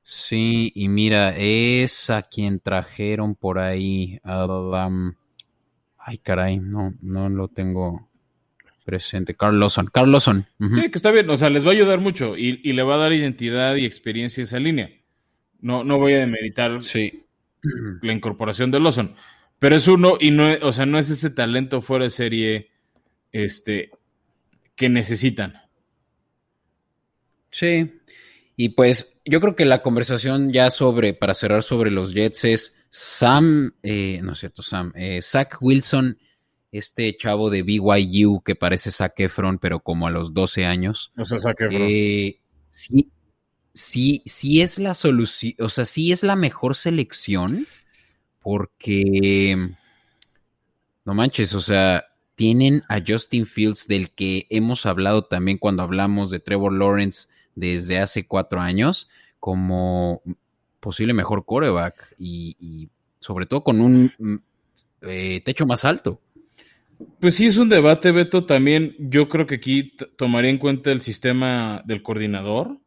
Sí, 0.04 0.72
y 0.74 0.88
mira, 0.88 1.36
es 1.38 2.10
a 2.10 2.24
quien 2.24 2.60
trajeron 2.60 3.36
por 3.36 3.60
ahí. 3.60 4.20
um, 4.26 5.14
ay, 5.98 6.18
caray, 6.18 6.60
no, 6.60 6.94
no 7.02 7.28
lo 7.30 7.50
tengo 7.50 8.07
presente. 8.88 9.36
Carl 9.36 9.60
Lawson. 9.60 9.90
Carl 9.92 10.10
Lawson. 10.10 10.48
Sí, 10.60 10.90
que 10.90 10.98
está 10.98 11.12
bien, 11.12 11.30
o 11.30 11.36
sea, 11.36 11.50
les 11.50 11.66
va 11.66 11.72
a 11.72 11.74
ayudar 11.74 12.00
mucho 12.00 12.38
y, 12.38 12.62
y 12.64 12.72
le 12.72 12.84
va 12.84 12.96
a 12.96 13.00
dar 13.00 13.12
identidad 13.12 13.76
y 13.76 13.86
experiencia 13.86 14.42
a 14.42 14.46
esa 14.46 14.60
línea. 14.60 14.90
No, 15.60 15.84
no 15.84 15.98
voy 15.98 16.14
a 16.14 16.20
demeritar 16.20 16.82
Sí. 16.82 17.26
la 18.02 18.14
incorporación 18.14 18.72
de 18.72 18.80
Lawson, 18.80 19.16
pero 19.60 19.76
es 19.76 19.88
uno 19.88 20.18
y 20.20 20.32
no, 20.32 20.48
o 20.62 20.72
sea, 20.72 20.86
no 20.86 21.00
es 21.00 21.10
ese 21.10 21.30
talento 21.30 21.82
fuera 21.82 22.06
de 22.06 22.12
serie 22.12 22.72
este, 23.34 23.92
que 24.76 24.88
necesitan. 24.88 25.54
Sí. 27.52 27.92
Y 28.56 28.70
pues 28.70 29.22
yo 29.26 29.42
creo 29.42 29.56
que 29.56 29.66
la 29.66 29.82
conversación 29.82 30.54
ya 30.54 30.72
sobre, 30.72 31.14
para 31.14 31.34
cerrar 31.34 31.64
sobre 31.64 31.92
los 31.92 32.14
Jets 32.14 32.46
es 32.46 32.78
Sam, 32.90 33.76
eh, 33.84 34.22
no 34.24 34.32
es 34.32 34.40
cierto, 34.40 34.62
Sam, 34.62 34.94
eh, 34.96 35.20
Zach 35.22 35.58
Wilson, 35.60 36.18
este 36.72 37.16
chavo 37.18 37.50
de 37.50 37.64
BYU 37.64 38.42
que 38.44 38.56
parece 38.56 38.92
Zac 38.92 39.20
Efron, 39.20 39.60
pero 39.60 39.80
como 39.80 40.08
a 40.08 40.12
los 40.12 40.34
12 40.34 40.66
años. 40.66 41.12
O 41.18 41.26
sea, 41.26 41.40
saque 41.40 41.68
Eh, 41.72 42.40
sí, 42.70 43.12
sí, 43.74 44.22
sí 44.26 44.62
es 44.62 44.78
la 44.80 44.94
solución, 44.94 45.54
o 45.60 45.70
sea, 45.70 45.86
sí 45.86 46.12
es 46.12 46.24
la 46.24 46.36
mejor 46.36 46.76
selección 46.76 47.68
porque, 48.42 49.58
no 51.06 51.14
manches, 51.14 51.54
o 51.54 51.62
sea, 51.62 52.06
tienen 52.36 52.84
a 52.88 53.02
Justin 53.06 53.46
Fields 53.46 53.88
del 53.88 54.12
que 54.12 54.46
hemos 54.50 54.86
hablado 54.86 55.24
también 55.24 55.58
cuando 55.58 55.84
hablamos 55.84 56.30
de 56.30 56.40
Trevor 56.40 56.74
Lawrence 56.74 57.28
desde 57.56 58.00
hace 58.00 58.28
cuatro 58.28 58.62
años 58.62 59.10
como 59.40 60.22
posible 60.80 61.14
mejor 61.14 61.46
coreback 61.46 62.14
y, 62.20 62.56
y 62.60 62.90
sobre 63.20 63.48
todo 63.48 63.64
con 63.64 63.82
un 63.82 64.14
mm, 64.18 64.36
eh, 65.02 65.42
techo 65.44 65.66
más 65.66 65.84
alto. 65.86 66.22
Pues 67.20 67.36
sí, 67.36 67.46
es 67.46 67.58
un 67.58 67.70
debate, 67.70 68.12
Beto. 68.12 68.46
También 68.46 68.96
yo 69.00 69.30
creo 69.30 69.46
que 69.46 69.56
aquí 69.56 69.94
tomaría 70.18 70.50
en 70.50 70.58
cuenta 70.58 70.92
el 70.92 71.02
sistema 71.02 71.84
del 71.86 72.02
coordinador, 72.02 72.80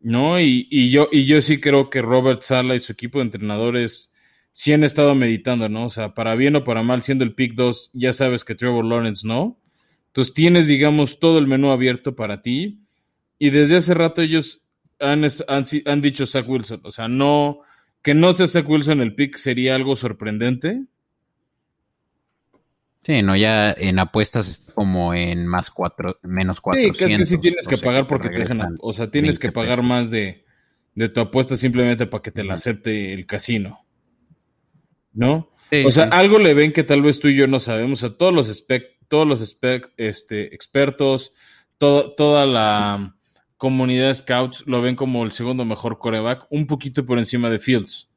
¿no? 0.00 0.40
Y, 0.40 0.90
yo, 0.90 1.08
y 1.10 1.24
yo 1.24 1.40
sí 1.42 1.60
creo 1.60 1.90
que 1.90 2.02
Robert 2.02 2.42
Sala 2.42 2.74
y 2.74 2.80
su 2.80 2.92
equipo 2.92 3.18
de 3.18 3.24
entrenadores 3.24 4.12
sí 4.50 4.72
han 4.72 4.84
estado 4.84 5.14
meditando, 5.14 5.68
¿no? 5.68 5.86
O 5.86 5.90
sea, 5.90 6.14
para 6.14 6.34
bien 6.34 6.56
o 6.56 6.64
para 6.64 6.82
mal, 6.82 7.02
siendo 7.02 7.24
el 7.24 7.34
pick 7.34 7.54
2, 7.54 7.90
ya 7.94 8.12
sabes 8.12 8.44
que 8.44 8.54
Trevor 8.54 8.84
Lawrence 8.84 9.26
no. 9.26 9.58
Entonces 10.08 10.34
tienes, 10.34 10.66
digamos, 10.66 11.20
todo 11.20 11.38
el 11.38 11.46
menú 11.46 11.70
abierto 11.70 12.16
para 12.16 12.42
ti. 12.42 12.80
Y 13.38 13.50
desde 13.50 13.76
hace 13.76 13.94
rato 13.94 14.20
ellos 14.22 14.66
han 14.98 16.02
dicho 16.02 16.26
Zach 16.26 16.46
Wilson. 16.46 16.80
O 16.84 16.90
sea, 16.90 17.08
no, 17.08 17.60
que 18.02 18.12
no 18.12 18.34
sea 18.34 18.48
Zach 18.48 18.68
Wilson 18.68 19.00
el 19.00 19.14
pick 19.14 19.36
sería 19.36 19.74
algo 19.74 19.96
sorprendente. 19.96 20.82
Sí, 23.02 23.22
no, 23.22 23.34
ya 23.36 23.70
en 23.72 23.98
apuestas 23.98 24.48
es 24.48 24.70
como 24.74 25.14
en 25.14 25.46
más 25.46 25.70
cuatro, 25.70 26.18
menos 26.22 26.56
Sí, 26.58 26.62
400. 26.62 26.98
que 26.98 27.12
es 27.12 27.18
que 27.18 27.24
sí 27.24 27.38
tienes 27.40 27.66
o 27.66 27.70
que 27.70 27.76
sea, 27.78 27.86
pagar 27.86 28.06
porque 28.06 28.28
te 28.28 28.40
dejan, 28.40 28.76
o 28.80 28.92
sea, 28.92 29.10
tienes 29.10 29.38
20 29.38 29.48
que 29.48 29.52
pagar 29.52 29.78
pesos. 29.78 29.88
más 29.88 30.10
de, 30.10 30.44
de 30.94 31.08
tu 31.08 31.20
apuesta 31.20 31.56
simplemente 31.56 32.06
para 32.06 32.22
que 32.22 32.30
te 32.30 32.44
la 32.44 32.54
acepte 32.54 33.14
el 33.14 33.24
casino. 33.26 33.80
¿No? 35.12 35.50
Sí, 35.70 35.84
o 35.86 35.90
sea, 35.90 36.04
sí. 36.04 36.10
algo 36.12 36.38
le 36.38 36.52
ven 36.54 36.72
que 36.72 36.84
tal 36.84 37.02
vez 37.02 37.18
tú 37.20 37.28
y 37.28 37.36
yo 37.36 37.46
no 37.46 37.58
sabemos. 37.58 38.04
A 38.04 38.16
todos 38.16 38.34
los 38.34 38.48
spec- 38.50 38.96
todos 39.08 39.26
los 39.26 39.40
spec- 39.42 39.90
este, 39.96 40.54
expertos, 40.54 41.32
todo- 41.78 42.14
toda 42.14 42.44
la 42.46 43.16
comunidad 43.56 44.08
de 44.08 44.14
scouts 44.14 44.64
lo 44.66 44.82
ven 44.82 44.94
como 44.96 45.24
el 45.24 45.32
segundo 45.32 45.64
mejor 45.64 45.98
coreback, 45.98 46.46
un 46.50 46.66
poquito 46.66 47.06
por 47.06 47.18
encima 47.18 47.48
de 47.50 47.58
Fields. 47.58 48.09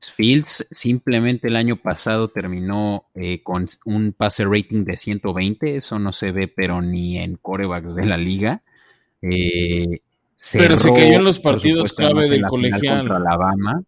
Fields 0.00 0.66
simplemente 0.70 1.48
el 1.48 1.56
año 1.56 1.76
pasado 1.76 2.28
terminó 2.28 3.06
eh, 3.14 3.42
con 3.42 3.66
un 3.84 4.12
pase 4.12 4.44
rating 4.44 4.84
de 4.84 4.96
120, 4.96 5.76
eso 5.76 5.98
no 5.98 6.12
se 6.12 6.30
ve 6.32 6.46
pero 6.48 6.80
ni 6.80 7.18
en 7.18 7.36
corebacks 7.36 7.94
de 7.96 8.06
la 8.06 8.16
liga. 8.16 8.62
Eh, 9.20 10.00
Pero 10.52 10.78
se 10.78 10.92
cayó 10.92 11.16
en 11.16 11.24
los 11.24 11.40
partidos 11.40 11.88
supuesto, 11.88 12.12
clave 12.14 12.30
del 12.30 12.46
colegial. 12.46 12.98
Contra 12.98 13.16
Alabama. 13.16 13.82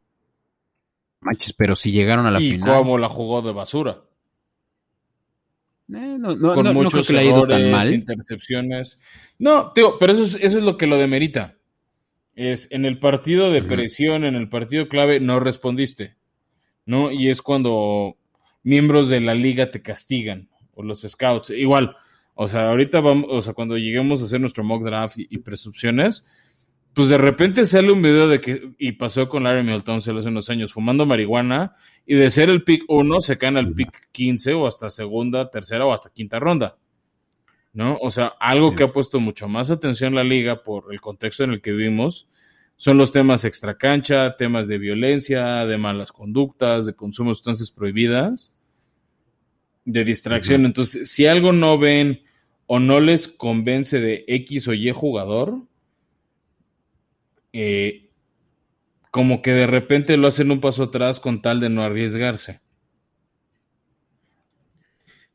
Manches, 1.21 1.53
pero 1.53 1.77
si 1.77 1.93
llegaron 1.93 2.27
a 2.27 2.31
la 2.33 2.41
y 2.41 2.53
final. 2.53 2.79
cómo 2.79 2.99
la 2.99 3.09
jugó 3.09 3.43
de 3.43 3.53
basura. 3.53 4.01
Eh, 5.93 6.17
no, 6.19 6.35
no, 6.37 6.55
con 6.55 6.65
no- 6.65 6.73
no 6.73 6.81
creo 6.81 6.83
muchos 6.85 7.11
le 7.11 7.19
haya 7.21 7.31
ido 7.31 7.47
tan 7.47 7.71
mal. 7.71 7.93
intercepciones. 7.95 8.99
No, 9.39 9.73
tío, 9.73 9.99
pero 9.99 10.13
eso 10.13 10.23
es, 10.25 10.35
eso 10.37 10.59
es 10.59 10.65
lo 10.65 10.77
que 10.77 10.87
lo 10.87 10.97
demerita. 10.99 11.57
Es 12.35 12.69
en 12.71 12.85
el 12.85 12.99
partido 12.99 13.51
de 13.51 13.63
presión, 13.63 14.25
en 14.25 14.35
el 14.35 14.49
partido 14.49 14.89
clave, 14.89 15.21
no 15.21 15.41
respondiste. 15.41 16.17
¿No? 16.87 17.11
Y 17.13 17.29
es 17.29 17.43
cuando 17.43 18.17
miembros 18.63 19.09
de 19.09 19.21
la 19.21 19.35
liga 19.35 19.71
te 19.71 19.83
castigan, 19.83 20.49
o 20.75 20.83
los 20.83 21.03
scouts. 21.03 21.51
Igual, 21.51 21.97
o 22.35 22.49
sea, 22.49 22.69
ahorita 22.69 23.01
vamos, 23.01 23.27
o 23.31 23.43
sea, 23.43 23.53
cuando 23.53 23.77
lleguemos 23.77 24.23
a 24.23 24.25
hacer 24.25 24.41
nuestro 24.41 24.65
mock 24.65 24.83
draft 24.83 25.19
y, 25.19 25.27
y 25.31 25.39
presunciones, 25.39 26.25
pues 26.95 27.09
de 27.09 27.19
repente 27.19 27.65
sale 27.67 27.93
un 27.93 28.03
video 28.03 28.29
de 28.29 28.41
que, 28.41 28.73
y 28.79 28.93
pasó 28.93 29.29
con 29.29 29.45
Larry 29.45 29.63
Milton 29.63 29.99
hace 29.99 30.11
unos 30.11 30.51
años, 30.51 30.73
fumando 30.73 31.07
marihuana, 31.07 31.75
y 32.05 32.15
de 32.15 32.31
ser 32.31 32.51
el 32.51 32.65
pick 32.65 32.85
1 32.89 33.21
se 33.21 33.39
caen 33.39 33.57
al 33.57 33.73
pick 33.73 34.09
15 34.11 34.55
o 34.55 34.67
hasta 34.67 34.91
segunda, 34.91 35.51
tercera 35.51 35.87
o 35.87 35.93
hasta 35.93 36.11
quinta 36.11 36.39
ronda. 36.41 36.77
¿No? 37.73 37.97
O 38.01 38.11
sea, 38.11 38.27
algo 38.41 38.71
Sí. 38.71 38.77
que 38.77 38.85
ha 38.85 38.93
puesto 38.93 39.21
mucho 39.21 39.49
más 39.49 39.71
atención 39.71 40.15
la 40.15 40.25
liga 40.25 40.63
por 40.65 40.93
el 40.93 41.01
contexto 41.01 41.45
en 41.45 41.53
el 41.53 41.61
que 41.63 41.71
vivimos 41.73 42.29
son 42.77 42.99
los 42.99 43.13
temas 43.13 43.45
extracancha, 43.45 44.37
temas 44.37 44.67
de 44.67 44.79
violencia, 44.79 45.67
de 45.67 45.79
malas 45.79 46.11
conductas, 46.13 46.87
de 46.87 46.95
consumo 46.95 47.31
de 47.31 47.35
sustancias 47.35 47.71
prohibidas, 47.71 48.57
de 49.85 50.03
distracción. 50.05 50.65
Entonces, 50.65 51.11
si 51.13 51.27
algo 51.27 51.53
no 51.53 51.79
ven 51.79 52.23
o 52.67 52.81
no 52.81 53.01
les 53.01 53.29
convence 53.29 54.01
de 54.01 54.25
X 54.27 54.67
o 54.69 54.73
Y 54.75 54.91
jugador, 54.93 55.63
eh, 57.53 58.11
como 59.11 59.43
que 59.43 59.53
de 59.53 59.67
repente 59.67 60.17
lo 60.17 60.29
hacen 60.29 60.51
un 60.51 60.61
paso 60.61 60.85
atrás 60.85 61.21
con 61.21 61.43
tal 61.43 61.61
de 61.61 61.69
no 61.69 61.83
arriesgarse. 61.83 62.61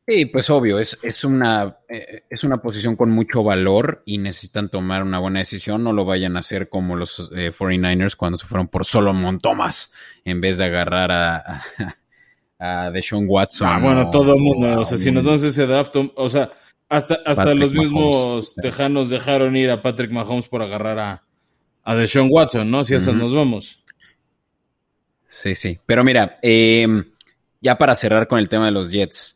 Sí, 0.08 0.26
pues 0.26 0.48
obvio, 0.50 0.78
es, 0.78 0.96
es, 1.02 1.24
una, 1.24 1.78
eh, 1.88 2.22
es 2.30 2.44
una 2.44 2.62
posición 2.62 2.94
con 2.94 3.10
mucho 3.10 3.42
valor 3.42 4.04
y 4.06 4.18
necesitan 4.18 4.68
tomar 4.68 5.02
una 5.02 5.18
buena 5.18 5.40
decisión. 5.40 5.82
No 5.82 5.92
lo 5.92 6.04
vayan 6.04 6.36
a 6.36 6.40
hacer 6.40 6.68
como 6.68 6.94
los 6.94 7.28
49ers 7.32 8.12
eh, 8.12 8.16
cuando 8.16 8.38
se 8.38 8.46
fueron 8.46 8.68
por 8.68 8.84
solo 8.84 9.12
Montomas 9.12 9.92
en 10.24 10.40
vez 10.40 10.58
de 10.58 10.66
agarrar 10.66 11.10
a, 11.10 11.62
a, 12.60 12.90
Deshaun 12.92 13.26
Watson. 13.28 13.68
Ah, 13.68 13.80
bueno, 13.80 14.08
todo 14.10 14.34
el 14.34 14.40
mundo. 14.40 14.80
O 14.80 14.84
sea, 14.84 14.96
si 14.96 15.10
nos 15.10 15.24
damos 15.24 15.42
ese 15.42 15.66
draft, 15.66 15.96
o 15.96 16.28
sea, 16.28 16.52
hasta, 16.88 17.18
hasta 17.26 17.52
los 17.52 17.72
mismos 17.72 18.54
tejanos 18.62 19.10
dejaron 19.10 19.56
ir 19.56 19.70
a 19.70 19.82
Patrick 19.82 20.12
Mahomes 20.12 20.46
por 20.48 20.62
agarrar 20.62 21.00
a, 21.00 21.22
a 21.82 21.94
Deshaun 21.96 22.28
Watson, 22.30 22.70
¿no? 22.70 22.84
Si 22.84 22.94
eso 22.94 23.12
nos 23.12 23.34
vamos. 23.34 23.82
Sí, 25.26 25.56
sí. 25.56 25.80
Pero 25.84 26.04
mira, 26.04 26.38
em, 26.42 27.04
ya 27.60 27.76
para 27.76 27.96
cerrar 27.96 28.28
con 28.28 28.38
el 28.38 28.48
tema 28.48 28.66
de 28.66 28.70
los 28.70 28.92
Jets, 28.92 29.35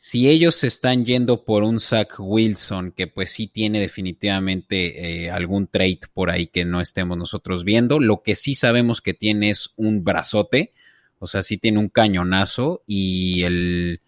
si 0.00 0.28
ellos 0.28 0.54
se 0.54 0.68
están 0.68 1.04
yendo 1.04 1.44
por 1.44 1.64
un 1.64 1.80
Zach 1.80 2.14
Wilson, 2.20 2.92
que 2.92 3.08
pues 3.08 3.32
sí 3.32 3.48
tiene 3.48 3.80
definitivamente 3.80 5.24
eh, 5.24 5.30
algún 5.30 5.66
trait 5.66 6.06
por 6.14 6.30
ahí 6.30 6.46
que 6.46 6.64
no 6.64 6.80
estemos 6.80 7.18
nosotros 7.18 7.64
viendo, 7.64 7.98
lo 7.98 8.22
que 8.22 8.36
sí 8.36 8.54
sabemos 8.54 9.02
que 9.02 9.12
tiene 9.12 9.50
es 9.50 9.70
un 9.76 10.04
brazote, 10.04 10.72
o 11.18 11.26
sea, 11.26 11.42
sí 11.42 11.58
tiene 11.58 11.78
un 11.80 11.88
cañonazo 11.88 12.82
y 12.86 13.42
el... 13.42 14.00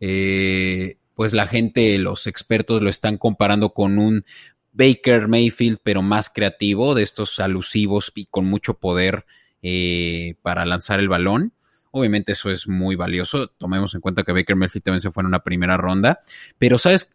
Eh, 0.00 0.98
pues 1.14 1.32
la 1.32 1.46
gente, 1.46 1.96
los 1.98 2.26
expertos 2.26 2.82
lo 2.82 2.90
están 2.90 3.16
comparando 3.16 3.72
con 3.72 3.98
un 3.98 4.26
Baker 4.72 5.28
Mayfield, 5.28 5.78
pero 5.82 6.02
más 6.02 6.28
creativo, 6.28 6.94
de 6.94 7.04
estos 7.04 7.40
alusivos 7.40 8.12
y 8.14 8.26
con 8.26 8.44
mucho 8.44 8.74
poder 8.74 9.24
eh, 9.62 10.34
para 10.42 10.66
lanzar 10.66 11.00
el 11.00 11.08
balón. 11.08 11.52
Obviamente 11.96 12.32
eso 12.32 12.50
es 12.50 12.68
muy 12.68 12.94
valioso. 12.94 13.48
Tomemos 13.48 13.94
en 13.94 14.02
cuenta 14.02 14.22
que 14.22 14.32
Baker 14.32 14.54
Mayfield 14.54 14.84
también 14.84 15.00
se 15.00 15.10
fue 15.10 15.22
en 15.22 15.28
una 15.28 15.42
primera 15.42 15.78
ronda. 15.78 16.20
Pero 16.58 16.76
¿sabes 16.76 17.10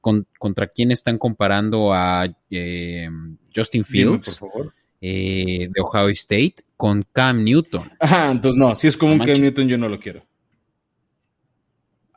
contra 0.00 0.66
quién 0.66 0.90
están 0.90 1.18
comparando 1.18 1.94
a 1.94 2.26
eh, 2.50 3.08
Justin 3.54 3.84
Fields? 3.84 4.40
Eh, 5.00 5.68
de 5.70 5.80
Ohio 5.80 6.08
State 6.08 6.56
con 6.76 7.06
Cam 7.12 7.44
Newton. 7.44 7.92
Ajá, 8.00 8.32
entonces 8.32 8.58
no, 8.58 8.74
si 8.74 8.88
es 8.88 8.96
como 8.96 9.12
un 9.12 9.20
Cam 9.20 9.40
Newton 9.40 9.68
yo 9.68 9.78
no 9.78 9.88
lo 9.88 10.00
quiero. 10.00 10.26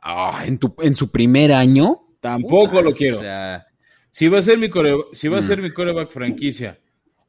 Ah, 0.02 0.42
¿en, 0.44 0.58
tu, 0.58 0.74
en 0.80 0.96
su 0.96 1.08
primer 1.08 1.52
año. 1.52 2.00
Tampoco 2.18 2.82
lo 2.82 2.92
quiero. 2.92 3.20
si 4.10 4.26
va 4.26 4.40
a 4.40 4.42
ser 4.42 4.58
mi 4.58 4.68
si 5.12 5.28
va 5.28 5.38
a 5.38 5.42
ser 5.42 5.60
mm. 5.60 5.62
mi 5.62 5.72
coreback 5.72 6.10
franquicia, 6.10 6.80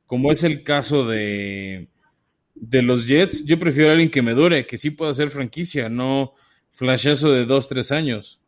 como 0.08 0.32
es 0.32 0.44
el 0.44 0.64
caso 0.64 1.06
de, 1.06 1.90
de 2.56 2.82
los 2.82 3.08
Jets, 3.08 3.46
yo 3.46 3.60
prefiero 3.60 3.90
a 3.90 3.94
alguien 3.94 4.12
que 4.12 4.22
me 4.22 4.34
dure, 4.34 4.66
que 4.66 4.78
sí 4.78 4.92
pueda 4.92 5.14
ser 5.14 5.30
franquicia, 5.30 5.90
no 5.90 6.34
flashazo 6.72 7.32
de 7.32 7.46
dos, 7.46 7.68
tres 7.68 7.92
años. 7.92 8.40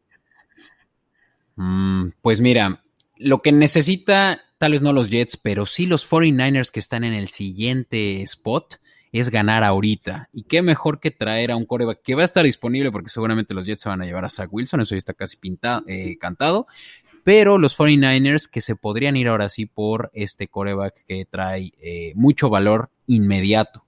Mm, 1.55 2.09
pues 2.21 2.41
mira, 2.41 2.83
lo 3.17 3.41
que 3.41 3.51
necesita, 3.51 4.43
tal 4.57 4.73
vez 4.73 4.81
no 4.81 4.93
los 4.93 5.09
Jets, 5.09 5.37
pero 5.37 5.65
sí 5.65 5.85
los 5.85 6.09
49ers 6.09 6.71
que 6.71 6.79
están 6.79 7.03
en 7.03 7.13
el 7.13 7.29
siguiente 7.29 8.21
spot, 8.21 8.79
es 9.19 9.29
ganar 9.29 9.63
ahorita. 9.63 10.29
Y 10.33 10.43
qué 10.43 10.61
mejor 10.61 10.99
que 10.99 11.11
traer 11.11 11.51
a 11.51 11.55
un 11.55 11.65
coreback 11.65 12.01
que 12.01 12.15
va 12.15 12.23
a 12.23 12.25
estar 12.25 12.43
disponible 12.43 12.91
porque 12.91 13.09
seguramente 13.09 13.53
los 13.53 13.65
Jets 13.65 13.81
se 13.81 13.89
van 13.89 14.01
a 14.01 14.05
llevar 14.05 14.25
a 14.25 14.29
Zach 14.29 14.49
Wilson, 14.51 14.81
eso 14.81 14.93
ya 14.93 14.97
está 14.99 15.13
casi 15.13 15.37
pintado, 15.37 15.83
eh, 15.87 16.17
cantado. 16.17 16.67
Pero 17.23 17.57
los 17.57 17.77
49ers 17.77 18.49
que 18.49 18.61
se 18.61 18.75
podrían 18.75 19.15
ir 19.15 19.29
ahora 19.29 19.47
sí 19.49 19.65
por 19.65 20.11
este 20.13 20.47
coreback 20.47 21.05
que 21.07 21.25
trae 21.25 21.71
eh, 21.81 22.11
mucho 22.15 22.49
valor 22.49 22.89
inmediato. 23.07 23.84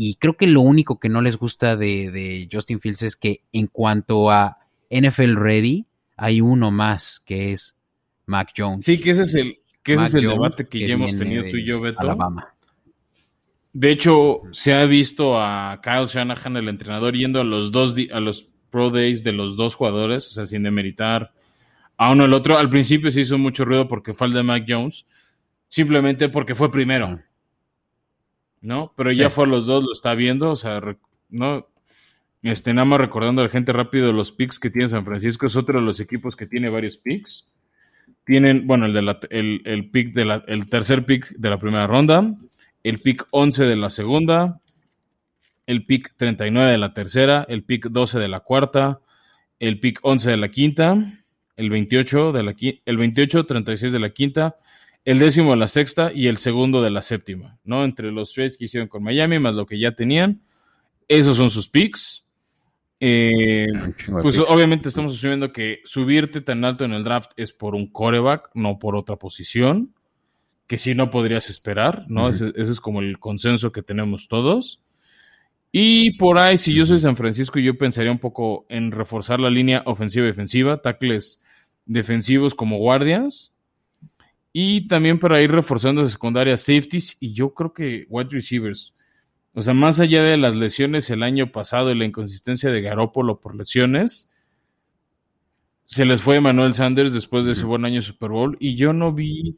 Y 0.00 0.14
creo 0.14 0.36
que 0.36 0.46
lo 0.46 0.60
único 0.60 1.00
que 1.00 1.08
no 1.08 1.22
les 1.22 1.36
gusta 1.36 1.76
de, 1.76 2.48
Justin 2.52 2.78
Fields 2.78 3.02
es 3.02 3.16
que 3.16 3.42
en 3.50 3.66
cuanto 3.66 4.30
a 4.30 4.58
NFL 4.90 5.34
Ready, 5.34 5.86
hay 6.16 6.40
uno 6.40 6.70
más 6.70 7.20
que 7.26 7.50
es 7.50 7.76
Mac 8.24 8.52
Jones. 8.56 8.84
Sí, 8.84 9.00
que 9.00 9.10
ese 9.10 9.22
es 9.22 9.34
el, 9.34 9.58
que 9.82 9.94
ese 9.94 10.04
es 10.04 10.14
el 10.14 10.28
debate 10.28 10.68
que, 10.68 10.86
ya 10.86 10.94
hemos 10.94 11.18
tenido 11.18 11.42
tú 11.50 11.56
y 11.56 11.66
yo, 11.66 11.80
Beto. 11.80 11.98
Alabama. 11.98 12.54
De 13.72 13.90
hecho, 13.90 14.42
se 14.52 14.72
ha 14.72 14.84
visto 14.84 15.36
a 15.36 15.80
Kyle 15.82 16.06
Shanahan, 16.06 16.58
el 16.58 16.68
entrenador, 16.68 17.16
yendo 17.16 17.40
a 17.40 17.44
los 17.44 17.72
dos 17.72 17.96
a 18.12 18.20
los 18.20 18.48
Pro 18.70 18.90
Days 18.90 19.24
de 19.24 19.32
los 19.32 19.56
dos 19.56 19.74
jugadores, 19.74 20.28
o 20.28 20.30
sea, 20.30 20.46
sin 20.46 20.62
demeritar 20.62 21.32
a 21.96 22.12
uno 22.12 22.24
el 22.24 22.34
otro. 22.34 22.56
Al 22.56 22.70
principio 22.70 23.10
se 23.10 23.22
hizo 23.22 23.36
mucho 23.36 23.64
ruido 23.64 23.88
porque 23.88 24.14
fue 24.14 24.28
el 24.28 24.32
de 24.32 24.44
Mac 24.44 24.64
Jones, 24.68 25.06
simplemente 25.68 26.28
porque 26.28 26.54
fue 26.54 26.70
primero. 26.70 27.18
¿No? 28.60 28.92
Pero 28.96 29.12
ya 29.12 29.30
fue 29.30 29.44
a 29.44 29.48
los 29.48 29.66
dos, 29.66 29.84
lo 29.84 29.92
está 29.92 30.14
viendo, 30.14 30.50
o 30.50 30.56
sea, 30.56 30.80
no. 31.28 31.68
Este, 32.42 32.72
nada 32.72 32.84
más 32.84 33.00
recordando 33.00 33.42
a 33.42 33.44
la 33.44 33.50
gente 33.50 33.72
rápido 33.72 34.12
los 34.12 34.30
picks 34.32 34.58
que 34.58 34.70
tiene 34.70 34.90
San 34.90 35.04
Francisco, 35.04 35.46
es 35.46 35.56
otro 35.56 35.80
de 35.80 35.84
los 35.84 36.00
equipos 36.00 36.36
que 36.36 36.46
tiene 36.46 36.68
varios 36.68 36.98
picks. 36.98 37.48
Tienen, 38.24 38.66
bueno, 38.66 38.86
el, 38.86 38.92
de 38.92 39.16
el, 39.30 39.62
el 39.64 39.90
pick 39.90 40.12
de 40.12 40.24
la, 40.24 40.44
el 40.46 40.68
tercer 40.68 41.04
pick 41.04 41.30
de 41.30 41.50
la 41.50 41.58
primera 41.58 41.86
ronda, 41.86 42.34
el 42.82 42.98
pick 42.98 43.26
11 43.30 43.64
de 43.64 43.76
la 43.76 43.90
segunda, 43.90 44.60
el 45.66 45.84
pick 45.84 46.14
39 46.16 46.70
de 46.70 46.78
la 46.78 46.94
tercera, 46.94 47.44
el 47.48 47.64
pick 47.64 47.88
12 47.88 48.18
de 48.18 48.28
la 48.28 48.40
cuarta, 48.40 49.00
el 49.58 49.80
pick 49.80 49.98
11 50.02 50.30
de 50.30 50.36
la 50.36 50.48
quinta, 50.48 51.24
el 51.56 51.70
28 51.70 52.32
de 52.32 52.42
la 52.42 52.54
el 52.84 52.96
28 52.96 53.44
36 53.44 53.92
de 53.92 53.98
la 53.98 54.10
quinta, 54.10 54.56
el 55.08 55.18
décimo 55.18 55.52
de 55.52 55.56
la 55.56 55.68
sexta 55.68 56.12
y 56.12 56.26
el 56.26 56.36
segundo 56.36 56.82
de 56.82 56.90
la 56.90 57.00
séptima, 57.00 57.58
¿no? 57.64 57.82
Entre 57.82 58.12
los 58.12 58.30
trades 58.34 58.58
que 58.58 58.66
hicieron 58.66 58.90
con 58.90 59.02
Miami 59.02 59.38
más 59.38 59.54
lo 59.54 59.64
que 59.64 59.78
ya 59.78 59.92
tenían, 59.92 60.42
esos 61.08 61.38
son 61.38 61.50
sus 61.50 61.66
picks. 61.70 62.26
Eh, 63.00 63.68
pues 64.20 64.38
obviamente 64.38 64.90
estamos 64.90 65.14
asumiendo 65.14 65.50
que 65.50 65.80
subirte 65.84 66.42
tan 66.42 66.62
alto 66.62 66.84
en 66.84 66.92
el 66.92 67.04
draft 67.04 67.30
es 67.38 67.54
por 67.54 67.74
un 67.74 67.90
coreback, 67.90 68.50
no 68.52 68.78
por 68.78 68.96
otra 68.96 69.16
posición 69.16 69.94
que 70.66 70.76
si 70.76 70.94
no 70.94 71.08
podrías 71.08 71.48
esperar, 71.48 72.04
¿no? 72.08 72.28
ese, 72.28 72.52
es 72.54 72.78
como 72.78 73.00
el 73.00 73.18
consenso 73.18 73.72
que 73.72 73.82
tenemos 73.82 74.28
todos. 74.28 74.82
Y 75.72 76.18
por 76.18 76.38
ahí, 76.38 76.58
si 76.58 76.74
yo 76.74 76.84
soy 76.84 77.00
San 77.00 77.16
Francisco, 77.16 77.58
yo 77.58 77.78
pensaría 77.78 78.12
un 78.12 78.18
poco 78.18 78.66
en 78.68 78.92
reforzar 78.92 79.40
la 79.40 79.48
línea 79.48 79.84
ofensiva 79.86 80.26
y 80.26 80.28
defensiva, 80.28 80.82
tackles 80.82 81.42
defensivos 81.86 82.54
como 82.54 82.76
guardias. 82.76 83.54
Y 84.60 84.88
también 84.88 85.20
para 85.20 85.40
ir 85.40 85.52
reforzando 85.52 86.04
secundarias 86.08 86.62
safeties 86.62 87.16
y 87.20 87.32
yo 87.32 87.54
creo 87.54 87.72
que 87.72 88.06
wide 88.08 88.30
receivers. 88.32 88.92
O 89.54 89.62
sea, 89.62 89.72
más 89.72 90.00
allá 90.00 90.24
de 90.24 90.36
las 90.36 90.56
lesiones 90.56 91.08
el 91.10 91.22
año 91.22 91.52
pasado 91.52 91.92
y 91.92 91.94
la 91.96 92.04
inconsistencia 92.04 92.72
de 92.72 92.82
Garópolo 92.82 93.38
por 93.38 93.54
lesiones, 93.54 94.32
se 95.84 96.04
les 96.04 96.22
fue 96.22 96.40
Manuel 96.40 96.74
Sanders 96.74 97.14
después 97.14 97.46
de 97.46 97.52
ese 97.52 97.66
buen 97.66 97.84
año 97.84 98.02
Super 98.02 98.30
Bowl 98.30 98.56
y 98.58 98.74
yo 98.74 98.92
no 98.92 99.12
vi 99.12 99.56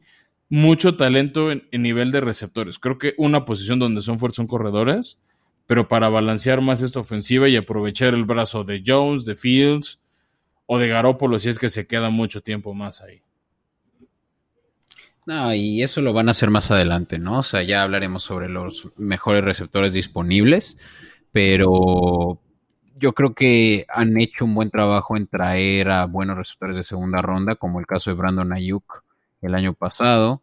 mucho 0.49 0.95
talento 0.97 1.51
en, 1.51 1.63
nivel 1.71 2.11
de 2.11 2.21
receptores. 2.21 2.77
Creo 2.77 2.99
que 2.99 3.15
una 3.17 3.43
posición 3.43 3.79
donde 3.79 4.03
son 4.03 4.19
fuertes 4.19 4.35
son 4.35 4.45
corredores, 4.45 5.17
pero 5.65 5.87
para 5.87 6.09
balancear 6.09 6.61
más 6.61 6.83
esta 6.83 6.99
ofensiva 6.99 7.49
y 7.49 7.55
aprovechar 7.55 8.13
el 8.13 8.25
brazo 8.25 8.63
de 8.63 8.83
Jones, 8.85 9.25
de 9.25 9.33
Fields 9.33 9.99
o 10.67 10.77
de 10.77 10.89
Garópolo 10.89 11.39
si 11.39 11.49
es 11.49 11.57
que 11.57 11.71
se 11.71 11.87
queda 11.87 12.11
mucho 12.11 12.43
tiempo 12.43 12.75
más 12.75 13.01
ahí. 13.01 13.23
No, 15.25 15.53
y 15.53 15.83
eso 15.83 16.01
lo 16.01 16.13
van 16.13 16.27
a 16.27 16.31
hacer 16.31 16.49
más 16.49 16.71
adelante, 16.71 17.19
¿no? 17.19 17.39
O 17.39 17.43
sea, 17.43 17.61
ya 17.61 17.83
hablaremos 17.83 18.23
sobre 18.23 18.49
los 18.49 18.89
mejores 18.97 19.43
receptores 19.43 19.93
disponibles, 19.93 20.77
pero 21.31 22.39
yo 22.97 23.13
creo 23.13 23.33
que 23.33 23.85
han 23.89 24.19
hecho 24.19 24.45
un 24.45 24.55
buen 24.55 24.71
trabajo 24.71 25.15
en 25.15 25.27
traer 25.27 25.89
a 25.89 26.05
buenos 26.05 26.37
receptores 26.37 26.75
de 26.75 26.83
segunda 26.83 27.21
ronda, 27.21 27.55
como 27.55 27.79
el 27.79 27.85
caso 27.85 28.09
de 28.09 28.15
Brandon 28.15 28.51
Ayuk 28.51 29.03
el 29.41 29.55
año 29.55 29.73
pasado. 29.73 30.41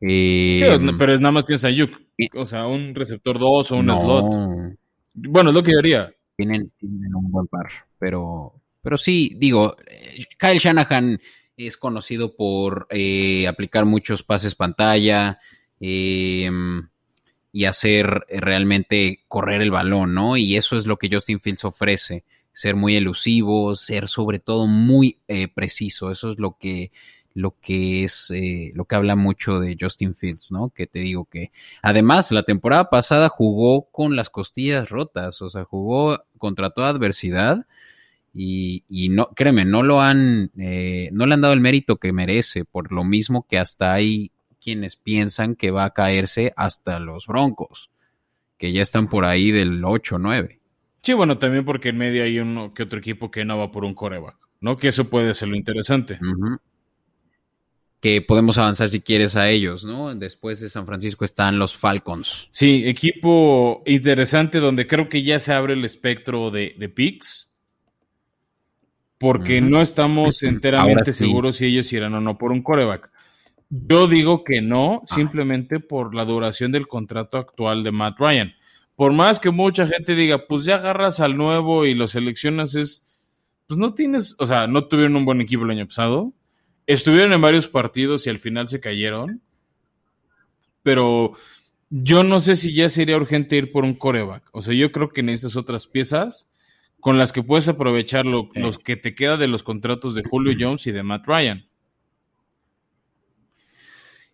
Eh, 0.00 0.78
pero 0.96 1.12
es 1.12 1.20
nada 1.20 1.32
más 1.32 1.46
tienes 1.46 1.64
a 1.64 1.70
Yuk, 1.70 1.90
o 2.34 2.46
sea, 2.46 2.66
un 2.66 2.94
receptor 2.94 3.38
2 3.38 3.72
o 3.72 3.76
un 3.76 3.86
slot. 3.86 4.76
Bueno, 5.14 5.50
es 5.50 5.54
lo 5.54 5.62
que 5.62 5.72
yo 5.72 5.78
haría. 5.78 6.12
Tienen, 6.36 6.70
un 6.80 7.30
buen 7.32 7.48
par, 7.48 7.66
pero, 7.98 8.54
pero 8.80 8.96
sí, 8.96 9.32
digo, 9.36 9.74
Kyle 10.38 10.58
Shanahan 10.58 11.18
es 11.66 11.76
conocido 11.76 12.36
por 12.36 12.86
eh, 12.90 13.46
aplicar 13.48 13.84
muchos 13.84 14.22
pases 14.22 14.54
pantalla 14.54 15.40
em, 15.80 16.88
y 17.52 17.64
hacer 17.64 18.24
realmente 18.28 19.24
correr 19.28 19.62
el 19.62 19.70
balón, 19.70 20.14
¿no? 20.14 20.36
Y 20.36 20.56
eso 20.56 20.76
es 20.76 20.86
lo 20.86 20.96
que 20.98 21.08
Justin 21.10 21.40
Fields 21.40 21.64
ofrece, 21.64 22.24
ser 22.52 22.76
muy 22.76 22.96
elusivo, 22.96 23.74
ser 23.74 24.08
sobre 24.08 24.38
todo 24.38 24.66
muy 24.66 25.18
eh, 25.26 25.48
preciso, 25.48 26.10
eso 26.10 26.30
es 26.30 26.38
lo 26.38 26.56
que 26.58 26.92
lo 27.34 27.54
que 27.60 28.02
es, 28.02 28.32
eh, 28.32 28.72
lo 28.74 28.86
que 28.86 28.96
habla 28.96 29.14
mucho 29.14 29.60
de 29.60 29.76
Justin 29.80 30.12
Fields, 30.12 30.50
¿no? 30.50 30.70
Que 30.70 30.88
te 30.88 30.98
digo 30.98 31.24
que, 31.26 31.52
además, 31.82 32.32
la 32.32 32.42
temporada 32.42 32.90
pasada 32.90 33.28
jugó 33.28 33.90
con 33.92 34.16
las 34.16 34.28
costillas 34.28 34.88
rotas, 34.88 35.40
o 35.40 35.48
sea, 35.48 35.62
jugó 35.62 36.24
contra 36.36 36.70
toda 36.70 36.88
adversidad 36.88 37.64
y, 38.40 38.84
y 38.88 39.08
no, 39.08 39.30
créeme, 39.34 39.64
no 39.64 39.82
lo 39.82 40.00
han, 40.00 40.52
eh, 40.56 41.08
no 41.12 41.26
le 41.26 41.34
han 41.34 41.40
dado 41.40 41.54
el 41.54 41.60
mérito 41.60 41.96
que 41.96 42.12
merece, 42.12 42.64
por 42.64 42.92
lo 42.92 43.02
mismo 43.02 43.44
que 43.48 43.58
hasta 43.58 43.92
hay 43.92 44.30
quienes 44.62 44.94
piensan 44.94 45.56
que 45.56 45.72
va 45.72 45.84
a 45.84 45.90
caerse 45.92 46.52
hasta 46.56 47.00
los 47.00 47.26
Broncos, 47.26 47.90
que 48.56 48.72
ya 48.72 48.80
están 48.80 49.08
por 49.08 49.24
ahí 49.24 49.50
del 49.50 49.82
8-9. 49.82 50.60
Sí, 51.02 51.14
bueno, 51.14 51.38
también 51.38 51.64
porque 51.64 51.88
en 51.88 51.98
medio 51.98 52.22
hay 52.22 52.38
uno 52.38 52.72
que 52.72 52.84
otro 52.84 53.00
equipo 53.00 53.28
que 53.28 53.44
no 53.44 53.58
va 53.58 53.72
por 53.72 53.84
un 53.84 53.94
coreback, 53.94 54.36
¿no? 54.60 54.76
Que 54.76 54.88
eso 54.88 55.10
puede 55.10 55.34
ser 55.34 55.48
lo 55.48 55.56
interesante. 55.56 56.20
Que 58.00 58.22
podemos 58.22 58.56
avanzar 58.56 58.88
si 58.88 59.00
quieres 59.00 59.34
a 59.34 59.50
ellos, 59.50 59.84
¿no? 59.84 60.14
Después 60.14 60.60
de 60.60 60.68
San 60.68 60.86
Francisco 60.86 61.24
están 61.24 61.58
los 61.58 61.76
Falcons. 61.76 62.46
Sí, 62.52 62.84
equipo 62.86 63.82
interesante 63.84 64.60
donde 64.60 64.86
creo 64.86 65.08
que 65.08 65.24
ya 65.24 65.40
se 65.40 65.52
abre 65.52 65.72
el 65.72 65.84
espectro 65.84 66.52
de, 66.52 66.76
de 66.78 66.88
picks. 66.88 67.47
Porque 69.18 69.60
no 69.60 69.80
estamos 69.80 70.42
enteramente 70.44 71.12
seguros 71.12 71.56
si 71.56 71.66
ellos 71.66 71.92
irán 71.92 72.14
o 72.14 72.20
no 72.20 72.38
por 72.38 72.52
un 72.52 72.62
coreback. 72.62 73.10
Yo 73.70 74.06
digo 74.06 74.44
que 74.44 74.62
no, 74.62 75.02
ah. 75.02 75.14
simplemente 75.14 75.80
por 75.80 76.14
la 76.14 76.24
duración 76.24 76.72
del 76.72 76.88
contrato 76.88 77.38
actual 77.38 77.84
de 77.84 77.92
Matt 77.92 78.18
Ryan. 78.18 78.54
Por 78.96 79.12
más 79.12 79.38
que 79.38 79.50
mucha 79.50 79.86
gente 79.86 80.14
diga, 80.14 80.46
pues 80.46 80.64
ya 80.64 80.76
agarras 80.76 81.20
al 81.20 81.36
nuevo 81.36 81.86
y 81.86 81.94
lo 81.94 82.08
seleccionas, 82.08 82.74
es, 82.74 83.06
pues 83.66 83.78
no 83.78 83.94
tienes, 83.94 84.34
o 84.38 84.46
sea, 84.46 84.66
no 84.66 84.86
tuvieron 84.86 85.16
un 85.16 85.24
buen 85.24 85.40
equipo 85.40 85.64
el 85.64 85.70
año 85.70 85.86
pasado, 85.86 86.32
estuvieron 86.86 87.32
en 87.32 87.40
varios 87.40 87.68
partidos 87.68 88.26
y 88.26 88.30
al 88.30 88.40
final 88.40 88.66
se 88.66 88.80
cayeron, 88.80 89.40
pero 90.82 91.34
yo 91.90 92.24
no 92.24 92.40
sé 92.40 92.56
si 92.56 92.74
ya 92.74 92.88
sería 92.88 93.16
urgente 93.16 93.56
ir 93.56 93.70
por 93.70 93.84
un 93.84 93.94
coreback, 93.94 94.48
o 94.50 94.62
sea, 94.62 94.74
yo 94.74 94.90
creo 94.90 95.10
que 95.10 95.22
necesitas 95.22 95.56
otras 95.56 95.86
piezas 95.86 96.50
con 97.00 97.18
las 97.18 97.32
que 97.32 97.42
puedes 97.42 97.68
aprovechar 97.68 98.26
lo, 98.26 98.50
los 98.54 98.78
que 98.78 98.96
te 98.96 99.14
queda 99.14 99.36
de 99.36 99.48
los 99.48 99.62
contratos 99.62 100.14
de 100.14 100.22
Julio 100.28 100.54
Jones 100.58 100.86
y 100.86 100.92
de 100.92 101.02
Matt 101.02 101.26
Ryan. 101.26 101.68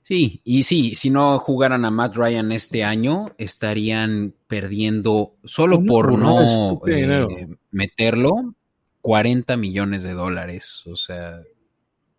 Sí, 0.05 0.43
y 0.45 0.65
sí, 0.65 0.95
si 0.95 1.09
no 1.09 1.39
jugaran 1.39 1.87
a 1.87 1.91
Matt 1.91 2.15
Ryan 2.15 2.53
este 2.53 2.85
año, 2.85 3.35
estarían 3.39 4.35
perdiendo 4.47 5.37
solo 5.45 5.83
por 5.83 6.19
no 6.19 6.79
eh, 6.87 7.49
meterlo 7.71 8.55
40 9.01 9.57
millones 9.57 10.03
de 10.03 10.13
dólares. 10.13 10.83
O 10.87 10.97
sea, 10.97 11.41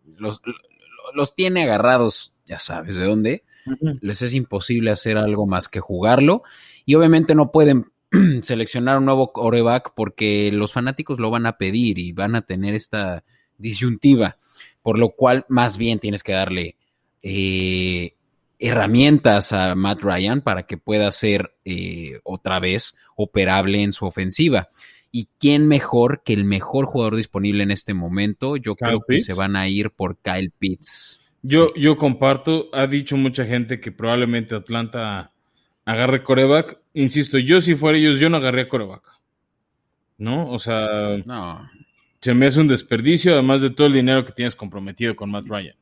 los, 0.04 0.42
los 1.14 1.36
tiene 1.36 1.62
agarrados, 1.62 2.34
ya 2.44 2.58
sabes 2.58 2.96
de 2.96 3.04
dónde. 3.04 3.44
Les 4.00 4.20
es 4.22 4.34
imposible 4.34 4.90
hacer 4.90 5.16
algo 5.16 5.46
más 5.46 5.68
que 5.68 5.78
jugarlo. 5.78 6.42
Y 6.84 6.96
obviamente 6.96 7.36
no 7.36 7.52
pueden 7.52 7.92
seleccionar 8.42 8.98
un 8.98 9.04
nuevo 9.04 9.32
coreback 9.32 9.92
porque 9.94 10.50
los 10.52 10.72
fanáticos 10.72 11.18
lo 11.18 11.30
van 11.30 11.46
a 11.46 11.58
pedir 11.58 11.98
y 11.98 12.12
van 12.12 12.34
a 12.34 12.42
tener 12.42 12.74
esta 12.74 13.24
disyuntiva. 13.58 14.36
Por 14.82 14.98
lo 14.98 15.10
cual, 15.10 15.44
más 15.48 15.78
bien 15.78 15.98
tienes 15.98 16.22
que 16.22 16.32
darle 16.32 16.76
eh, 17.22 18.14
herramientas 18.58 19.52
a 19.52 19.74
Matt 19.74 20.00
Ryan 20.02 20.40
para 20.40 20.64
que 20.64 20.78
pueda 20.78 21.10
ser 21.10 21.54
eh, 21.64 22.20
otra 22.24 22.60
vez 22.60 22.96
operable 23.16 23.82
en 23.82 23.92
su 23.92 24.06
ofensiva. 24.06 24.68
¿Y 25.10 25.28
quién 25.38 25.66
mejor 25.66 26.22
que 26.24 26.34
el 26.34 26.44
mejor 26.44 26.86
jugador 26.86 27.16
disponible 27.16 27.62
en 27.62 27.70
este 27.70 27.94
momento? 27.94 28.56
Yo 28.56 28.76
creo 28.76 29.00
que 29.06 29.18
se 29.18 29.34
van 29.34 29.56
a 29.56 29.68
ir 29.68 29.90
por 29.90 30.18
Kyle 30.18 30.52
Pitts. 30.58 31.20
Yo, 31.42 31.72
yo 31.74 31.96
comparto, 31.96 32.68
ha 32.72 32.86
dicho 32.86 33.16
mucha 33.16 33.46
gente 33.46 33.80
que 33.80 33.92
probablemente 33.92 34.54
Atlanta 34.54 35.32
agarre 35.84 36.22
coreback. 36.22 36.78
Insisto, 36.96 37.36
yo 37.36 37.60
si 37.60 37.74
fuera 37.74 37.98
ellos, 37.98 38.18
yo 38.18 38.30
no 38.30 38.38
agarré 38.38 38.68
coreback. 38.68 39.02
¿No? 40.16 40.50
O 40.50 40.58
sea, 40.58 41.18
no. 41.26 41.70
se 42.22 42.32
me 42.32 42.46
hace 42.46 42.58
un 42.58 42.68
desperdicio, 42.68 43.34
además 43.34 43.60
de 43.60 43.68
todo 43.68 43.86
el 43.86 43.92
dinero 43.92 44.24
que 44.24 44.32
tienes 44.32 44.56
comprometido 44.56 45.14
con 45.14 45.30
Matt 45.30 45.46
Ryan. 45.46 45.76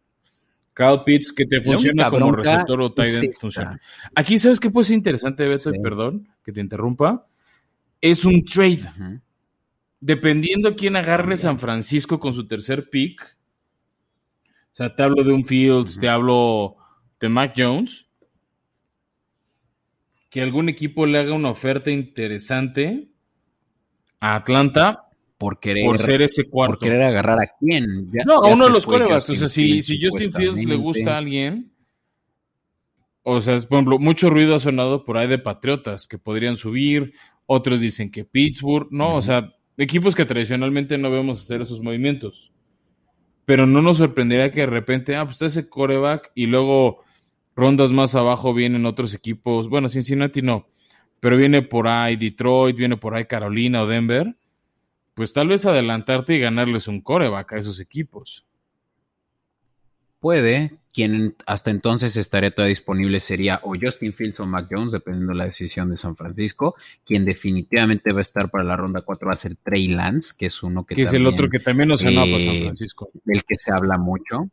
Kyle 0.75 1.03
Pitts 1.07 1.33
que 1.33 1.47
te 1.47 1.61
funciona 1.61 2.11
como 2.11 2.33
receptor 2.33 2.83
o 2.83 2.93
tight 2.93 3.23
end 3.23 3.35
funciona. 3.41 3.81
Aquí, 4.13 4.41
¿sabes 4.41 4.59
qué 4.59 4.71
puede 4.71 4.87
ser 4.87 4.97
interesante, 4.97 5.47
Beto? 5.47 5.71
Perdón 5.81 6.29
que 6.43 6.51
te 6.51 6.61
interrumpa. 6.61 7.29
Es 8.01 8.25
un 8.25 8.45
trade. 8.45 8.83
Dependiendo 10.01 10.71
a 10.71 10.75
quién 10.75 10.97
agarre 10.97 11.37
San 11.37 11.61
Francisco 11.61 12.19
con 12.19 12.33
su 12.33 12.49
tercer 12.49 12.91
pick. 12.91 13.37
O 14.43 14.77
sea, 14.77 14.93
te 14.93 15.05
hablo 15.05 15.23
de 15.23 15.33
un 15.33 15.47
Fields, 15.47 15.97
te 15.97 16.09
hablo 16.09 16.75
de 17.21 17.29
Mac 17.29 17.55
Jones. 17.57 18.09
Que 20.35 20.43
algún 20.43 20.69
equipo 20.69 21.07
le 21.07 21.21
haga 21.21 21.33
una 21.33 21.51
oferta 21.51 21.93
interesante 21.93 23.07
a 24.19 24.35
Atlanta 24.35 25.09
por 25.39 25.61
querer, 25.61 25.97
ser 25.97 26.23
ese 26.23 26.51
cuarto. 26.51 26.81
Por 26.81 26.89
querer 26.89 27.03
agarrar 27.03 27.41
a 27.41 27.53
quién. 27.57 28.11
no, 28.27 28.43
a 28.43 28.49
uno 28.49 28.65
de 28.65 28.71
los 28.73 28.85
corebacks. 28.85 29.31
O 29.31 29.35
sea, 29.37 29.49
si, 29.49 29.81
si 29.85 29.97
Justin 30.03 30.33
Fields 30.33 30.65
le 30.65 30.75
gusta 30.75 31.15
a 31.15 31.19
alguien, 31.19 31.71
o 33.23 33.41
sea, 33.41 33.61
por 33.61 33.77
ejemplo, 33.77 34.01
mucho 34.01 34.29
ruido 34.29 34.57
ha 34.57 34.59
sonado 34.59 35.05
por 35.05 35.19
ahí 35.19 35.29
de 35.29 35.39
Patriotas 35.39 36.09
que 36.09 36.19
podrían 36.19 36.57
subir, 36.57 37.15
otros 37.47 37.81
dicen 37.81 38.11
que 38.11 38.25
Pittsburgh, 38.25 38.89
no, 38.91 39.15
o 39.15 39.23
sea, 39.23 39.55
equipos 39.77 40.17
que 40.17 40.25
tradicionalmente 40.25 40.99
no 40.99 41.13
vemos 41.13 41.41
hacer 41.41 41.61
esos 41.61 41.81
movimientos. 41.81 42.51
Pero 43.45 43.69
no 43.69 43.83
nos 43.83 43.99
sorprendería 43.99 44.51
que 44.51 44.63
de 44.63 44.67
repente, 44.67 45.15
ah, 45.15 45.27
pues 45.27 45.35
está 45.35 45.47
ese 45.47 45.69
coreback 45.69 46.33
y 46.35 46.47
luego 46.47 47.05
rondas 47.57 47.91
más 47.91 48.15
abajo 48.15 48.55
vienen 48.55 48.87
otros 48.87 49.15
equipos. 49.15 49.69
Bueno, 49.69 49.89
Cincinnati 49.89 50.43
no, 50.43 50.67
pero 51.21 51.37
viene 51.37 51.63
por 51.63 51.89
ahí 51.89 52.17
Detroit, 52.17 52.77
viene 52.77 52.97
por 52.97 53.15
ahí 53.15 53.27
Carolina 53.27 53.83
o 53.83 53.87
Denver 53.87 54.35
pues 55.15 55.33
tal 55.33 55.49
vez 55.49 55.65
adelantarte 55.65 56.35
y 56.35 56.41
ganarles 56.41 56.89
un 56.89 57.01
coreback 57.01 57.53
a 57.53 57.59
esos 57.59 57.81
equipos. 57.81 58.45
Puede, 60.19 60.79
quien 60.93 61.37
hasta 61.47 61.71
entonces 61.71 62.17
estaría 62.17 62.51
todavía 62.51 62.71
disponible 62.71 63.21
sería 63.21 63.61
o 63.63 63.75
Justin 63.81 64.13
Fields 64.13 64.41
o 64.41 64.47
Mac 64.47 64.69
Jones, 64.71 64.93
dependiendo 64.93 65.33
de 65.33 65.39
la 65.39 65.45
decisión 65.45 65.91
de 65.91 65.97
San 65.97 66.17
Francisco. 66.17 66.75
Quien 67.05 67.25
definitivamente 67.25 68.13
va 68.13 68.21
a 68.21 68.23
estar 68.23 68.51
para 68.51 68.65
la 68.65 68.77
ronda 68.77 69.03
4 69.03 69.29
va 69.29 69.35
a 69.35 69.39
ser 69.39 69.57
Trey 69.57 69.89
Lance, 69.89 70.35
que 70.37 70.47
es 70.47 70.63
uno 70.63 70.85
que, 70.85 70.95
que 70.95 71.03
es 71.03 71.13
el 71.13 71.27
otro 71.27 71.49
que 71.49 71.61
también 71.61 71.91
nos 71.91 72.01
sonó 72.01 72.23
para 72.23 72.41
San 72.41 72.59
Francisco. 72.59 73.11
Del 73.25 73.45
que 73.45 73.55
se 73.57 73.73
habla 73.73 73.99
mucho. 73.99 74.49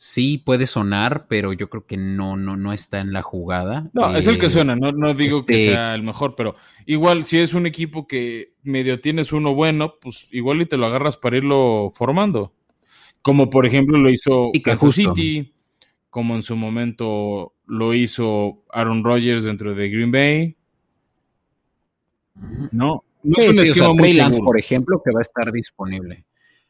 Sí, 0.00 0.38
puede 0.38 0.68
sonar, 0.68 1.26
pero 1.26 1.52
yo 1.52 1.68
creo 1.68 1.84
que 1.84 1.96
no, 1.96 2.36
no, 2.36 2.56
no 2.56 2.72
está 2.72 3.00
en 3.00 3.12
la 3.12 3.20
jugada. 3.22 3.90
No, 3.92 4.16
es 4.16 4.28
el 4.28 4.38
que 4.38 4.46
eh, 4.46 4.50
suena, 4.50 4.76
no, 4.76 4.92
no 4.92 5.12
digo 5.12 5.44
que 5.44 5.56
este 5.56 5.72
sea 5.72 5.92
el 5.96 6.04
mejor, 6.04 6.36
pero 6.36 6.54
igual 6.86 7.24
si 7.24 7.38
es 7.38 7.52
un 7.52 7.66
equipo 7.66 8.06
que 8.06 8.52
medio 8.62 9.00
tienes 9.00 9.32
uno 9.32 9.56
bueno, 9.56 9.94
pues 10.00 10.28
igual 10.30 10.62
y 10.62 10.66
te 10.66 10.76
lo 10.76 10.86
agarras 10.86 11.16
para 11.16 11.38
irlo 11.38 11.90
formando. 11.92 12.54
Como 13.22 13.50
por 13.50 13.66
ejemplo 13.66 13.98
lo 13.98 14.08
hizo 14.08 14.52
Kansas 14.62 14.94
City, 14.94 15.52
como 16.10 16.36
en 16.36 16.44
su 16.44 16.54
momento 16.54 17.54
lo 17.66 17.92
hizo 17.92 18.62
Aaron 18.70 19.02
Rodgers 19.02 19.42
dentro 19.42 19.74
de 19.74 19.90
Green 19.90 20.12
Bay. 20.12 20.56
No, 22.70 23.02
no 23.24 23.36
es 23.36 23.48
un 23.48 23.58
esquema 23.58 23.94
muy 23.94 24.16
por 24.44 24.60
ejemplo, 24.60 25.02
que 25.04 25.10
va 25.10 25.18
a 25.18 25.22
estar 25.22 25.50
disponible. 25.50 26.24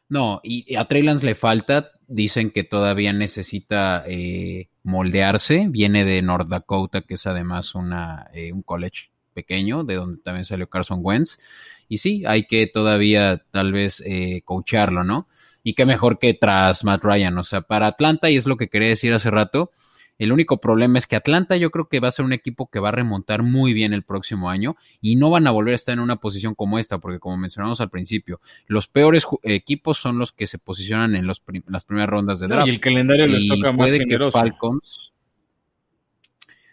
No, 0.07 0.41
y 0.41 0.73
a 0.73 0.85
Trey 0.85 1.03
le 1.03 1.35
falta, 1.35 1.91
dicen 2.09 2.51
que 2.51 2.63
todavía 2.63 3.13
necesita 3.13 4.03
eh, 4.07 4.67
moldearse, 4.83 5.67
viene 5.69 6.03
de 6.03 6.21
North 6.21 6.49
Dakota, 6.49 7.01
que 7.01 7.13
es 7.13 7.27
además 7.27 7.75
una, 7.75 8.29
eh, 8.33 8.51
un 8.51 8.63
college 8.63 9.11
pequeño, 9.33 9.83
de 9.83 9.95
donde 9.95 10.21
también 10.21 10.45
salió 10.45 10.69
Carson 10.69 10.99
Wentz, 11.01 11.39
y 11.87 11.99
sí, 11.99 12.23
hay 12.25 12.43
que 12.43 12.67
todavía 12.67 13.43
tal 13.51 13.71
vez 13.71 14.03
eh, 14.05 14.41
coacharlo, 14.43 15.03
¿no? 15.03 15.27
Y 15.63 15.73
qué 15.73 15.85
mejor 15.85 16.19
que 16.19 16.33
tras 16.33 16.83
Matt 16.83 17.03
Ryan, 17.03 17.37
o 17.37 17.43
sea, 17.43 17.61
para 17.61 17.87
Atlanta, 17.87 18.29
y 18.29 18.37
es 18.37 18.45
lo 18.45 18.57
que 18.57 18.69
quería 18.69 18.89
decir 18.89 19.13
hace 19.13 19.29
rato, 19.29 19.71
el 20.19 20.33
único 20.33 20.59
problema 20.59 20.97
es 20.97 21.07
que 21.07 21.15
Atlanta 21.15 21.55
yo 21.55 21.71
creo 21.71 21.87
que 21.87 21.99
va 21.99 22.09
a 22.09 22.11
ser 22.11 22.25
un 22.25 22.33
equipo 22.33 22.69
que 22.69 22.79
va 22.79 22.89
a 22.89 22.91
remontar 22.91 23.41
muy 23.41 23.73
bien 23.73 23.93
el 23.93 24.03
próximo 24.03 24.49
año 24.49 24.75
y 25.01 25.15
no 25.15 25.29
van 25.29 25.47
a 25.47 25.51
volver 25.51 25.71
a 25.71 25.75
estar 25.77 25.93
en 25.93 26.01
una 26.01 26.17
posición 26.17 26.55
como 26.55 26.77
esta, 26.77 26.99
porque 26.99 27.19
como 27.19 27.37
mencionamos 27.37 27.79
al 27.81 27.89
principio, 27.89 28.41
los 28.67 28.87
peores 28.87 29.25
equipos 29.43 29.97
son 29.97 30.19
los 30.19 30.33
que 30.33 30.45
se 30.45 30.57
posicionan 30.59 31.15
en 31.15 31.25
los 31.25 31.41
las 31.67 31.85
primeras 31.85 32.09
rondas 32.09 32.39
de 32.39 32.47
draft. 32.47 32.67
y 32.67 32.71
el 32.71 32.79
calendario 32.79 33.27
les 33.27 33.47
toca 33.47 33.71
más 33.71 33.91
generoso. 33.91 34.37
Falcons, 34.37 35.13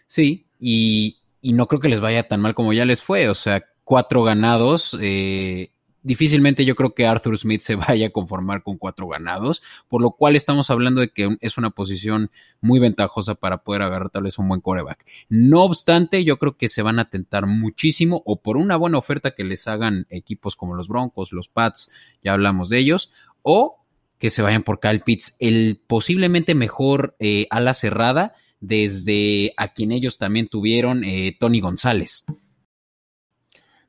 sí, 0.05 0.45
y, 0.59 1.17
y, 1.41 1.53
no 1.53 1.67
creo 1.67 1.79
que 1.79 1.89
les 1.89 2.01
vaya 2.01 2.27
tan 2.27 2.41
mal 2.41 2.53
como 2.53 2.73
ya 2.73 2.83
les 2.83 3.01
fue, 3.01 3.29
o 3.29 3.35
sea, 3.35 3.63
cuatro 3.83 4.23
ganados, 4.23 4.97
eh, 4.99 5.71
difícilmente 6.07 6.63
yo 6.63 6.75
creo 6.75 6.95
que 6.95 7.05
Arthur 7.05 7.37
Smith 7.37 7.61
se 7.61 7.75
vaya 7.75 8.07
a 8.07 8.11
conformar 8.11 8.63
con 8.63 8.77
cuatro 8.77 9.07
ganados, 9.07 9.61
por 9.89 10.01
lo 10.01 10.11
cual 10.11 10.35
estamos 10.35 10.69
hablando 10.69 11.01
de 11.01 11.09
que 11.09 11.37
es 11.41 11.57
una 11.57 11.69
posición 11.69 12.31
muy 12.61 12.79
ventajosa 12.79 13.35
para 13.35 13.63
poder 13.63 13.81
agarrar 13.81 14.09
tal 14.09 14.23
vez 14.23 14.39
un 14.39 14.47
buen 14.47 14.61
coreback. 14.61 15.05
No 15.29 15.63
obstante, 15.63 16.23
yo 16.23 16.37
creo 16.37 16.57
que 16.57 16.69
se 16.69 16.81
van 16.81 16.99
a 16.99 17.09
tentar 17.09 17.45
muchísimo 17.45 18.23
o 18.25 18.41
por 18.41 18.57
una 18.57 18.77
buena 18.77 18.97
oferta 18.97 19.35
que 19.35 19.43
les 19.43 19.67
hagan 19.67 20.07
equipos 20.09 20.55
como 20.55 20.75
los 20.75 20.87
Broncos, 20.87 21.33
los 21.33 21.49
Pats, 21.49 21.91
ya 22.23 22.33
hablamos 22.33 22.69
de 22.69 22.79
ellos, 22.79 23.11
o 23.41 23.83
que 24.17 24.29
se 24.29 24.41
vayan 24.41 24.63
por 24.63 24.79
Kyle 24.79 25.01
Pitts, 25.01 25.35
el 25.39 25.79
posiblemente 25.85 26.55
mejor 26.55 27.15
eh, 27.19 27.47
ala 27.51 27.73
cerrada 27.73 28.33
desde 28.59 29.53
a 29.57 29.73
quien 29.73 29.91
ellos 29.91 30.17
también 30.17 30.47
tuvieron, 30.47 31.03
eh, 31.03 31.35
Tony 31.39 31.59
González. 31.59 32.25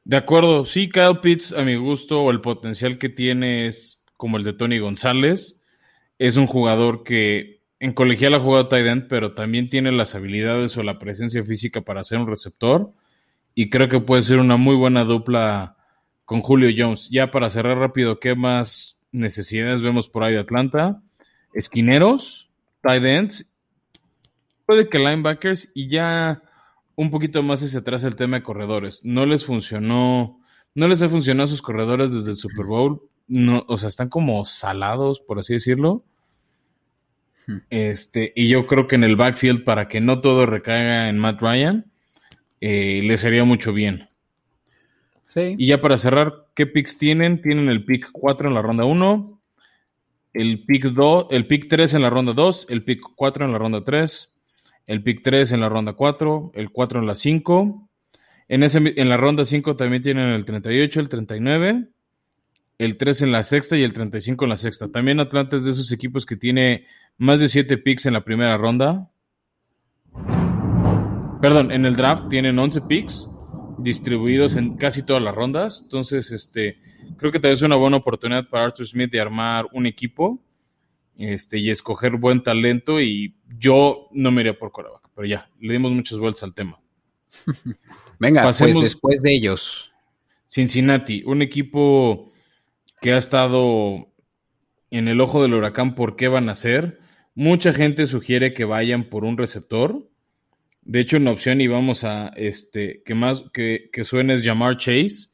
De 0.09 0.17
acuerdo, 0.17 0.65
sí, 0.65 0.89
Kyle 0.89 1.21
Pitts 1.21 1.53
a 1.53 1.65
mi 1.65 1.77
gusto 1.77 2.23
o 2.23 2.31
el 2.31 2.41
potencial 2.41 2.97
que 2.97 3.11
tiene 3.11 3.67
es 3.67 4.03
como 4.17 4.39
el 4.39 4.43
de 4.43 4.55
Tony 4.55 4.79
González. 4.79 5.61
Es 6.19 6.39
un 6.39 6.47
jugador 6.47 7.03
que 7.03 7.61
en 7.79 7.93
colegial 7.93 8.33
ha 8.33 8.41
jugado 8.41 8.69
tight 8.69 8.87
end, 8.87 9.07
pero 9.09 9.35
también 9.35 9.69
tiene 9.69 9.93
las 9.93 10.15
habilidades 10.15 10.75
o 10.79 10.83
la 10.83 10.99
presencia 10.99 11.45
física 11.45 11.83
para 11.83 12.05
ser 12.05 12.17
un 12.17 12.27
receptor. 12.27 12.91
Y 13.55 13.69
creo 13.69 13.91
que 13.91 14.01
puede 14.01 14.23
ser 14.23 14.39
una 14.39 14.57
muy 14.57 14.77
buena 14.77 15.05
dupla 15.05 15.77
con 16.25 16.41
Julio 16.41 16.71
Jones. 16.75 17.11
Ya 17.11 17.31
para 17.31 17.51
cerrar 17.51 17.77
rápido, 17.77 18.19
¿qué 18.19 18.35
más 18.35 18.97
necesidades 19.13 19.83
vemos 19.83 20.09
por 20.09 20.25
ahí 20.25 20.33
de 20.33 20.41
Atlanta? 20.41 21.03
Esquineros, 21.53 22.49
tight 22.83 23.05
ends, 23.05 23.53
puede 24.65 24.89
que 24.89 24.99
linebackers 24.99 25.71
y 25.75 25.89
ya 25.89 26.41
un 26.99 27.13
poquito 27.13 27.45
más 27.45 27.63
hacia 27.63 27.79
atrás 27.79 28.03
el 28.03 28.17
tema 28.17 28.39
de 28.39 28.43
corredores. 28.43 29.05
No 29.05 29.25
les 29.25 29.45
funcionó, 29.45 30.41
no 30.75 30.89
les 30.89 31.01
ha 31.01 31.09
funcionado 31.09 31.47
a 31.47 31.51
sus 31.51 31.63
corredores 31.63 32.13
desde 32.13 32.31
el 32.31 32.37
Super 32.37 32.67
Bowl. 32.67 33.03
No, 33.29 33.65
o 33.69 33.79
sea, 33.79 33.89
están 33.89 34.09
como 34.09 34.45
salados, 34.45 35.21
por 35.21 35.39
así 35.39 35.53
decirlo. 35.53 36.03
Este, 37.71 38.33
y 38.35 38.49
yo 38.49 38.67
creo 38.67 38.89
que 38.89 38.97
en 38.97 39.05
el 39.05 39.15
backfield, 39.15 39.63
para 39.63 39.87
que 39.87 40.01
no 40.01 40.21
todo 40.21 40.45
recaiga 40.45 41.09
en 41.09 41.21
Matt 41.21 41.41
Ryan, 41.41 41.87
eh, 42.61 43.01
le 43.05 43.17
sería 43.17 43.45
mucho 43.45 43.73
bien. 43.73 44.09
Sí. 45.29 45.55
Y 45.57 45.69
ya 45.69 45.81
para 45.81 45.99
cerrar, 45.99 46.49
¿qué 46.57 46.67
picks 46.67 46.99
tienen? 46.99 47.41
Tienen 47.41 47.69
el 47.69 47.85
pick 47.85 48.09
4 48.11 48.49
en 48.49 48.55
la 48.55 48.63
ronda 48.63 48.85
1, 48.85 49.41
el 50.33 50.65
pick 50.65 50.87
2, 50.87 51.29
el 51.31 51.47
pick 51.47 51.69
3 51.69 51.95
en 51.95 52.03
la 52.03 52.11
ronda 52.11 52.33
2, 52.33 52.67
el 52.71 52.83
pick 52.83 53.03
4 53.15 53.45
en 53.45 53.53
la 53.53 53.59
ronda 53.59 53.85
3, 53.85 54.35
el 54.89 55.03
pick 55.03 55.23
3 55.23 55.53
en 55.53 55.61
la 55.61 55.69
ronda 55.69 55.93
4, 55.93 56.53
el 56.55 56.71
4 56.71 57.01
en 57.01 57.07
la 57.07 57.15
5. 57.15 57.89
En, 58.49 58.63
ese, 58.63 58.95
en 58.97 59.09
la 59.11 59.19
ronda 59.19 59.45
5 59.45 59.77
también 59.77 60.03
tienen 60.03 60.31
el 60.31 60.47
38, 60.47 61.01
el 61.01 61.09
39, 61.11 61.89
el 62.79 62.97
3 62.97 63.23
en 63.23 63.33
la 63.33 63.45
sexta 63.45 63.77
y 63.77 63.83
el 63.83 63.93
35 63.93 64.47
en 64.47 64.49
la 64.49 64.57
sexta. 64.57 64.91
También 64.91 65.21
Atlanta 65.21 65.57
es 65.57 65.65
de 65.65 65.73
esos 65.73 65.93
equipos 65.93 66.25
que 66.25 66.37
tiene 66.37 66.87
más 67.19 67.39
de 67.39 67.49
7 67.49 67.77
picks 67.77 68.07
en 68.07 68.15
la 68.15 68.25
primera 68.25 68.57
ronda. 68.57 69.11
Perdón, 71.43 71.71
en 71.71 71.85
el 71.85 71.95
draft 71.95 72.31
tienen 72.31 72.59
11 72.59 72.81
picks 72.89 73.29
distribuidos 73.77 74.57
en 74.57 74.79
casi 74.79 75.05
todas 75.05 75.23
las 75.23 75.35
rondas. 75.35 75.81
Entonces, 75.83 76.31
este, 76.31 76.79
creo 77.19 77.31
que 77.31 77.41
tal 77.41 77.51
vez 77.51 77.59
es 77.59 77.63
una 77.63 77.77
buena 77.77 77.99
oportunidad 77.99 78.49
para 78.49 78.65
Arthur 78.65 78.87
Smith 78.87 79.13
de 79.13 79.21
armar 79.21 79.67
un 79.73 79.85
equipo 79.85 80.43
este, 81.19 81.59
y 81.59 81.71
escoger 81.71 82.17
buen 82.17 82.43
talento. 82.43 83.01
Y 83.01 83.37
yo 83.59 84.09
no 84.13 84.31
me 84.31 84.41
iría 84.41 84.59
por 84.59 84.73
coreback, 84.73 85.11
pero 85.15 85.27
ya, 85.27 85.51
le 85.61 85.75
dimos 85.75 85.93
muchas 85.93 86.19
vueltas 86.19 86.45
al 86.45 86.55
tema. 86.55 86.81
Venga, 88.19 88.43
pues 88.43 88.81
después 88.81 89.21
de 89.21 89.35
ellos. 89.35 89.93
Cincinnati, 90.47 91.23
un 91.27 91.43
equipo 91.43 92.33
que 93.03 93.13
ha 93.13 93.19
estado 93.19 94.09
en 94.91 95.09
el 95.09 95.21
ojo 95.21 95.43
del 95.43 95.55
huracán 95.55 95.95
por 95.95 96.17
qué 96.17 96.29
van 96.29 96.49
a 96.49 96.53
hacer. 96.53 96.99
Mucha 97.35 97.73
gente 97.73 98.07
sugiere 98.07 98.55
que 98.55 98.65
vayan 98.65 99.11
por 99.11 99.25
un 99.25 99.37
receptor. 99.37 100.09
De 100.83 101.01
hecho, 101.01 101.19
una 101.19 101.33
opción 101.33 101.61
y 101.61 101.67
vamos 101.67 102.03
a 102.05 102.29
este 102.29 103.03
que 103.05 103.15
más 103.15 103.45
que, 103.53 103.91
que 103.93 104.05
suene 104.05 104.35
es 104.35 104.43
Jamar 104.43 104.79
Chase, 104.79 105.29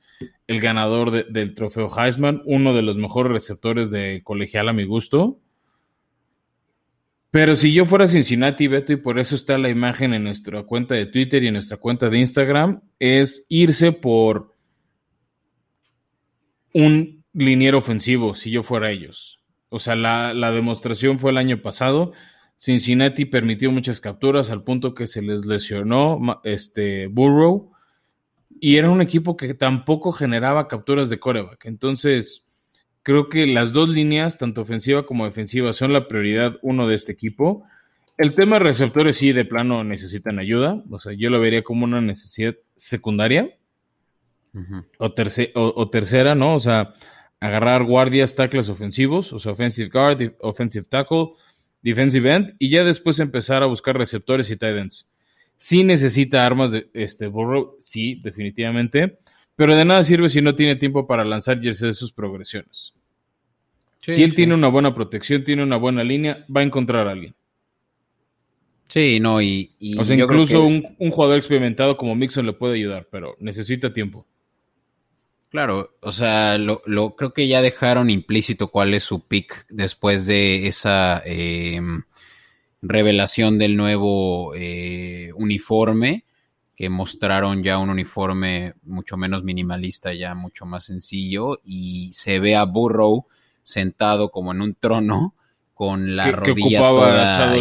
el 0.47 0.61
ganador 0.61 1.31
del 1.33 1.55
trofeo 1.55 1.89
Heisman, 1.97 2.43
uno 2.45 2.75
de 2.75 2.83
los 2.83 2.97
mejores 2.97 3.33
receptores 3.33 3.91
de 3.91 4.23
colegial 4.25 4.69
a 4.69 4.73
mi 4.73 4.85
gusto. 4.85 5.41
Pero 7.35 7.57
si 7.57 7.73
yo 7.73 7.85
fuera 7.85 8.07
Cincinnati, 8.07 8.69
Beto, 8.69 8.93
y 8.93 8.97
por 8.97 9.19
eso 9.19 9.35
está 9.35 9.59
la 9.59 9.69
imagen 9.69 10.15
en 10.15 10.23
nuestra 10.23 10.63
cuenta 10.63 10.95
de 10.95 11.07
Twitter 11.07 11.43
y 11.43 11.49
en 11.49 11.55
nuestra 11.55 11.79
cuenta 11.79 12.09
de 12.09 12.21
Instagram, 12.21 12.83
es 13.01 13.45
irse 13.49 13.91
por 13.91 14.55
un 16.73 17.25
liniero 17.33 17.79
ofensivo, 17.79 18.37
si 18.37 18.53
yo 18.53 18.63
fuera 18.63 18.93
ellos. 18.93 19.41
O 19.69 19.81
sea, 19.81 19.97
la, 19.97 20.33
la 20.33 20.53
demostración 20.53 21.19
fue 21.19 21.33
el 21.33 21.39
año 21.39 21.61
pasado. 21.61 22.13
Cincinnati 22.55 23.25
permitió 23.25 23.73
muchas 23.73 24.01
capturas 24.01 24.51
al 24.51 24.63
punto 24.63 24.95
que 24.95 25.09
se 25.09 25.21
les 25.21 25.45
lesionó 25.45 26.41
este 26.45 27.09
Burrow 27.09 27.73
y 28.61 28.77
era 28.77 28.91
un 28.91 29.03
equipo 29.03 29.37
que 29.37 29.55
tampoco 29.55 30.13
generaba 30.13 30.69
capturas 30.69 31.09
de 31.09 31.19
coreback. 31.19 31.65
Entonces, 31.65 32.44
creo 33.05 33.29
que 33.29 33.47
las 33.47 33.73
dos 33.73 33.89
líneas, 33.89 34.39
tanto 34.39 34.63
ofensiva 34.63 35.07
como 35.07 35.27
defensiva, 35.27 35.73
son 35.73 35.93
la 35.93 36.09
prioridad 36.09 36.59
uno 36.63 36.89
de 36.89 36.97
este 36.97 37.13
equipo. 37.13 37.65
El 38.19 38.35
tema 38.35 38.59
de 38.59 38.65
receptores 38.65 39.17
sí, 39.17 39.33
de 39.33 39.45
plano 39.45 39.85
necesitan 39.85 40.41
ayuda. 40.41 40.83
O 40.91 40.99
sea, 40.99 41.13
yo 41.13 41.31
lo 41.31 41.39
vería 41.39 41.63
como 41.63 41.85
una 41.85 42.01
necesidad 42.01 42.57
secundaria 42.75 43.51
o, 44.99 45.15
o, 45.77 45.91
tercera, 45.91 46.35
¿no? 46.35 46.55
O 46.55 46.61
sea, 46.61 46.93
agarrar 47.41 47.85
guardias, 47.85 48.35
tackles 48.35 48.69
ofensivos, 48.71 49.33
o 49.33 49.39
sea, 49.39 49.53
offensive 49.53 49.91
guard, 49.91 50.35
offensive 50.41 50.87
tackle, 50.89 51.33
defensive 51.83 52.33
end, 52.33 52.55
y 52.59 52.71
ya 52.71 52.85
después 52.85 53.21
empezar 53.21 53.63
a 53.63 53.67
buscar 53.67 53.99
receptores 53.99 54.51
y 54.51 54.57
tight 54.57 54.77
ends. 54.77 55.11
Sí 55.57 55.85
necesita 55.85 56.47
armas 56.47 56.73
de 56.73 56.89
este 56.95 57.27
Burrow, 57.27 57.77
sí, 57.79 58.21
definitivamente, 58.23 59.19
pero 59.57 59.77
de 59.77 59.85
nada 59.85 60.05
sirve 60.05 60.29
si 60.29 60.41
no 60.41 60.55
tiene 60.55 60.77
tiempo 60.77 61.07
para 61.07 61.25
lanzar 61.25 61.65
y 61.65 61.69
hacer 61.69 61.95
sus 61.95 62.13
progresiones. 62.13 62.95
si 64.01 64.23
él 64.23 64.35
tiene 64.35 64.55
una 64.55 64.69
buena 64.69 64.95
protección, 64.95 65.45
tiene 65.45 65.63
una 65.63 65.77
buena 65.77 66.05
línea, 66.05 66.45
va 66.55 66.61
a 66.61 66.65
encontrar 66.65 67.09
a 67.09 67.13
alguien. 67.13 67.35
Sí, 68.89 69.19
no, 69.19 69.41
y. 69.41 69.71
o 69.99 70.05
sea, 70.05 70.17
incluso 70.17 70.63
un, 70.63 70.95
un, 70.99 71.11
jugador 71.11 71.39
experimentado 71.39 71.97
como 71.97 72.15
Mixon 72.15 72.47
le 72.47 72.53
puede 72.53 72.75
ayudar, 72.75 73.09
pero 73.11 73.35
necesita 73.41 73.93
tiempo. 73.93 74.27
Claro, 75.55 75.95
o 76.01 76.11
sea, 76.11 76.59
lo, 76.59 76.83
lo, 76.85 77.15
creo 77.15 77.33
que 77.33 77.47
ya 77.47 77.63
dejaron 77.63 78.11
implícito 78.11 78.73
cuál 78.73 78.93
es 78.93 79.05
su 79.05 79.21
pick 79.21 79.67
después 79.69 80.27
de 80.27 80.67
esa 80.67 81.23
em, 81.25 82.03
revelación 82.83 83.57
del 83.57 83.77
nuevo 83.77 84.53
eh, 84.57 85.31
uniforme, 85.37 86.25
que 86.77 86.89
mostraron 86.89 87.63
ya 87.63 87.79
un 87.79 87.91
uniforme 87.91 88.75
mucho 88.83 89.17
menos 89.17 89.45
minimalista, 89.45 90.13
ya 90.13 90.35
mucho 90.35 90.67
más 90.67 90.85
sencillo, 90.85 91.61
y 91.65 92.11
se 92.13 92.41
ve 92.41 92.57
a 92.57 92.65
Burrow 92.65 93.27
sentado 93.63 94.31
como 94.31 94.53
en 94.53 94.61
un 94.61 94.75
trono 94.75 95.35
con 95.73 96.17
la 96.17 96.31
rodilla 96.31 96.55
que 96.69 96.77
ocupaba 96.77 97.33
toda 97.33 97.57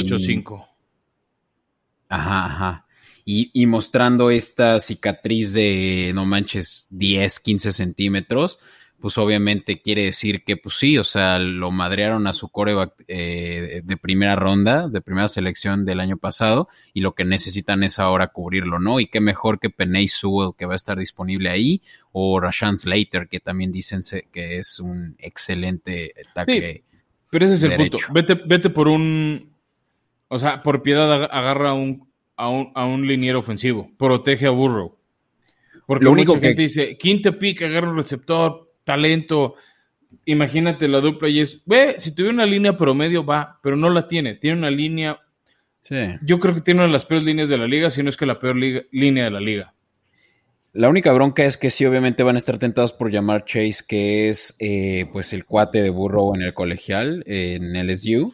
Ajá, 2.09 2.45
ajá. 2.45 2.85
Y, 3.25 3.65
mostrando 3.67 4.31
esta 4.31 4.81
cicatriz 4.81 5.53
de, 5.53 6.11
no 6.13 6.25
manches, 6.25 6.87
10, 6.91 7.39
15 7.39 7.71
centímetros, 7.71 8.59
pues 9.03 9.17
obviamente 9.17 9.81
quiere 9.81 10.05
decir 10.05 10.45
que, 10.45 10.55
pues 10.55 10.77
sí, 10.77 10.97
o 10.97 11.03
sea, 11.03 11.37
lo 11.37 11.71
madrearon 11.71 12.25
a 12.25 12.31
su 12.31 12.47
coreback 12.47 12.93
eh, 13.09 13.81
de 13.83 13.97
primera 13.97 14.37
ronda, 14.37 14.87
de 14.87 15.01
primera 15.01 15.27
selección 15.27 15.83
del 15.83 15.99
año 15.99 16.15
pasado, 16.15 16.69
y 16.93 17.01
lo 17.01 17.13
que 17.13 17.25
necesitan 17.25 17.83
es 17.83 17.99
ahora 17.99 18.27
cubrirlo, 18.27 18.79
¿no? 18.79 19.01
Y 19.01 19.07
qué 19.07 19.19
mejor 19.19 19.59
que 19.59 19.69
Penay 19.69 20.07
Sewell, 20.07 20.51
que 20.57 20.65
va 20.65 20.71
a 20.71 20.77
estar 20.77 20.97
disponible 20.97 21.49
ahí, 21.49 21.81
o 22.13 22.39
Rashan 22.39 22.77
Slater, 22.77 23.27
que 23.27 23.41
también 23.41 23.73
dicen 23.73 23.99
que 24.31 24.59
es 24.59 24.79
un 24.79 25.17
excelente 25.19 26.13
ataque. 26.29 26.85
pero 27.29 27.45
ese 27.47 27.55
es 27.55 27.63
el 27.63 27.75
punto. 27.75 27.97
Vete, 28.13 28.35
vete 28.45 28.69
por 28.69 28.87
un. 28.87 29.51
O 30.29 30.39
sea, 30.39 30.63
por 30.63 30.81
piedad 30.81 31.25
agarra 31.25 31.73
un 31.73 32.07
a 32.37 32.47
un, 32.47 32.71
a 32.73 32.85
un 32.85 33.05
liniero 33.05 33.39
ofensivo. 33.39 33.91
Protege 33.97 34.47
a 34.47 34.51
Burrow. 34.51 34.95
Porque 35.85 36.05
lo 36.05 36.11
único 36.13 36.39
que 36.39 36.53
dice, 36.53 36.97
quinto 36.97 37.37
pick, 37.37 37.63
agarra 37.63 37.89
un 37.89 37.97
receptor, 37.97 38.62
talento. 38.83 39.55
Imagínate 40.25 40.87
la 40.87 40.99
dupla 40.99 41.29
y 41.29 41.41
es, 41.41 41.61
ve, 41.65 41.95
si 41.99 42.13
tuviera 42.13 42.33
una 42.33 42.45
línea 42.45 42.77
promedio 42.77 43.25
va, 43.25 43.59
pero 43.61 43.75
no 43.75 43.89
la 43.89 44.07
tiene. 44.07 44.35
Tiene 44.35 44.57
una 44.57 44.71
línea. 44.71 45.19
Yo 46.21 46.39
creo 46.39 46.55
que 46.55 46.61
tiene 46.61 46.79
una 46.79 46.87
de 46.87 46.93
las 46.93 47.05
peores 47.05 47.25
líneas 47.25 47.49
de 47.49 47.57
la 47.57 47.67
liga, 47.67 47.89
si 47.89 48.03
no 48.03 48.09
es 48.09 48.15
que 48.15 48.25
la 48.25 48.39
peor 48.39 48.55
línea 48.55 49.25
de 49.25 49.31
la 49.31 49.41
liga. 49.41 49.73
La 50.71 50.89
única 50.89 51.11
bronca 51.11 51.43
es 51.43 51.57
que 51.57 51.69
sí, 51.69 51.85
obviamente 51.85 52.23
van 52.23 52.35
a 52.35 52.39
estar 52.39 52.57
tentados 52.57 52.93
por 52.93 53.11
llamar 53.11 53.45
Chase, 53.45 53.83
que 53.87 54.29
es 54.29 54.55
eh, 54.59 55.07
pues 55.11 55.33
el 55.33 55.45
cuate 55.45 55.81
de 55.81 55.89
Burrow 55.89 56.33
en 56.35 56.41
el 56.41 56.53
colegial, 56.53 57.23
en 57.27 57.73
LSU 57.85 58.33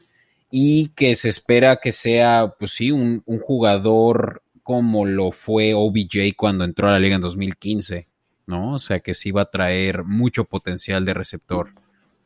y 0.51 0.89
que 0.89 1.15
se 1.15 1.29
espera 1.29 1.77
que 1.77 1.91
sea, 1.91 2.53
pues 2.57 2.71
sí, 2.71 2.91
un, 2.91 3.21
jugador 3.25 4.43
como 4.63 5.05
lo 5.05 5.31
fue 5.31 5.73
OBJ 5.73 6.35
cuando 6.35 6.63
entró 6.63 6.87
a 6.87 6.91
la 6.91 6.99
liga 6.99 7.15
en 7.15 7.21
2015, 7.21 8.07
¿no? 8.49 8.73
O 8.73 8.79
sea 8.79 8.99
que 8.99 9.13
sí 9.13 9.31
va 9.31 9.43
a 9.43 9.49
traer 9.49 10.03
mucho 10.03 10.43
potencial 10.43 11.05
de 11.05 11.13
receptor. 11.13 11.69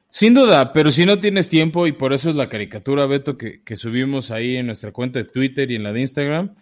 Sin 0.10 0.34
duda, 0.34 0.74
pero 0.74 0.92
si 0.92 1.06
no 1.06 1.20
tienes 1.20 1.50
tiempo, 1.50 1.86
y 1.86 1.92
por 1.92 2.14
eso 2.14 2.30
es 2.30 2.36
la 2.36 2.48
caricatura, 2.48 3.06
Beto, 3.06 3.38
que, 3.38 3.62
subimos 3.76 4.32
ahí 4.32 4.56
en 4.56 4.68
nuestra 4.68 4.92
cuenta 4.92 5.20
de 5.20 5.26
Twitter 5.26 5.70
y 5.70 5.76
en 5.76 5.84
la 5.84 5.92
de 5.92 6.02
Instagram, 6.02 6.56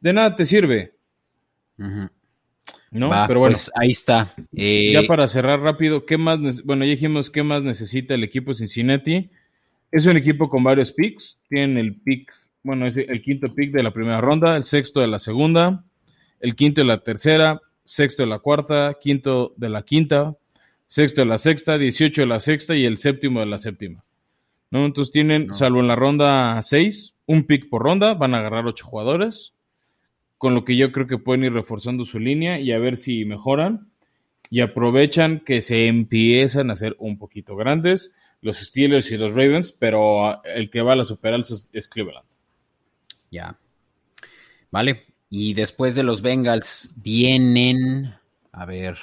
de 0.00 0.12
nada 0.12 0.36
te 0.36 0.44
sirve. 0.44 0.92
¿No? 1.78 3.10
pero 3.26 3.40
bueno, 3.40 3.54
pues 3.54 3.70
ahí 3.74 3.90
está. 3.90 4.32
ya 4.52 5.00
eh, 5.00 5.06
para 5.06 5.28
cerrar 5.28 5.60
rápido, 5.60 6.04
¿qué 6.06 6.18
más? 6.18 6.62
Bueno, 6.62 6.84
ya 6.84 6.90
dijimos 6.90 7.30
qué 7.30 7.42
más 7.42 7.62
necesita 7.62 8.14
el 8.14 8.24
equipo 8.24 8.54
Cincinnati. 8.54 9.30
Es 9.90 10.06
un 10.06 10.16
equipo 10.16 10.48
con 10.48 10.64
varios 10.64 10.92
picks. 10.92 11.38
Tienen 11.48 11.78
el 11.78 11.96
pick, 11.96 12.32
bueno, 12.62 12.86
es 12.86 12.96
el 12.96 13.22
quinto 13.22 13.54
pick 13.54 13.72
de 13.72 13.82
la 13.82 13.92
primera 13.92 14.20
ronda, 14.20 14.56
el 14.56 14.64
sexto 14.64 15.00
de 15.00 15.06
la 15.06 15.18
segunda, 15.18 15.84
el 16.40 16.56
quinto 16.56 16.80
de 16.80 16.86
la 16.86 16.98
tercera, 16.98 17.60
sexto 17.86 18.22
de 18.22 18.28
la 18.28 18.40
cuarta, 18.40 18.98
quinto 19.00 19.54
de 19.56 19.70
la 19.70 19.82
quinta, 19.82 20.36
sexto 20.86 21.22
de 21.22 21.26
la 21.26 21.38
sexta, 21.38 21.78
dieciocho 21.78 22.20
de 22.20 22.26
la 22.26 22.40
sexta 22.40 22.76
y 22.76 22.84
el 22.84 22.98
séptimo 22.98 23.40
de 23.40 23.46
la 23.46 23.58
séptima. 23.58 24.04
¿No? 24.70 24.84
Entonces 24.84 25.12
tienen, 25.12 25.54
salvo 25.54 25.80
en 25.80 25.88
la 25.88 25.96
ronda 25.96 26.60
seis, 26.62 27.14
un 27.24 27.44
pick 27.44 27.70
por 27.70 27.82
ronda, 27.82 28.14
van 28.14 28.34
a 28.34 28.38
agarrar 28.38 28.66
ocho 28.66 28.84
jugadores, 28.84 29.54
con 30.36 30.54
lo 30.54 30.64
que 30.64 30.76
yo 30.76 30.92
creo 30.92 31.06
que 31.06 31.16
pueden 31.16 31.44
ir 31.44 31.52
reforzando 31.52 32.04
su 32.04 32.18
línea 32.18 32.60
y 32.60 32.72
a 32.72 32.78
ver 32.78 32.98
si 32.98 33.24
mejoran 33.24 33.88
y 34.50 34.60
aprovechan 34.60 35.40
que 35.40 35.62
se 35.62 35.86
empiezan 35.86 36.68
a 36.68 36.74
hacer 36.74 36.94
un 36.98 37.18
poquito 37.18 37.56
grandes 37.56 38.12
los 38.42 38.58
Steelers 38.58 39.10
y 39.10 39.16
los 39.16 39.32
Ravens, 39.32 39.72
pero 39.72 40.42
el 40.44 40.70
que 40.70 40.82
va 40.82 40.92
a 40.92 40.96
la 40.96 41.04
superalza 41.04 41.54
es 41.72 41.88
Cleveland. 41.88 42.26
Ya. 43.30 43.58
Vale. 44.70 45.06
Y 45.28 45.54
después 45.54 45.94
de 45.94 46.02
los 46.02 46.22
Bengals 46.22 46.94
vienen, 47.02 48.14
a 48.52 48.64
ver, 48.64 48.98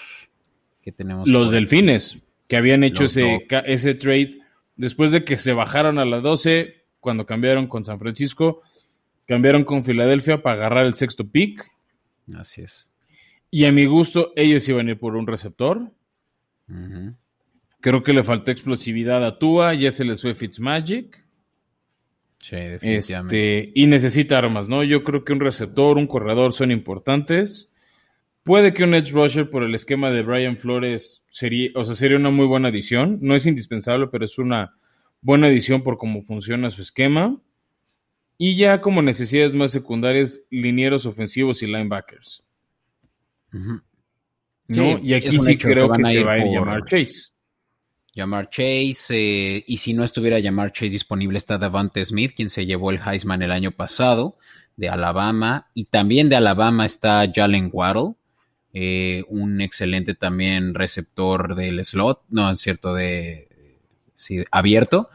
¿qué 0.82 0.92
tenemos? 0.92 1.28
Los 1.28 1.52
Delfines, 1.52 2.18
que 2.48 2.56
habían 2.56 2.84
hecho 2.84 3.06
ese, 3.06 3.46
ese 3.66 3.96
trade 3.96 4.40
después 4.76 5.12
de 5.12 5.24
que 5.24 5.38
se 5.38 5.54
bajaron 5.54 6.00
a 6.00 6.06
las 6.06 6.24
12, 6.24 6.84
cuando 7.00 7.26
cambiaron 7.26 7.68
con 7.68 7.86
San 7.86 8.00
Francisco, 8.00 8.62
cambiaron 9.28 9.64
con 9.64 9.84
Filadelfia 9.84 10.42
para 10.42 10.56
agarrar 10.56 10.86
el 10.86 10.94
sexto 10.94 11.28
pick. 11.28 11.70
Así 12.36 12.62
es. 12.62 12.90
Y 13.52 13.66
a 13.66 13.72
mi 13.72 13.86
gusto, 13.86 14.34
ellos 14.36 14.68
iban 14.68 14.88
a 14.88 14.92
ir 14.92 15.00
por 15.00 15.16
un 15.16 15.28
receptor. 15.28 15.92
Creo 17.82 18.04
que 18.04 18.14
le 18.14 18.24
faltó 18.24 18.50
explosividad 18.50 19.24
a 19.26 19.38
Tua, 19.38 19.74
ya 19.74 19.92
se 19.92 20.06
les 20.06 20.22
fue 20.22 20.34
Fitzmagic. 20.34 21.23
Sí, 22.44 22.58
definitivamente. 22.58 23.60
Este, 23.60 23.72
y 23.74 23.88
necesita 23.88 24.38
armas, 24.38 24.68
¿no? 24.68 24.84
Yo 24.84 25.06
creo 25.06 25.24
que 25.24 25.32
un 25.32 25.40
receptor, 25.40 25.98
un 25.98 26.08
corredor 26.08 26.52
son 26.52 26.72
importantes. 26.72 27.70
Puede 28.44 28.74
que 28.74 28.84
un 28.84 28.94
edge 28.94 29.14
rusher 29.14 29.50
por 29.50 29.64
el 29.64 29.74
esquema 29.74 30.12
de 30.12 30.24
Brian 30.24 30.58
Flores 30.58 31.24
sería, 31.30 31.70
o 31.76 31.86
sea, 31.86 31.96
sería 31.96 32.18
una 32.18 32.32
muy 32.32 32.46
buena 32.46 32.68
adición. 32.68 33.20
No 33.22 33.34
es 33.34 33.46
indispensable, 33.46 34.08
pero 34.08 34.26
es 34.26 34.38
una 34.38 34.76
buena 35.22 35.48
adición 35.48 35.84
por 35.84 35.98
cómo 35.98 36.22
funciona 36.22 36.70
su 36.70 36.82
esquema. 36.82 37.40
Y 38.38 38.58
ya 38.58 38.82
como 38.82 39.02
necesidades 39.02 39.54
más 39.54 39.72
secundarias, 39.72 40.42
linieros 40.50 41.06
ofensivos 41.06 41.64
y 41.64 41.68
linebackers. 41.68 42.44
¿No? 44.68 45.00
y 45.00 45.14
aquí 45.14 45.40
sí 45.40 45.58
creo 45.58 45.90
que, 45.94 46.04
se 46.04 46.24
va 46.26 46.34
a 46.34 46.40
ir 46.40 46.52
llamar 46.52 46.84
Chase. 46.84 47.33
Llamar 48.14 48.50
Chase, 48.50 49.16
eh, 49.58 49.64
y 49.66 49.78
si 49.78 49.94
no 49.94 50.04
estuviera 50.04 50.40
Llamar 50.40 50.72
Chase 50.72 50.92
disponible 50.92 51.38
está 51.38 51.58
Davante 51.58 52.06
Smith, 52.06 52.34
quien 52.36 52.50
se 52.50 52.66
llevó 52.66 52.92
el 52.92 53.00
Heisman 53.04 53.42
el 53.42 53.52
año 53.52 53.72
pasado 53.72 54.38
de 54.76 54.90
Alabama, 54.90 55.70
y 55.74 55.86
también 55.86 56.30
de 56.30 56.36
Alabama 56.36 56.86
está 56.86 57.26
Jalen 57.34 57.70
Waddle, 57.74 58.16
eh, 58.74 59.24
un 59.28 59.62
excelente 59.62 60.14
también 60.14 60.74
receptor 60.74 61.56
del 61.56 61.84
slot, 61.84 62.22
no 62.30 62.52
es 62.52 62.60
cierto, 62.60 62.94
de 62.94 63.50
abierto, 64.52 65.10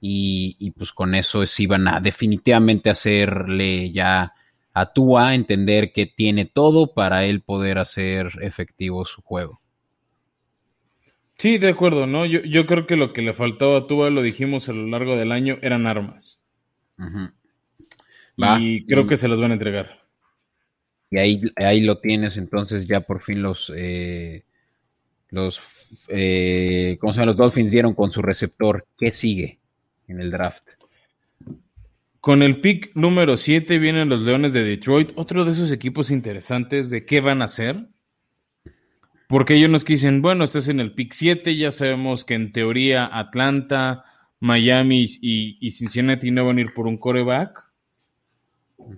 y, 0.00 0.70
pues 0.72 0.92
con 0.92 1.14
eso 1.14 1.46
sí 1.46 1.62
iban 1.64 1.88
a 1.88 2.00
definitivamente 2.00 2.90
hacerle 2.90 3.90
ya 3.90 4.34
a 4.74 4.92
Tua 4.92 5.34
entender 5.34 5.92
que 5.92 6.06
tiene 6.06 6.44
todo 6.44 6.92
para 6.92 7.24
él 7.24 7.40
poder 7.40 7.78
hacer 7.78 8.32
efectivo 8.42 9.06
su 9.06 9.22
juego. 9.22 9.60
Sí, 11.38 11.58
de 11.58 11.68
acuerdo, 11.68 12.06
¿no? 12.06 12.26
Yo, 12.26 12.40
yo 12.42 12.66
creo 12.66 12.86
que 12.86 12.96
lo 12.96 13.12
que 13.12 13.22
le 13.22 13.34
faltaba 13.34 13.78
a 13.78 13.86
Tua, 13.86 14.10
lo 14.10 14.22
dijimos 14.22 14.68
a 14.68 14.72
lo 14.72 14.86
largo 14.86 15.16
del 15.16 15.32
año, 15.32 15.58
eran 15.62 15.86
armas. 15.86 16.38
y 18.36 18.86
creo 18.86 19.06
que 19.06 19.16
se 19.16 19.28
las 19.28 19.40
van 19.40 19.50
a 19.50 19.54
entregar. 19.54 20.04
Y 21.10 21.18
ahí, 21.18 21.42
ahí 21.56 21.80
lo 21.80 21.98
tienes, 21.98 22.36
entonces 22.36 22.86
ya 22.86 23.00
por 23.00 23.20
fin 23.20 23.42
los, 23.42 23.72
eh, 23.76 24.44
los, 25.30 26.06
eh, 26.08 26.96
¿cómo 27.00 27.12
se 27.12 27.20
llama? 27.20 27.26
Los 27.26 27.36
Dolphins 27.36 27.70
dieron 27.70 27.94
con 27.94 28.10
su 28.10 28.22
receptor. 28.22 28.86
¿Qué 28.96 29.10
sigue 29.10 29.58
en 30.08 30.20
el 30.20 30.30
draft? 30.30 30.70
Con 32.20 32.42
el 32.42 32.60
pick 32.60 32.92
número 32.94 33.36
7 33.36 33.78
vienen 33.78 34.08
los 34.08 34.22
Leones 34.22 34.54
de 34.54 34.64
Detroit, 34.64 35.12
otro 35.14 35.44
de 35.44 35.52
esos 35.52 35.70
equipos 35.70 36.10
interesantes 36.10 36.88
de 36.88 37.04
qué 37.04 37.20
van 37.20 37.42
a 37.42 37.46
hacer. 37.46 37.86
Porque 39.28 39.54
ellos 39.54 39.70
nos 39.70 39.84
dicen, 39.84 40.22
bueno, 40.22 40.44
estás 40.44 40.68
en 40.68 40.80
el 40.80 40.92
pick 40.92 41.12
7, 41.12 41.56
ya 41.56 41.70
sabemos 41.70 42.24
que 42.24 42.34
en 42.34 42.52
teoría 42.52 43.08
Atlanta, 43.10 44.04
Miami 44.40 45.06
y, 45.20 45.70
Cincinnati 45.70 46.30
no 46.30 46.46
van 46.46 46.58
a 46.58 46.60
ir 46.60 46.74
por 46.74 46.86
un 46.86 46.98
coreback. 46.98 47.70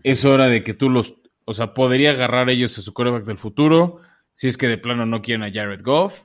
Es 0.02 0.24
hora 0.24 0.48
de 0.48 0.64
que 0.64 0.74
tú 0.74 0.90
los, 0.90 1.14
o 1.44 1.54
sea, 1.54 1.74
podría 1.74 2.10
agarrar 2.10 2.50
ellos 2.50 2.76
a 2.78 2.82
su 2.82 2.92
coreback 2.92 3.24
del 3.24 3.38
futuro, 3.38 4.00
si 4.32 4.48
es 4.48 4.56
que 4.56 4.66
de 4.66 4.78
plano 4.78 5.06
no 5.06 5.22
quieren 5.22 5.44
a 5.44 5.52
Jared 5.52 5.82
Goff, 5.82 6.24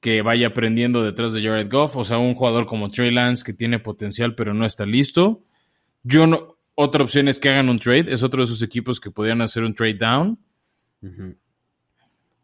que 0.00 0.20
vaya 0.20 0.48
aprendiendo 0.48 1.02
detrás 1.02 1.32
de 1.32 1.42
Jared 1.42 1.70
Goff, 1.70 1.96
o 1.96 2.04
sea, 2.04 2.18
un 2.18 2.34
jugador 2.34 2.66
como 2.66 2.90
Trey 2.90 3.10
Lance 3.10 3.42
que 3.42 3.54
tiene 3.54 3.78
potencial 3.78 4.34
pero 4.34 4.52
no 4.52 4.66
está 4.66 4.84
listo. 4.84 5.42
Yo 6.02 6.26
no, 6.26 6.58
otra 6.74 7.02
opción 7.02 7.28
es 7.28 7.38
que 7.38 7.48
hagan 7.48 7.70
un 7.70 7.78
trade, 7.78 8.12
es 8.12 8.22
otro 8.22 8.40
de 8.40 8.44
esos 8.44 8.62
equipos 8.62 9.00
que 9.00 9.10
podrían 9.10 9.40
hacer 9.40 9.62
un 9.62 9.74
trade 9.74 9.94
down. 9.94 10.38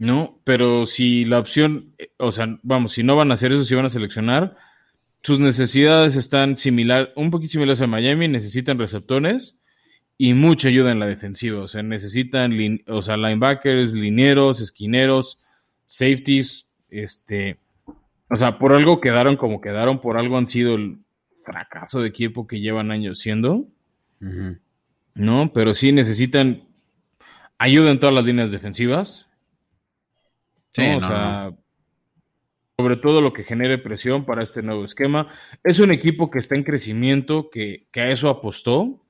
¿No? 0.01 0.40
Pero 0.44 0.86
si 0.86 1.26
la 1.26 1.38
opción, 1.38 1.94
o 2.16 2.32
sea, 2.32 2.59
vamos, 2.62 2.92
si 2.92 3.03
no 3.03 3.16
van 3.16 3.30
a 3.30 3.34
hacer 3.34 3.53
eso, 3.53 3.66
si 3.66 3.74
van 3.74 3.84
a 3.84 3.90
seleccionar, 3.90 4.57
sus 5.22 5.38
necesidades 5.38 6.16
están 6.16 6.57
similar, 6.57 7.12
un 7.16 7.30
poquito 7.30 7.53
similares 7.53 7.82
a 7.82 7.86
Miami, 7.86 8.26
necesitan 8.26 8.78
receptores 8.78 9.59
y 10.16 10.32
mucha 10.32 10.68
ayuda 10.68 10.90
en 10.90 11.01
la 11.01 11.07
defensiva, 11.07 11.61
o 11.61 11.68
sea, 11.68 11.82
necesitan, 11.82 12.55
o 12.88 13.03
sea, 13.03 13.18
linebackers, 13.18 13.92
linieros, 13.92 14.62
esquineros, 14.62 15.38
safeties, 15.84 16.66
este, 16.88 17.59
o 18.30 18.36
sea, 18.36 18.59
por 18.59 18.72
algo 18.72 19.03
quedaron 19.03 19.36
como 19.36 19.61
quedaron, 19.61 20.01
por 20.01 20.16
algo 20.16 20.38
han 20.38 20.48
sido 20.48 20.76
el 20.76 21.01
fracaso 21.44 22.01
de 22.01 22.09
equipo 22.09 22.46
que 22.46 22.61
llevan 22.61 22.90
años 22.90 23.18
siendo, 23.18 23.66
¿no? 25.14 25.53
Pero 25.53 25.74
sí 25.74 25.92
necesitan 25.92 26.64
ayuda 27.59 27.90
en 27.90 28.01
todas 28.01 28.14
las 28.14 28.24
líneas 28.24 28.51
defensivas, 28.51 29.26
Sí, 30.73 30.83
o 30.83 31.01
sea, 31.01 31.53
sobre 32.81 32.97
todo 32.97 33.21
lo 33.21 33.35
que 33.35 33.45
genere 33.45 33.77
presión 33.77 34.25
para 34.25 34.43
este 34.43 34.62
nuevo 34.62 34.87
esquema. 34.87 35.29
Es 35.62 35.81
un 35.81 35.91
equipo 35.91 36.31
que 36.31 36.39
está 36.39 36.55
en 36.55 36.62
crecimiento, 36.62 37.51
que, 37.51 37.87
a 37.95 38.09
eso 38.09 38.31
apostó. 38.31 39.05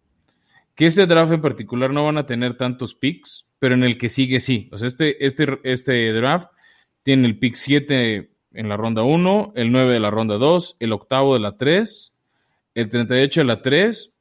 Que 0.75 0.87
este 0.87 1.07
draft 1.07 1.33
en 1.33 1.43
particular 1.43 1.93
no 1.93 2.05
van 2.05 2.19
a 2.19 2.27
tener 2.27 2.57
tantos 2.57 2.95
picks, 2.95 3.47
pero 3.59 3.75
en 3.75 3.85
el 3.85 3.97
que 3.97 4.09
sigue 4.09 4.41
sí. 4.41 4.69
O 4.73 4.79
sea, 4.79 4.89
este, 4.89 5.25
este, 5.25 5.61
este 5.63 6.13
draft 6.13 6.49
tiene 7.03 7.29
el 7.29 7.39
pick 7.39 7.55
7 7.55 8.31
en 8.55 8.69
la 8.69 8.77
ronda 8.77 9.03
1, 9.03 9.53
el 9.55 9.71
9 9.71 9.93
de 9.93 10.01
la 10.01 10.11
ronda 10.11 10.37
2, 10.37 10.79
el 10.81 10.93
octavo 10.93 11.35
de 11.35 11.41
la 11.41 11.57
3, 11.57 12.17
el 12.75 12.89
38 12.89 13.41
de 13.41 13.45
la 13.45 13.63
3, 13.63 14.15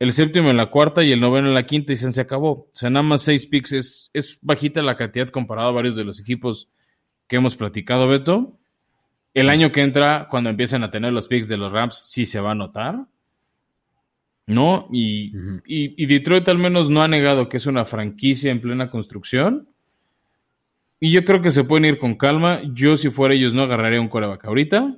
el 0.00 0.12
séptimo 0.12 0.50
en 0.50 0.56
la 0.56 0.70
cuarta 0.70 1.04
y 1.04 1.12
el 1.12 1.20
noveno 1.20 1.48
en 1.48 1.54
la 1.54 1.66
quinta 1.66 1.92
y 1.92 1.96
se, 1.96 2.20
acabó. 2.20 2.50
O 2.50 2.70
sea, 2.72 2.90
nada 2.90 3.04
más 3.04 3.22
6 3.22 3.46
picks 3.46 3.72
es, 3.72 4.10
es 4.12 4.38
bajita 4.42 4.82
la 4.82 4.96
cantidad 4.96 5.28
comparado 5.28 5.68
a 5.68 5.72
varios 5.72 5.94
de 5.94 6.04
los 6.04 6.18
equipos 6.18 6.68
que 7.28 7.36
hemos 7.36 7.56
platicado, 7.56 8.08
Beto. 8.08 8.58
El 9.34 9.50
año 9.50 9.70
que 9.70 9.82
entra, 9.82 10.26
cuando 10.30 10.50
empiecen 10.50 10.82
a 10.82 10.90
tener 10.90 11.12
los 11.12 11.28
picks 11.28 11.46
de 11.46 11.58
los 11.58 11.70
Rams, 11.70 12.02
sí 12.06 12.26
se 12.26 12.40
va 12.40 12.52
a 12.52 12.56
notar. 12.56 13.04
¿No? 14.46 14.88
Y, 14.90 15.32
y, 15.66 16.06
Detroit 16.06 16.48
al 16.48 16.56
menos 16.56 16.88
no 16.88 17.02
ha 17.02 17.08
negado 17.08 17.50
que 17.50 17.58
es 17.58 17.66
una 17.66 17.84
franquicia 17.84 18.50
en 18.50 18.62
plena 18.62 18.90
construcción. 18.90 19.68
Y 21.00 21.12
yo 21.12 21.22
creo 21.26 21.42
que 21.42 21.50
se 21.50 21.64
pueden 21.64 21.84
ir 21.84 21.98
con 21.98 22.14
calma. 22.14 22.62
Yo, 22.72 22.96
si 22.96 23.10
fuera 23.10 23.34
ellos, 23.34 23.52
no 23.52 23.62
agarraría 23.62 24.00
un 24.00 24.08
coreback 24.08 24.46
ahorita. 24.46 24.96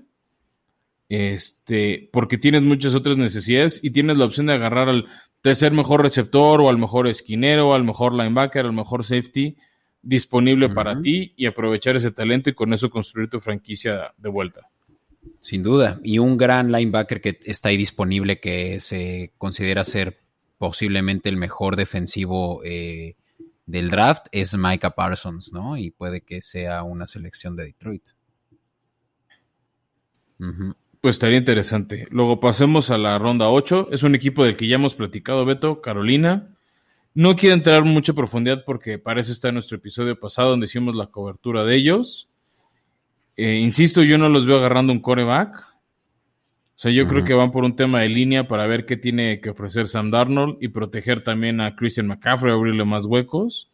Este, 1.09 2.09
porque 2.12 2.39
tienes 2.39 2.62
muchas 2.62 2.95
otras 2.95 3.16
necesidades 3.16 3.83
y 3.83 3.91
tienes 3.91 4.16
la 4.16 4.26
opción 4.26 4.47
de 4.47 4.53
agarrar 4.53 4.89
al 4.89 5.07
tercer 5.43 5.72
mejor 5.72 6.03
receptor 6.03 6.61
o 6.61 6.68
al 6.68 6.78
mejor 6.78 7.09
esquinero, 7.09 7.70
o 7.70 7.74
al 7.74 7.83
mejor 7.83 8.14
linebacker, 8.14 8.66
al 8.66 8.72
mejor 8.72 9.05
safety 9.05 9.57
disponible 10.03 10.68
para 10.70 11.01
ti 11.01 11.34
y 11.36 11.46
aprovechar 11.46 11.96
ese 11.96 12.11
talento 12.11 12.51
y 12.51 12.55
con 12.55 12.72
eso 12.72 12.90
construir 12.90 13.28
tu 13.28 13.40
franquicia 13.40 14.12
de 14.16 14.28
vuelta. 14.28 14.68
Sin 15.40 15.62
duda. 15.62 16.01
Y 16.03 16.18
un 16.18 16.36
gran 16.36 16.72
linebacker 16.72 17.20
que 17.20 17.38
está 17.44 17.68
ahí 17.68 17.76
disponible 17.76 18.40
que 18.40 18.80
se 18.80 19.32
considera 19.38 19.84
ser 19.84 20.18
posiblemente 20.59 21.28
el 21.28 21.36
mejor 21.36 21.76
defensivo 21.76 22.62
eh, 22.64 23.16
del 23.66 23.88
draft 23.88 24.26
es 24.32 24.57
Micah 24.57 24.90
Parsons, 24.90 25.53
¿no? 25.53 25.76
Y 25.76 25.90
puede 25.90 26.22
que 26.22 26.40
sea 26.40 26.82
una 26.82 27.07
selección 27.07 27.57
de 27.57 27.64
Detroit. 27.64 28.03
Pues 31.01 31.16
estaría 31.16 31.38
interesante. 31.38 32.07
Luego 32.11 32.40
pasemos 32.40 32.90
a 32.90 32.98
la 32.98 33.18
ronda 33.18 33.48
8. 33.48 33.88
Es 33.92 34.03
un 34.03 34.14
equipo 34.14 34.44
del 34.44 34.57
que 34.57 34.68
ya 34.68 34.76
hemos 34.76 34.94
platicado, 34.94 35.44
Beto, 35.44 35.80
Carolina. 35.80 36.49
No 37.14 37.34
quiero 37.34 37.54
entrar 37.54 37.84
mucha 37.84 38.12
profundidad 38.12 38.64
porque 38.64 38.98
parece 38.98 39.32
estar 39.32 39.48
en 39.48 39.54
nuestro 39.54 39.78
episodio 39.78 40.18
pasado 40.18 40.50
donde 40.50 40.66
hicimos 40.66 40.94
la 40.94 41.08
cobertura 41.08 41.64
de 41.64 41.74
ellos. 41.74 42.28
Eh, 43.36 43.56
insisto, 43.56 44.02
yo 44.02 44.16
no 44.16 44.28
los 44.28 44.46
veo 44.46 44.58
agarrando 44.58 44.92
un 44.92 45.00
coreback. 45.00 45.70
O 46.76 46.82
sea, 46.82 46.92
yo 46.92 47.06
creo 47.08 47.24
que 47.24 47.34
van 47.34 47.52
por 47.52 47.64
un 47.64 47.76
tema 47.76 48.00
de 48.00 48.08
línea 48.08 48.48
para 48.48 48.66
ver 48.66 48.86
qué 48.86 48.96
tiene 48.96 49.40
que 49.40 49.50
ofrecer 49.50 49.86
Sam 49.86 50.11
Darnold 50.11 50.56
y 50.62 50.68
proteger 50.68 51.22
también 51.22 51.61
a 51.61 51.76
Christian 51.76 52.06
McCaffrey, 52.06 52.52
abrirle 52.52 52.84
más 52.84 53.04
huecos. 53.04 53.70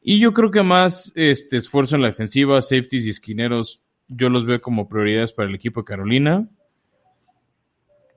Y 0.00 0.20
yo 0.20 0.32
creo 0.32 0.50
que 0.50 0.62
más 0.62 1.12
este, 1.16 1.58
esfuerzo 1.58 1.96
en 1.96 2.02
la 2.02 2.08
defensiva, 2.08 2.62
safeties 2.62 3.04
y 3.04 3.10
esquineros, 3.10 3.82
yo 4.06 4.30
los 4.30 4.46
veo 4.46 4.62
como 4.62 4.88
prioridades 4.88 5.32
para 5.32 5.48
el 5.48 5.54
equipo 5.54 5.80
de 5.80 5.84
Carolina. 5.84 6.48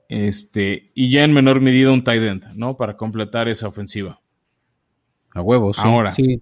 Este, 0.08 0.92
y 0.94 1.10
ya 1.10 1.24
en 1.24 1.34
menor 1.34 1.60
medida 1.60 1.92
un 1.92 2.04
tight 2.04 2.24
end, 2.24 2.46
¿no? 2.54 2.78
Para 2.78 2.96
completar 2.96 3.50
esa 3.50 3.68
ofensiva. 3.68 4.22
A 5.34 5.42
huevos. 5.42 5.80
Ahora, 5.80 6.12
sí. 6.12 6.42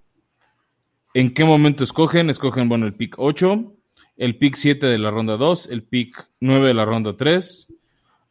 ¿en 1.13 1.33
qué 1.33 1.43
momento 1.43 1.83
escogen? 1.83 2.29
Escogen, 2.29 2.69
bueno, 2.69 2.85
el 2.85 2.93
pick 2.93 3.15
8, 3.17 3.73
el 4.17 4.37
pick 4.37 4.55
7 4.55 4.85
de 4.85 4.97
la 4.97 5.11
ronda 5.11 5.37
2, 5.37 5.69
el 5.71 5.83
pick 5.83 6.29
9 6.39 6.67
de 6.67 6.73
la 6.73 6.85
ronda 6.85 7.15
3, 7.15 7.67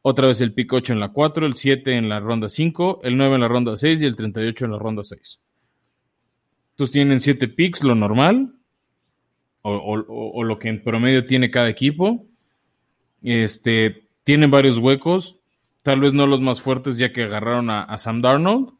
otra 0.02 0.28
vez 0.28 0.40
el 0.40 0.52
pick 0.52 0.72
8 0.72 0.92
en 0.92 1.00
la 1.00 1.08
4, 1.08 1.46
el 1.46 1.54
7 1.54 1.96
en 1.96 2.08
la 2.08 2.20
ronda 2.20 2.48
5, 2.48 3.00
el 3.02 3.16
9 3.16 3.34
en 3.34 3.40
la 3.40 3.48
ronda 3.48 3.76
6 3.76 4.02
y 4.02 4.06
el 4.06 4.16
38 4.16 4.64
en 4.64 4.72
la 4.72 4.78
ronda 4.78 5.04
6. 5.04 5.40
Entonces 6.70 6.92
tienen 6.92 7.20
7 7.20 7.48
picks, 7.48 7.82
lo 7.82 7.94
normal, 7.94 8.54
o, 9.62 10.44
lo 10.44 10.58
que 10.58 10.68
en 10.68 10.82
promedio 10.82 11.26
tiene 11.26 11.50
cada 11.50 11.68
equipo. 11.68 12.24
Este, 13.22 14.08
tienen 14.24 14.50
varios 14.50 14.78
huecos, 14.78 15.38
tal 15.82 16.00
vez 16.00 16.12
no 16.14 16.26
los 16.26 16.40
más 16.40 16.62
fuertes 16.62 16.96
ya 16.96 17.12
que 17.12 17.24
agarraron 17.24 17.68
a, 17.68 17.82
a 17.82 17.98
Sam 17.98 18.22
Darnold. 18.22 18.77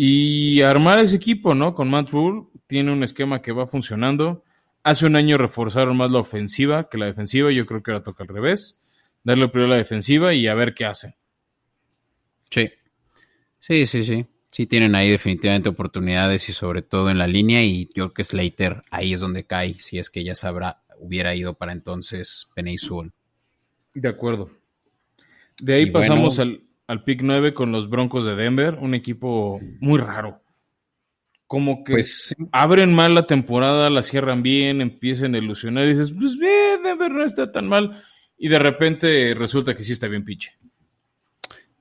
Y 0.00 0.62
armar 0.62 1.00
ese 1.00 1.16
equipo, 1.16 1.56
¿no? 1.56 1.74
Con 1.74 1.90
Matt 1.90 2.10
Rule, 2.10 2.46
tiene 2.68 2.92
un 2.92 3.02
esquema 3.02 3.42
que 3.42 3.50
va 3.50 3.66
funcionando. 3.66 4.44
Hace 4.84 5.06
un 5.06 5.16
año 5.16 5.36
reforzaron 5.38 5.96
más 5.96 6.12
la 6.12 6.20
ofensiva 6.20 6.88
que 6.88 6.98
la 6.98 7.06
defensiva, 7.06 7.50
yo 7.50 7.66
creo 7.66 7.82
que 7.82 7.90
ahora 7.90 8.04
toca 8.04 8.22
al 8.22 8.28
revés 8.28 8.80
darle 9.24 9.48
primero 9.48 9.72
a 9.72 9.74
la 9.74 9.78
defensiva 9.78 10.34
y 10.34 10.46
a 10.46 10.54
ver 10.54 10.72
qué 10.72 10.84
hace. 10.84 11.16
Sí, 12.48 12.70
sí, 13.58 13.86
sí, 13.86 14.04
sí. 14.04 14.26
Sí 14.52 14.68
tienen 14.68 14.94
ahí 14.94 15.10
definitivamente 15.10 15.68
oportunidades 15.68 16.48
y 16.48 16.52
sobre 16.52 16.82
todo 16.82 17.10
en 17.10 17.18
la 17.18 17.26
línea 17.26 17.64
y 17.64 17.86
yo 17.86 18.04
creo 18.04 18.14
que 18.14 18.22
Slater 18.22 18.82
ahí 18.92 19.14
es 19.14 19.18
donde 19.20 19.46
cae, 19.46 19.80
si 19.80 19.98
es 19.98 20.10
que 20.10 20.22
ya 20.22 20.36
sabrá, 20.36 20.84
hubiera 21.00 21.34
ido 21.34 21.54
para 21.54 21.72
entonces 21.72 22.48
Penny 22.54 22.76
De 23.94 24.08
acuerdo. 24.08 24.48
De 25.60 25.74
ahí 25.74 25.90
pasamos 25.90 26.38
al, 26.38 26.62
al 26.88 27.04
pick 27.04 27.20
9 27.22 27.54
con 27.54 27.70
los 27.70 27.88
Broncos 27.88 28.24
de 28.24 28.34
Denver, 28.34 28.74
un 28.80 28.94
equipo 28.94 29.60
muy 29.78 30.00
raro. 30.00 30.42
Como 31.46 31.84
que 31.84 31.92
pues, 31.92 32.34
abren 32.50 32.92
mal 32.92 33.14
la 33.14 33.26
temporada, 33.26 33.90
la 33.90 34.02
cierran 34.02 34.42
bien, 34.42 34.80
empiezan 34.80 35.34
a 35.34 35.38
ilusionar 35.38 35.86
y 35.86 35.90
dices, 35.90 36.10
pues 36.10 36.36
bien, 36.36 36.82
Denver 36.82 37.10
no 37.10 37.24
está 37.24 37.52
tan 37.52 37.68
mal 37.68 38.02
y 38.36 38.48
de 38.48 38.58
repente 38.58 39.34
resulta 39.34 39.76
que 39.76 39.84
sí 39.84 39.92
está 39.92 40.08
bien 40.08 40.24
pinche. 40.24 40.56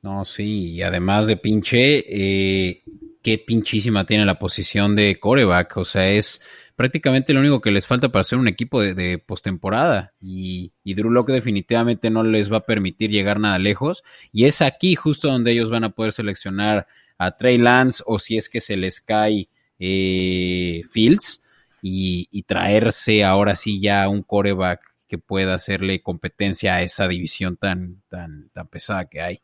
No, 0.04 0.26
sí, 0.26 0.74
y 0.74 0.82
además 0.82 1.28
de 1.28 1.38
pinche, 1.38 2.04
eh, 2.08 2.84
qué 3.24 3.38
pinchísima 3.40 4.06
tiene 4.06 4.26
la 4.26 4.40
posición 4.40 4.96
de 4.96 5.20
coreback. 5.20 5.78
O 5.78 5.86
sea, 5.86 6.10
es 6.10 6.42
prácticamente 6.78 7.34
lo 7.34 7.40
único 7.40 7.60
que 7.60 7.72
les 7.72 7.88
falta 7.88 8.10
para 8.10 8.24
ser 8.24 8.38
un 8.38 8.48
equipo 8.48 8.82
de, 8.82 9.18
postemporada. 9.18 10.14
Y, 10.22 10.74
y 10.84 10.94
Drew 10.94 11.10
Locke 11.10 11.34
definitivamente 11.34 12.12
no 12.12 12.24
les 12.24 12.54
va 12.54 12.58
a 12.58 12.66
permitir 12.66 13.10
llegar 13.10 13.40
nada 13.40 13.58
lejos. 13.58 14.04
Y 14.32 14.46
es 14.46 14.62
aquí 14.62 14.96
justo 14.96 15.28
donde 15.28 15.52
ellos 15.52 15.72
van 15.72 15.84
a 15.84 15.90
poder 15.90 16.14
seleccionar 16.14 16.88
a 17.18 17.36
Trey 17.36 17.58
Lance 17.58 18.04
o 18.06 18.20
si 18.20 18.38
es 18.38 18.48
que 18.48 18.62
se 18.62 18.78
les 18.78 19.02
cae 19.02 19.50
eh, 19.80 20.84
Fields 20.92 21.44
y, 21.82 22.30
y, 22.32 22.44
traerse 22.44 23.24
ahora 23.24 23.56
sí 23.56 23.82
ya 23.82 24.08
un 24.08 24.22
coreback 24.22 24.82
que 25.08 25.18
pueda 25.18 25.56
hacerle 25.56 26.04
competencia 26.04 26.76
a 26.76 26.84
esa 26.84 27.08
división 27.08 27.58
tan, 27.58 28.04
tan, 28.08 28.50
tan 28.50 28.68
pesada 28.68 29.10
que 29.10 29.22
hay. 29.22 29.40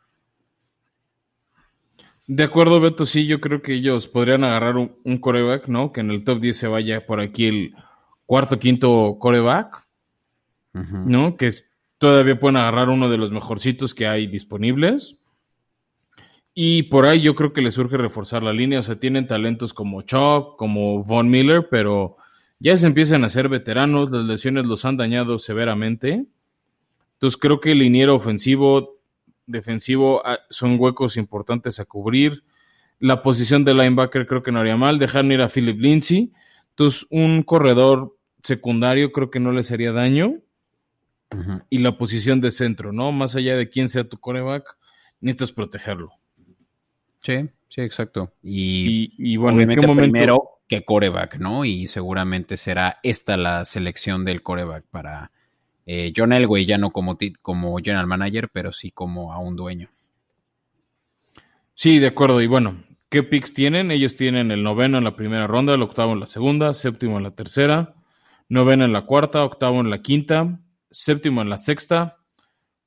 De 2.25 2.43
acuerdo, 2.43 2.79
Beto, 2.79 3.05
sí, 3.05 3.25
yo 3.27 3.41
creo 3.41 3.61
que 3.61 3.73
ellos 3.73 4.07
podrían 4.07 4.43
agarrar 4.43 4.77
un, 4.77 5.17
coreback, 5.17 5.67
¿no? 5.67 5.91
Que 5.91 6.01
en 6.01 6.11
el 6.11 6.23
top 6.23 6.39
10 6.39 6.57
se 6.57 6.67
vaya 6.67 7.05
por 7.05 7.19
aquí 7.19 7.47
el 7.47 7.75
cuarto, 8.25 8.59
quinto 8.59 9.17
coreback, 9.19 9.85
¿no? 10.73 11.35
Que 11.35 11.51
todavía 11.97 12.39
pueden 12.39 12.57
agarrar 12.57 12.89
uno 12.89 13.09
de 13.09 13.17
los 13.17 13.31
mejorcitos 13.31 13.93
que 13.93 14.07
hay 14.07 14.27
disponibles. 14.27 15.17
Y 16.53 16.83
por 16.83 17.05
ahí 17.05 17.21
yo 17.21 17.35
creo 17.35 17.51
que 17.51 17.61
les 17.61 17.73
surge 17.73 17.97
reforzar 17.97 18.43
la 18.43 18.53
línea. 18.53 18.79
O 18.79 18.83
sea, 18.83 18.99
tienen 18.99 19.27
talentos 19.27 19.73
como 19.73 20.03
Chuck, 20.03 20.55
como 20.57 21.03
Von 21.03 21.29
Miller, 21.29 21.67
pero 21.69 22.17
ya 22.59 22.77
se 22.77 22.87
empiezan 22.87 23.23
a 23.25 23.29
ser 23.29 23.49
veteranos, 23.49 24.11
las 24.11 24.23
lesiones 24.23 24.65
los 24.65 24.85
han 24.85 24.95
dañado 24.95 25.39
severamente. 25.39 26.25
Entonces 27.13 27.37
creo 27.37 27.59
que 27.59 27.71
el 27.71 27.79
liniero 27.79 28.15
ofensivo, 28.15 28.99
defensivo 29.45 30.25
ah, 30.25 30.39
son 30.49 30.77
huecos 30.79 31.17
importantes 31.17 31.79
a 31.79 31.85
cubrir. 31.85 32.43
La 32.99 33.21
posición 33.21 33.65
de 33.65 33.73
linebacker 33.73 34.27
creo 34.27 34.43
que 34.43 34.51
no 34.51 34.59
haría 34.59 34.77
mal. 34.77 34.99
Dejar 34.99 35.25
ir 35.25 35.41
a 35.41 35.49
Philip 35.49 35.79
Lindsay. 35.79 36.31
Entonces 36.69 37.05
un 37.09 37.43
corredor 37.43 38.15
secundario 38.43 39.11
creo 39.11 39.29
que 39.31 39.39
no 39.39 39.51
les 39.51 39.71
haría 39.71 39.91
daño. 39.91 40.35
Y 41.71 41.79
la 41.79 41.97
posición 41.97 42.41
de 42.41 42.51
centro, 42.51 42.93
¿no? 42.93 43.11
Más 43.11 43.35
allá 43.35 43.57
de 43.57 43.67
quién 43.67 43.89
sea 43.89 44.03
tu 44.03 44.19
coreback, 44.19 44.77
necesitas 45.19 45.51
protegerlo. 45.51 46.11
Sí, 47.21 47.49
sí, 47.69 47.81
exacto. 47.81 48.33
Y, 48.43 49.35
bueno, 49.37 49.61
¿en 49.61 49.69
qué 49.69 49.87
momento? 49.87 50.11
primero 50.11 50.53
que 50.67 50.85
coreback, 50.85 51.39
¿no? 51.39 51.65
Y 51.65 51.87
seguramente 51.87 52.55
será 52.55 52.99
esta 53.01 53.35
la 53.37 53.65
selección 53.65 54.25
del 54.25 54.43
coreback 54.43 54.85
para 54.91 55.31
eh, 55.85 56.13
John 56.15 56.33
Elway, 56.33 56.65
ya 56.65 56.77
no 56.77 56.91
como, 56.91 57.17
como 57.41 57.77
general 57.77 58.07
manager, 58.07 58.49
pero 58.51 58.71
sí 58.71 58.91
como 58.91 59.33
a 59.33 59.39
un 59.39 59.55
dueño. 59.55 59.89
Sí, 61.75 61.99
de 61.99 62.07
acuerdo. 62.07 62.41
Y 62.41 62.47
bueno, 62.47 62.83
¿qué 63.09 63.23
picks 63.23 63.53
tienen? 63.53 63.91
Ellos 63.91 64.15
tienen 64.15 64.51
el 64.51 64.63
noveno 64.63 64.97
en 64.97 65.03
la 65.03 65.15
primera 65.15 65.47
ronda, 65.47 65.73
el 65.73 65.81
octavo 65.81 66.13
en 66.13 66.19
la 66.19 66.25
segunda, 66.25 66.73
séptimo 66.73 67.17
en 67.17 67.23
la 67.23 67.35
tercera, 67.35 67.95
noveno 68.47 68.85
en 68.85 68.93
la 68.93 69.05
cuarta, 69.05 69.43
octavo 69.43 69.81
en 69.81 69.89
la 69.89 70.01
quinta, 70.01 70.59
séptimo 70.91 71.41
en 71.41 71.49
la 71.49 71.57
sexta, 71.57 72.17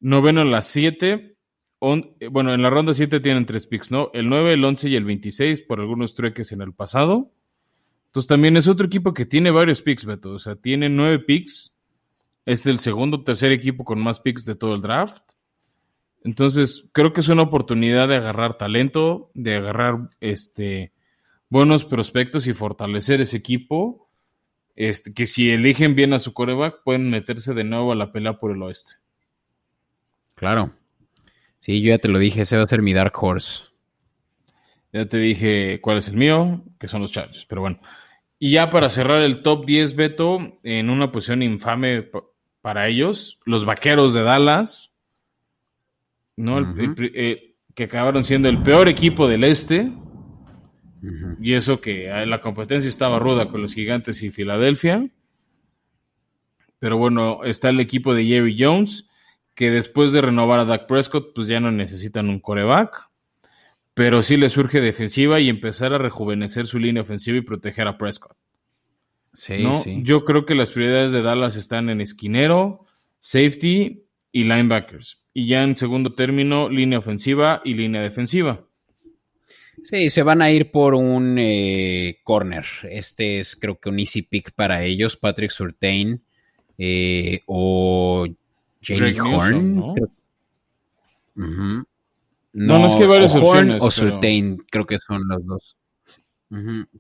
noveno 0.01 0.43
en 0.43 0.51
la 0.51 0.63
siete. 0.63 1.37
bueno, 1.81 2.55
en 2.55 2.63
la 2.63 2.71
ronda 2.71 2.95
siete 2.95 3.21
tienen 3.21 3.45
tres 3.45 3.67
picks, 3.67 3.91
¿no? 3.91 4.11
El 4.15 4.29
9, 4.29 4.55
el 4.55 4.65
11 4.65 4.89
y 4.89 4.97
el 4.97 5.05
26 5.05 5.63
por 5.63 5.81
algunos 5.81 6.15
trueques 6.15 6.53
en 6.53 6.63
el 6.63 6.73
pasado. 6.73 7.33
Entonces 8.07 8.29
también 8.29 8.57
es 8.57 8.67
otro 8.67 8.87
equipo 8.87 9.13
que 9.13 9.27
tiene 9.27 9.51
varios 9.51 9.83
picks, 9.83 10.07
Beto. 10.07 10.33
O 10.33 10.39
sea, 10.39 10.57
tiene 10.57 10.89
nueve 10.89 11.19
picks. 11.19 11.76
Es 12.47 12.67
el 12.67 12.79
segundo 12.79 13.19
o 13.19 13.25
tercer 13.25 13.53
equipo 13.53 13.85
con 13.85 14.01
más 14.01 14.21
picks 14.21 14.45
de 14.45 14.55
todo 14.55 14.75
el 14.75 14.81
draft. 14.81 15.23
Entonces, 16.25 16.89
creo 16.93 17.13
que 17.13 17.21
es 17.21 17.29
una 17.29 17.43
oportunidad 17.43 18.09
de 18.09 18.17
agarrar 18.17 18.57
talento, 18.57 19.31
de 19.35 19.57
agarrar 19.57 20.11
este 20.21 20.93
buenos 21.49 21.85
prospectos 21.85 22.47
y 22.47 22.55
fortalecer 22.55 23.21
ese 23.21 23.37
equipo. 23.37 24.09
Este, 24.75 25.13
que 25.13 25.27
si 25.27 25.51
eligen 25.51 25.95
bien 25.95 26.13
a 26.13 26.19
su 26.19 26.33
coreback, 26.33 26.83
pueden 26.85 27.11
meterse 27.11 27.55
de 27.55 27.65
nuevo 27.65 27.93
a 27.93 27.97
la 27.97 28.13
pelea 28.13 28.39
por 28.39 28.53
el 28.53 28.63
oeste. 28.63 28.95
Claro. 30.35 30.73
Sí, 31.61 31.81
yo 31.81 31.89
ya 31.89 31.99
te 31.99 32.09
lo 32.09 32.19
dije, 32.19 32.43
ese 32.43 32.57
va 32.57 32.63
a 32.63 32.67
ser 32.67 32.83
mi 32.83 32.93
Dark 32.93 33.13
Horse. 33.21 33.65
Ya 34.93 35.07
te 35.07 35.19
dije 35.19 35.81
cuál 35.81 35.99
es 35.99 36.09
el 36.09 36.17
mío, 36.17 36.63
que 36.79 36.89
son 36.89 37.03
los 37.03 37.13
Chargers. 37.13 37.47
Pero 37.47 37.63
bueno, 37.63 37.81
y 38.39 38.53
ya 38.53 38.71
para 38.71 38.91
cerrar 38.91 39.23
el 39.23 39.43
top 39.43 39.65
10, 39.65 39.97
Beto, 39.97 40.59
en 40.63 40.91
una 40.91 41.11
posición 41.11 41.43
infame 41.43 42.09
para 42.67 42.89
ellos, 42.89 43.39
los 43.45 43.65
vaqueros 43.65 44.13
de 44.13 44.25
Dallas, 44.25 44.91
¿no? 46.35 46.75
Eh, 46.77 47.55
que 47.77 47.85
acabaron 47.85 48.25
siendo 48.25 48.49
el 48.49 48.61
peor 48.65 48.89
equipo 48.89 49.29
del 49.29 49.45
este. 49.45 49.93
Y 51.41 51.53
eso 51.53 51.81
que 51.81 52.11
ah, 52.11 52.27
la 52.27 52.41
competencia 52.41 52.89
estaba 52.89 53.21
ruda 53.21 53.51
con 53.51 53.63
los 53.63 53.73
gigantes 53.73 54.21
y 54.25 54.33
Filadelfia. 54.33 55.09
Pero 56.81 56.99
bueno, 56.99 57.45
está 57.45 57.69
el 57.69 57.79
equipo 57.79 58.15
de 58.15 58.25
Jerry 58.25 58.57
Jones, 58.59 59.09
que 59.55 59.71
después 59.71 60.11
de 60.11 60.23
renovar 60.23 60.59
a 60.59 60.65
Dak 60.65 60.89
Prescott, 60.89 61.37
pues 61.37 61.47
ya 61.47 61.61
no 61.61 61.71
necesitan 61.71 62.29
un 62.29 62.41
coreback 62.41 63.09
pero 63.95 64.21
sí 64.21 64.37
le 64.37 64.51
surge 64.51 64.83
defensiva 64.83 65.39
y 65.41 65.49
empezar 65.49 65.95
a 65.95 65.99
rejuvenecer 65.99 66.67
su 66.67 66.79
línea 66.81 67.03
ofensiva 67.03 67.39
y 67.39 67.43
proteger 67.43 67.89
a 67.89 67.97
Prescott. 67.97 68.37
Sí, 69.37 69.63
sí. 69.85 70.01
Yo 70.03 70.25
creo 70.25 70.47
que 70.47 70.55
las 70.55 70.73
prioridades 70.73 71.13
de 71.13 71.21
Dallas 71.21 71.57
están 71.57 71.91
en 71.91 72.01
esquinero, 72.01 72.87
safety 73.21 74.07
y 74.33 74.45
linebackers. 74.45 75.23
Y 75.35 75.47
ya 75.47 75.63
en 75.63 75.77
segundo 75.77 76.15
término, 76.15 76.71
línea 76.71 76.99
ofensiva 76.99 77.61
y 77.63 77.75
línea 77.75 78.01
defensiva. 78.01 78.65
Sí, 79.85 80.09
se 80.09 80.23
van 80.23 80.41
a 80.41 80.51
ir 80.51 80.71
por 80.71 80.95
un 80.95 81.37
eh, 81.39 82.21
corner. 82.25 82.65
Este 82.85 83.39
es 83.39 83.57
creo 83.57 83.79
que 83.79 83.91
un 83.91 83.99
easy 83.99 84.23
pick 84.23 84.53
para 84.53 84.83
ellos, 84.83 85.19
Patrick 85.19 85.51
Surtain 85.51 86.23
eh, 86.79 87.43
o 87.45 88.27
Jamie 88.81 89.21
Horn. 89.21 89.77
¿no? 89.77 89.95
No, 91.35 92.79
no, 92.79 92.87
es 92.87 92.97
que 92.97 93.05
varias 93.05 93.35
opciones. 93.35 93.83
O 93.83 93.91
Surtain, 93.91 94.57
creo 94.71 94.87
que 94.87 94.97
son 94.97 95.29
los 95.29 95.45
dos. 95.45 95.77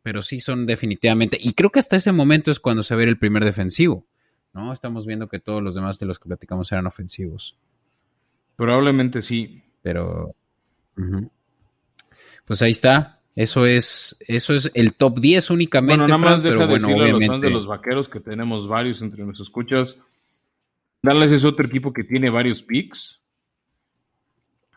Pero 0.02 0.22
sí 0.22 0.40
son 0.40 0.66
definitivamente. 0.66 1.38
Y 1.40 1.54
creo 1.54 1.70
que 1.70 1.78
hasta 1.78 1.96
ese 1.96 2.12
momento 2.12 2.50
es 2.50 2.60
cuando 2.60 2.82
se 2.82 2.96
ve 2.96 3.04
el 3.04 3.18
primer 3.18 3.44
defensivo. 3.44 4.06
¿No? 4.52 4.72
Estamos 4.72 5.06
viendo 5.06 5.28
que 5.28 5.38
todos 5.38 5.62
los 5.62 5.74
demás 5.74 5.98
de 5.98 6.06
los 6.06 6.18
que 6.18 6.28
platicamos 6.28 6.72
eran 6.72 6.86
ofensivos. 6.86 7.56
Probablemente 8.56 9.22
sí. 9.22 9.62
Pero. 9.82 10.34
Pues 12.44 12.62
ahí 12.62 12.70
está. 12.70 13.16
Eso 13.36 13.66
es, 13.66 14.16
eso 14.26 14.54
es 14.54 14.70
el 14.72 14.94
top 14.94 15.20
10 15.20 15.50
únicamente. 15.50 16.00
Bueno, 16.00 16.18
nada 16.18 16.30
más 16.32 16.42
deja 16.42 16.66
decirle 16.66 17.10
a 17.10 17.12
los 17.12 17.26
fans 17.26 17.42
de 17.42 17.50
los 17.50 17.66
vaqueros 17.66 18.08
que 18.08 18.18
tenemos 18.18 18.66
varios 18.66 19.02
entre 19.02 19.24
nuestros 19.24 19.48
escuchas. 19.48 20.00
Dallas 21.02 21.30
es 21.32 21.44
otro 21.44 21.66
equipo 21.66 21.92
que 21.92 22.02
tiene 22.02 22.30
varios 22.30 22.62
picks. 22.62 23.20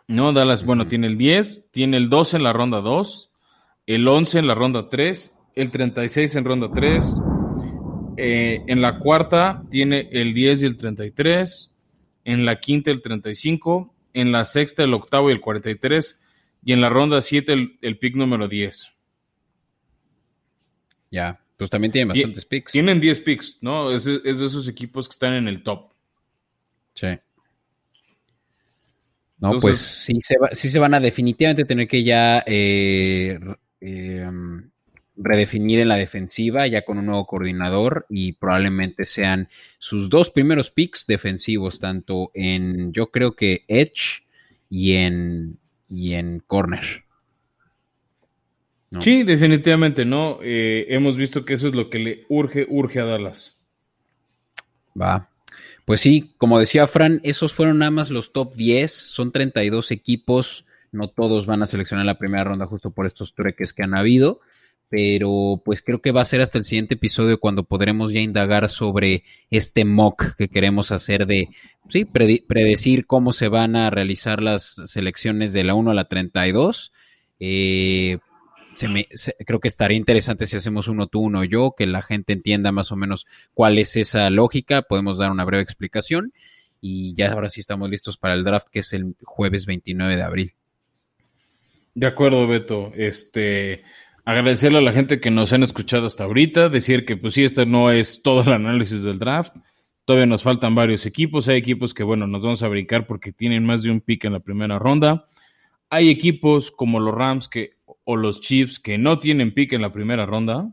No, 0.10 0.34
Dallas, 0.34 0.66
bueno, 0.66 0.88
tiene 0.88 1.08
el 1.08 1.18
10, 1.18 1.72
tiene 1.72 1.96
el 1.96 2.10
12 2.10 2.38
en 2.38 2.44
la 2.44 2.52
ronda 2.52 2.82
2, 2.82 3.29
el 3.90 4.08
11 4.08 4.38
en 4.38 4.46
la 4.46 4.54
ronda 4.54 4.88
3, 4.88 5.36
el 5.56 5.72
36 5.72 6.36
en 6.36 6.46
ronda 6.46 6.70
3. 6.72 7.20
Eh, 8.18 8.62
en 8.68 8.82
la 8.82 9.00
cuarta 9.00 9.64
tiene 9.72 10.08
el 10.12 10.36
10 10.36 10.62
y 10.62 10.66
el 10.68 10.78
33. 10.78 11.74
En 12.24 12.46
la 12.46 12.60
quinta 12.60 12.92
el 12.92 13.02
35. 13.02 13.92
En 14.14 14.32
la 14.32 14.46
sexta 14.46 14.84
el 14.84 14.94
octavo 14.94 15.30
y 15.30 15.34
el 15.34 15.42
43 15.42 16.22
y 16.64 16.74
en 16.74 16.82
la 16.82 16.90
ronda 16.90 17.20
7 17.20 17.78
el, 17.82 17.98
pick 17.98 18.16
número 18.16 18.48
10. 18.48 18.90
Ya, 21.10 21.44
pues 21.58 21.72
también 21.72 21.92
tienen 21.92 22.10
bastantes 22.10 22.46
picks. 22.46 22.72
Tienen 22.72 23.00
10 23.00 23.20
picks, 23.22 23.58
¿no? 23.62 23.90
Es, 23.90 24.06
de 24.06 24.22
esos 24.24 24.68
equipos 24.68 25.10
que 25.10 25.14
están 25.14 25.34
en 25.34 25.48
el 25.48 25.64
top. 25.64 25.94
Sí. 26.94 27.08
No, 29.40 29.58
pues 29.60 29.78
sí 29.80 30.22
se, 30.22 30.36
sí 30.52 30.70
se 30.70 30.78
van 30.78 30.94
a 30.94 31.00
definitivamente 31.00 31.66
tener 31.66 31.88
que 31.88 32.04
ya 32.04 32.44
eh, 32.46 33.40
em, 33.82 34.70
redefinir 35.16 35.80
en 35.80 35.90
la 35.90 35.98
defensiva, 35.98 36.66
ya 36.68 36.84
con 36.84 36.98
un 36.98 37.06
nuevo 37.06 37.28
coordinador 37.28 38.06
y 38.10 38.34
probablemente 38.34 39.06
sean 39.06 39.50
sus 39.78 40.10
dos 40.10 40.32
primeros 40.32 40.72
picks 40.72 41.08
defensivos, 41.08 41.80
tanto 41.80 42.32
en, 42.34 42.94
yo 42.94 43.12
creo 43.12 43.36
que 43.36 43.66
Edge 43.68 44.24
y 44.70 44.94
en 44.94 45.58
y 45.90 46.14
en 46.14 46.42
corner. 46.46 47.04
Sí, 49.02 49.24
definitivamente, 49.24 50.04
¿no? 50.04 50.40
Eh, 50.42 50.88
hemos 50.90 51.16
visto 51.16 51.46
que 51.46 51.54
eso 51.54 51.68
es 51.68 51.76
lo 51.76 51.90
que 51.90 52.00
le 52.00 52.26
urge, 52.28 52.66
urge 52.70 53.00
a 53.00 53.06
Dallas. 53.06 53.56
Va. 55.00 55.30
Pues 55.86 56.02
sí, 56.02 56.34
como 56.38 56.60
decía 56.60 56.88
Fran, 56.88 57.20
esos 57.24 57.54
fueron 57.54 57.80
nada 57.80 57.92
más 57.92 58.10
los 58.10 58.34
top 58.34 58.56
10, 58.56 58.92
son 58.92 59.32
32 59.32 59.92
equipos, 59.92 60.66
no 60.92 61.08
todos 61.08 61.46
van 61.46 61.64
a 61.64 61.66
seleccionar 61.66 62.06
la 62.06 62.18
primera 62.18 62.44
ronda 62.44 62.66
justo 62.66 62.92
por 62.92 63.08
estos 63.08 63.34
treques 63.34 63.74
que 63.74 63.84
han 63.84 63.96
habido, 63.96 64.42
pero 64.90 65.62
pues 65.64 65.84
creo 65.84 66.02
que 66.02 66.12
va 66.12 66.22
a 66.22 66.26
ser 66.26 66.42
hasta 66.42 66.58
el 66.58 66.64
siguiente 66.64 66.96
episodio 66.96 67.40
cuando 67.40 67.64
podremos 67.64 68.12
ya 68.12 68.20
indagar 68.20 68.70
sobre 68.70 69.24
este 69.52 69.86
mock 69.86 70.36
que 70.36 70.50
queremos 70.50 70.92
hacer 70.92 71.28
de, 71.28 71.50
sí, 71.88 72.06
predecir 72.06 73.06
cómo 73.06 73.32
se 73.32 73.50
van 73.50 73.76
a 73.76 73.92
realizar 73.92 74.42
las 74.42 74.82
selecciones 74.86 75.54
de 75.54 75.64
la 75.64 75.76
1 75.76 75.92
a 75.92 75.94
la 75.94 76.08
32. 76.08 76.92
Eh, 77.40 78.18
se 78.74 78.88
me, 78.88 79.08
creo 79.46 79.60
que 79.60 79.68
estaría 79.68 79.98
interesante 79.98 80.46
si 80.46 80.58
hacemos 80.58 80.88
uno 80.88 81.08
tú, 81.08 81.20
uno 81.20 81.44
yo, 81.44 81.76
que 81.78 81.86
la 81.86 82.02
gente 82.02 82.34
entienda 82.34 82.72
más 82.72 82.92
o 82.92 82.96
menos 82.96 83.28
cuál 83.54 83.78
es 83.78 83.96
esa 83.96 84.30
lógica, 84.30 84.82
podemos 84.82 85.18
dar 85.20 85.32
una 85.32 85.46
breve 85.46 85.64
explicación 85.64 86.34
y 86.82 87.14
ya 87.14 87.32
ahora 87.32 87.50
sí 87.50 87.60
estamos 87.60 87.90
listos 87.90 88.18
para 88.18 88.34
el 88.34 88.44
draft 88.44 88.70
que 88.72 88.80
es 88.80 88.94
el 88.94 89.16
jueves 89.22 89.66
29 89.66 90.16
de 90.16 90.24
abril. 90.24 90.54
De 92.00 92.08
acuerdo, 92.08 92.48
Beto. 92.48 92.94
Este, 92.96 93.84
agradecerle 94.24 94.78
a 94.78 94.82
la 94.82 94.94
gente 94.94 95.20
que 95.20 95.32
nos 95.32 95.52
han 95.52 95.64
escuchado 95.64 96.08
hasta 96.08 96.24
ahorita, 96.24 96.70
decir 96.70 97.04
que 97.04 97.18
pues 97.18 97.34
sí, 97.34 97.44
este 97.44 97.66
no 97.66 97.92
es 97.92 98.22
todo 98.24 98.42
el 98.44 98.54
análisis 98.54 99.04
del 99.04 99.20
draft. 99.20 99.54
Todavía 100.06 100.26
nos 100.26 100.42
faltan 100.42 100.76
varios 100.76 101.06
equipos. 101.06 101.50
Hay 101.50 101.58
equipos 101.58 101.94
que, 101.94 102.04
bueno, 102.04 102.26
nos 102.26 102.42
vamos 102.42 102.64
a 102.64 102.70
brincar 102.70 103.06
porque 103.06 103.34
tienen 103.34 103.66
más 103.66 103.84
de 103.84 103.92
un 103.92 104.00
pick 104.00 104.24
en 104.24 104.32
la 104.32 104.40
primera 104.40 104.80
ronda. 104.80 105.26
Hay 105.90 106.08
equipos 106.08 106.72
como 106.72 107.02
los 107.02 107.14
Rams 107.14 107.50
que, 107.50 107.72
o 108.06 108.16
los 108.16 108.40
Chiefs 108.40 108.80
que 108.80 108.98
no 108.98 109.20
tienen 109.20 109.54
pick 109.54 109.74
en 109.74 109.82
la 109.82 109.92
primera 109.92 110.26
ronda. 110.26 110.72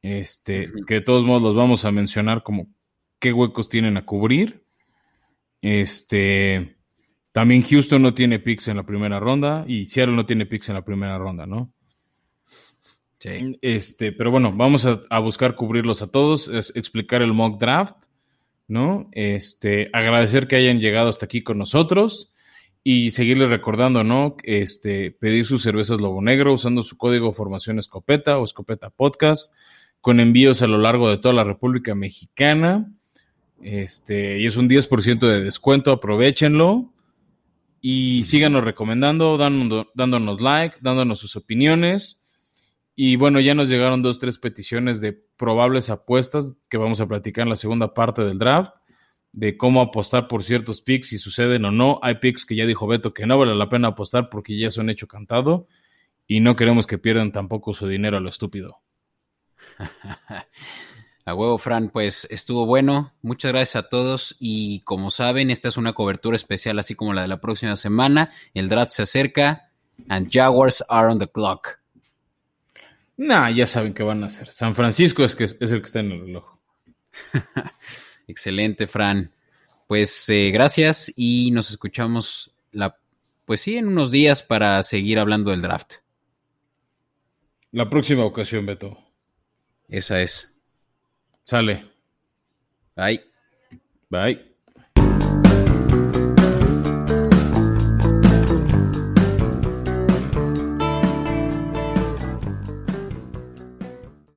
Este, 0.00 0.72
que 0.86 0.94
de 0.94 1.00
todos 1.02 1.22
modos 1.22 1.42
los 1.42 1.54
vamos 1.54 1.84
a 1.84 1.92
mencionar 1.92 2.42
como 2.42 2.68
qué 3.18 3.30
huecos 3.30 3.68
tienen 3.68 3.98
a 3.98 4.06
cubrir. 4.06 4.64
Este, 5.60 6.75
también 7.36 7.60
Houston 7.60 8.00
no 8.00 8.14
tiene 8.14 8.38
picks 8.38 8.68
en 8.68 8.78
la 8.78 8.84
primera 8.84 9.20
ronda 9.20 9.66
y 9.68 9.84
Seattle 9.84 10.16
no 10.16 10.24
tiene 10.24 10.46
picks 10.46 10.70
en 10.70 10.74
la 10.74 10.86
primera 10.86 11.18
ronda, 11.18 11.44
¿no? 11.44 11.70
Este, 13.60 14.12
pero 14.12 14.30
bueno, 14.30 14.54
vamos 14.56 14.86
a, 14.86 15.18
buscar 15.18 15.54
cubrirlos 15.54 16.00
a 16.00 16.06
todos, 16.06 16.48
es 16.48 16.72
explicar 16.74 17.20
el 17.20 17.34
mock 17.34 17.60
draft, 17.60 17.96
¿no? 18.68 19.10
Este, 19.12 19.90
agradecer 19.92 20.48
que 20.48 20.56
hayan 20.56 20.80
llegado 20.80 21.10
hasta 21.10 21.26
aquí 21.26 21.42
con 21.42 21.58
nosotros 21.58 22.32
y 22.82 23.10
seguirles 23.10 23.50
recordando, 23.50 24.02
¿no? 24.02 24.38
Este, 24.42 25.10
pedir 25.10 25.44
sus 25.44 25.62
cervezas 25.62 26.00
Lobo 26.00 26.22
Negro 26.22 26.54
usando 26.54 26.82
su 26.84 26.96
código 26.96 27.34
Formación 27.34 27.78
Escopeta 27.78 28.38
o 28.38 28.46
Escopeta 28.46 28.88
Podcast 28.88 29.52
con 30.00 30.20
envíos 30.20 30.62
a 30.62 30.68
lo 30.68 30.78
largo 30.78 31.10
de 31.10 31.18
toda 31.18 31.34
la 31.34 31.44
República 31.44 31.94
Mexicana. 31.94 32.90
Este, 33.60 34.38
y 34.38 34.46
es 34.46 34.56
un 34.56 34.70
10% 34.70 35.18
de 35.18 35.44
descuento, 35.44 35.92
aprovechenlo. 35.92 36.94
Y 37.88 38.24
síganos 38.24 38.64
recomendando, 38.64 39.38
dándonos 39.38 40.40
like, 40.40 40.78
dándonos 40.80 41.20
sus 41.20 41.36
opiniones. 41.36 42.20
Y 42.96 43.14
bueno, 43.14 43.38
ya 43.38 43.54
nos 43.54 43.68
llegaron 43.68 44.02
dos, 44.02 44.18
tres 44.18 44.38
peticiones 44.38 45.00
de 45.00 45.12
probables 45.12 45.88
apuestas 45.88 46.56
que 46.68 46.78
vamos 46.78 47.00
a 47.00 47.06
platicar 47.06 47.44
en 47.44 47.50
la 47.50 47.54
segunda 47.54 47.94
parte 47.94 48.24
del 48.24 48.40
draft, 48.40 48.72
de 49.30 49.56
cómo 49.56 49.80
apostar 49.80 50.26
por 50.26 50.42
ciertos 50.42 50.80
picks, 50.80 51.10
si 51.10 51.18
suceden 51.18 51.64
o 51.64 51.70
no. 51.70 52.00
Hay 52.02 52.16
picks 52.16 52.44
que 52.44 52.56
ya 52.56 52.66
dijo 52.66 52.88
Beto 52.88 53.14
que 53.14 53.24
no 53.24 53.38
vale 53.38 53.54
la 53.54 53.68
pena 53.68 53.86
apostar 53.86 54.30
porque 54.30 54.58
ya 54.58 54.72
son 54.72 54.90
hecho 54.90 55.06
cantado 55.06 55.68
y 56.26 56.40
no 56.40 56.56
queremos 56.56 56.88
que 56.88 56.98
pierdan 56.98 57.30
tampoco 57.30 57.72
su 57.72 57.86
dinero 57.86 58.16
a 58.16 58.20
lo 58.20 58.30
estúpido. 58.30 58.78
A 61.26 61.34
huevo, 61.34 61.58
Fran, 61.58 61.90
pues 61.90 62.24
estuvo 62.30 62.66
bueno. 62.66 63.12
Muchas 63.20 63.50
gracias 63.50 63.84
a 63.84 63.88
todos. 63.88 64.36
Y 64.38 64.82
como 64.82 65.10
saben, 65.10 65.50
esta 65.50 65.66
es 65.66 65.76
una 65.76 65.92
cobertura 65.92 66.36
especial, 66.36 66.78
así 66.78 66.94
como 66.94 67.14
la 67.14 67.22
de 67.22 67.28
la 67.28 67.40
próxima 67.40 67.74
semana. 67.74 68.30
El 68.54 68.68
draft 68.68 68.92
se 68.92 69.02
acerca 69.02 69.72
and 70.08 70.30
Jaguars 70.30 70.84
are 70.88 71.08
on 71.08 71.18
the 71.18 71.26
clock. 71.26 71.80
Nah, 73.16 73.50
ya 73.50 73.66
saben 73.66 73.92
qué 73.92 74.04
van 74.04 74.22
a 74.22 74.28
hacer. 74.28 74.52
San 74.52 74.76
Francisco 74.76 75.24
es, 75.24 75.34
que 75.34 75.42
es, 75.44 75.56
el 75.60 75.80
que 75.80 75.86
está 75.86 75.98
en 75.98 76.12
el 76.12 76.20
reloj. 76.20 76.58
Excelente, 78.28 78.86
Fran. 78.86 79.32
Pues 79.88 80.28
eh, 80.28 80.52
gracias 80.52 81.12
y 81.16 81.50
nos 81.50 81.72
escuchamos 81.72 82.52
la, 82.70 82.98
pues 83.44 83.62
sí, 83.62 83.76
en 83.76 83.88
unos 83.88 84.12
días 84.12 84.44
para 84.44 84.80
seguir 84.84 85.18
hablando 85.18 85.50
del 85.50 85.60
draft. 85.60 85.94
La 87.72 87.90
próxima 87.90 88.24
ocasión, 88.24 88.64
Beto. 88.64 88.96
Esa 89.88 90.22
es. 90.22 90.55
Sale. 91.46 91.82
Bye. 92.96 93.20
Bye. 94.10 94.55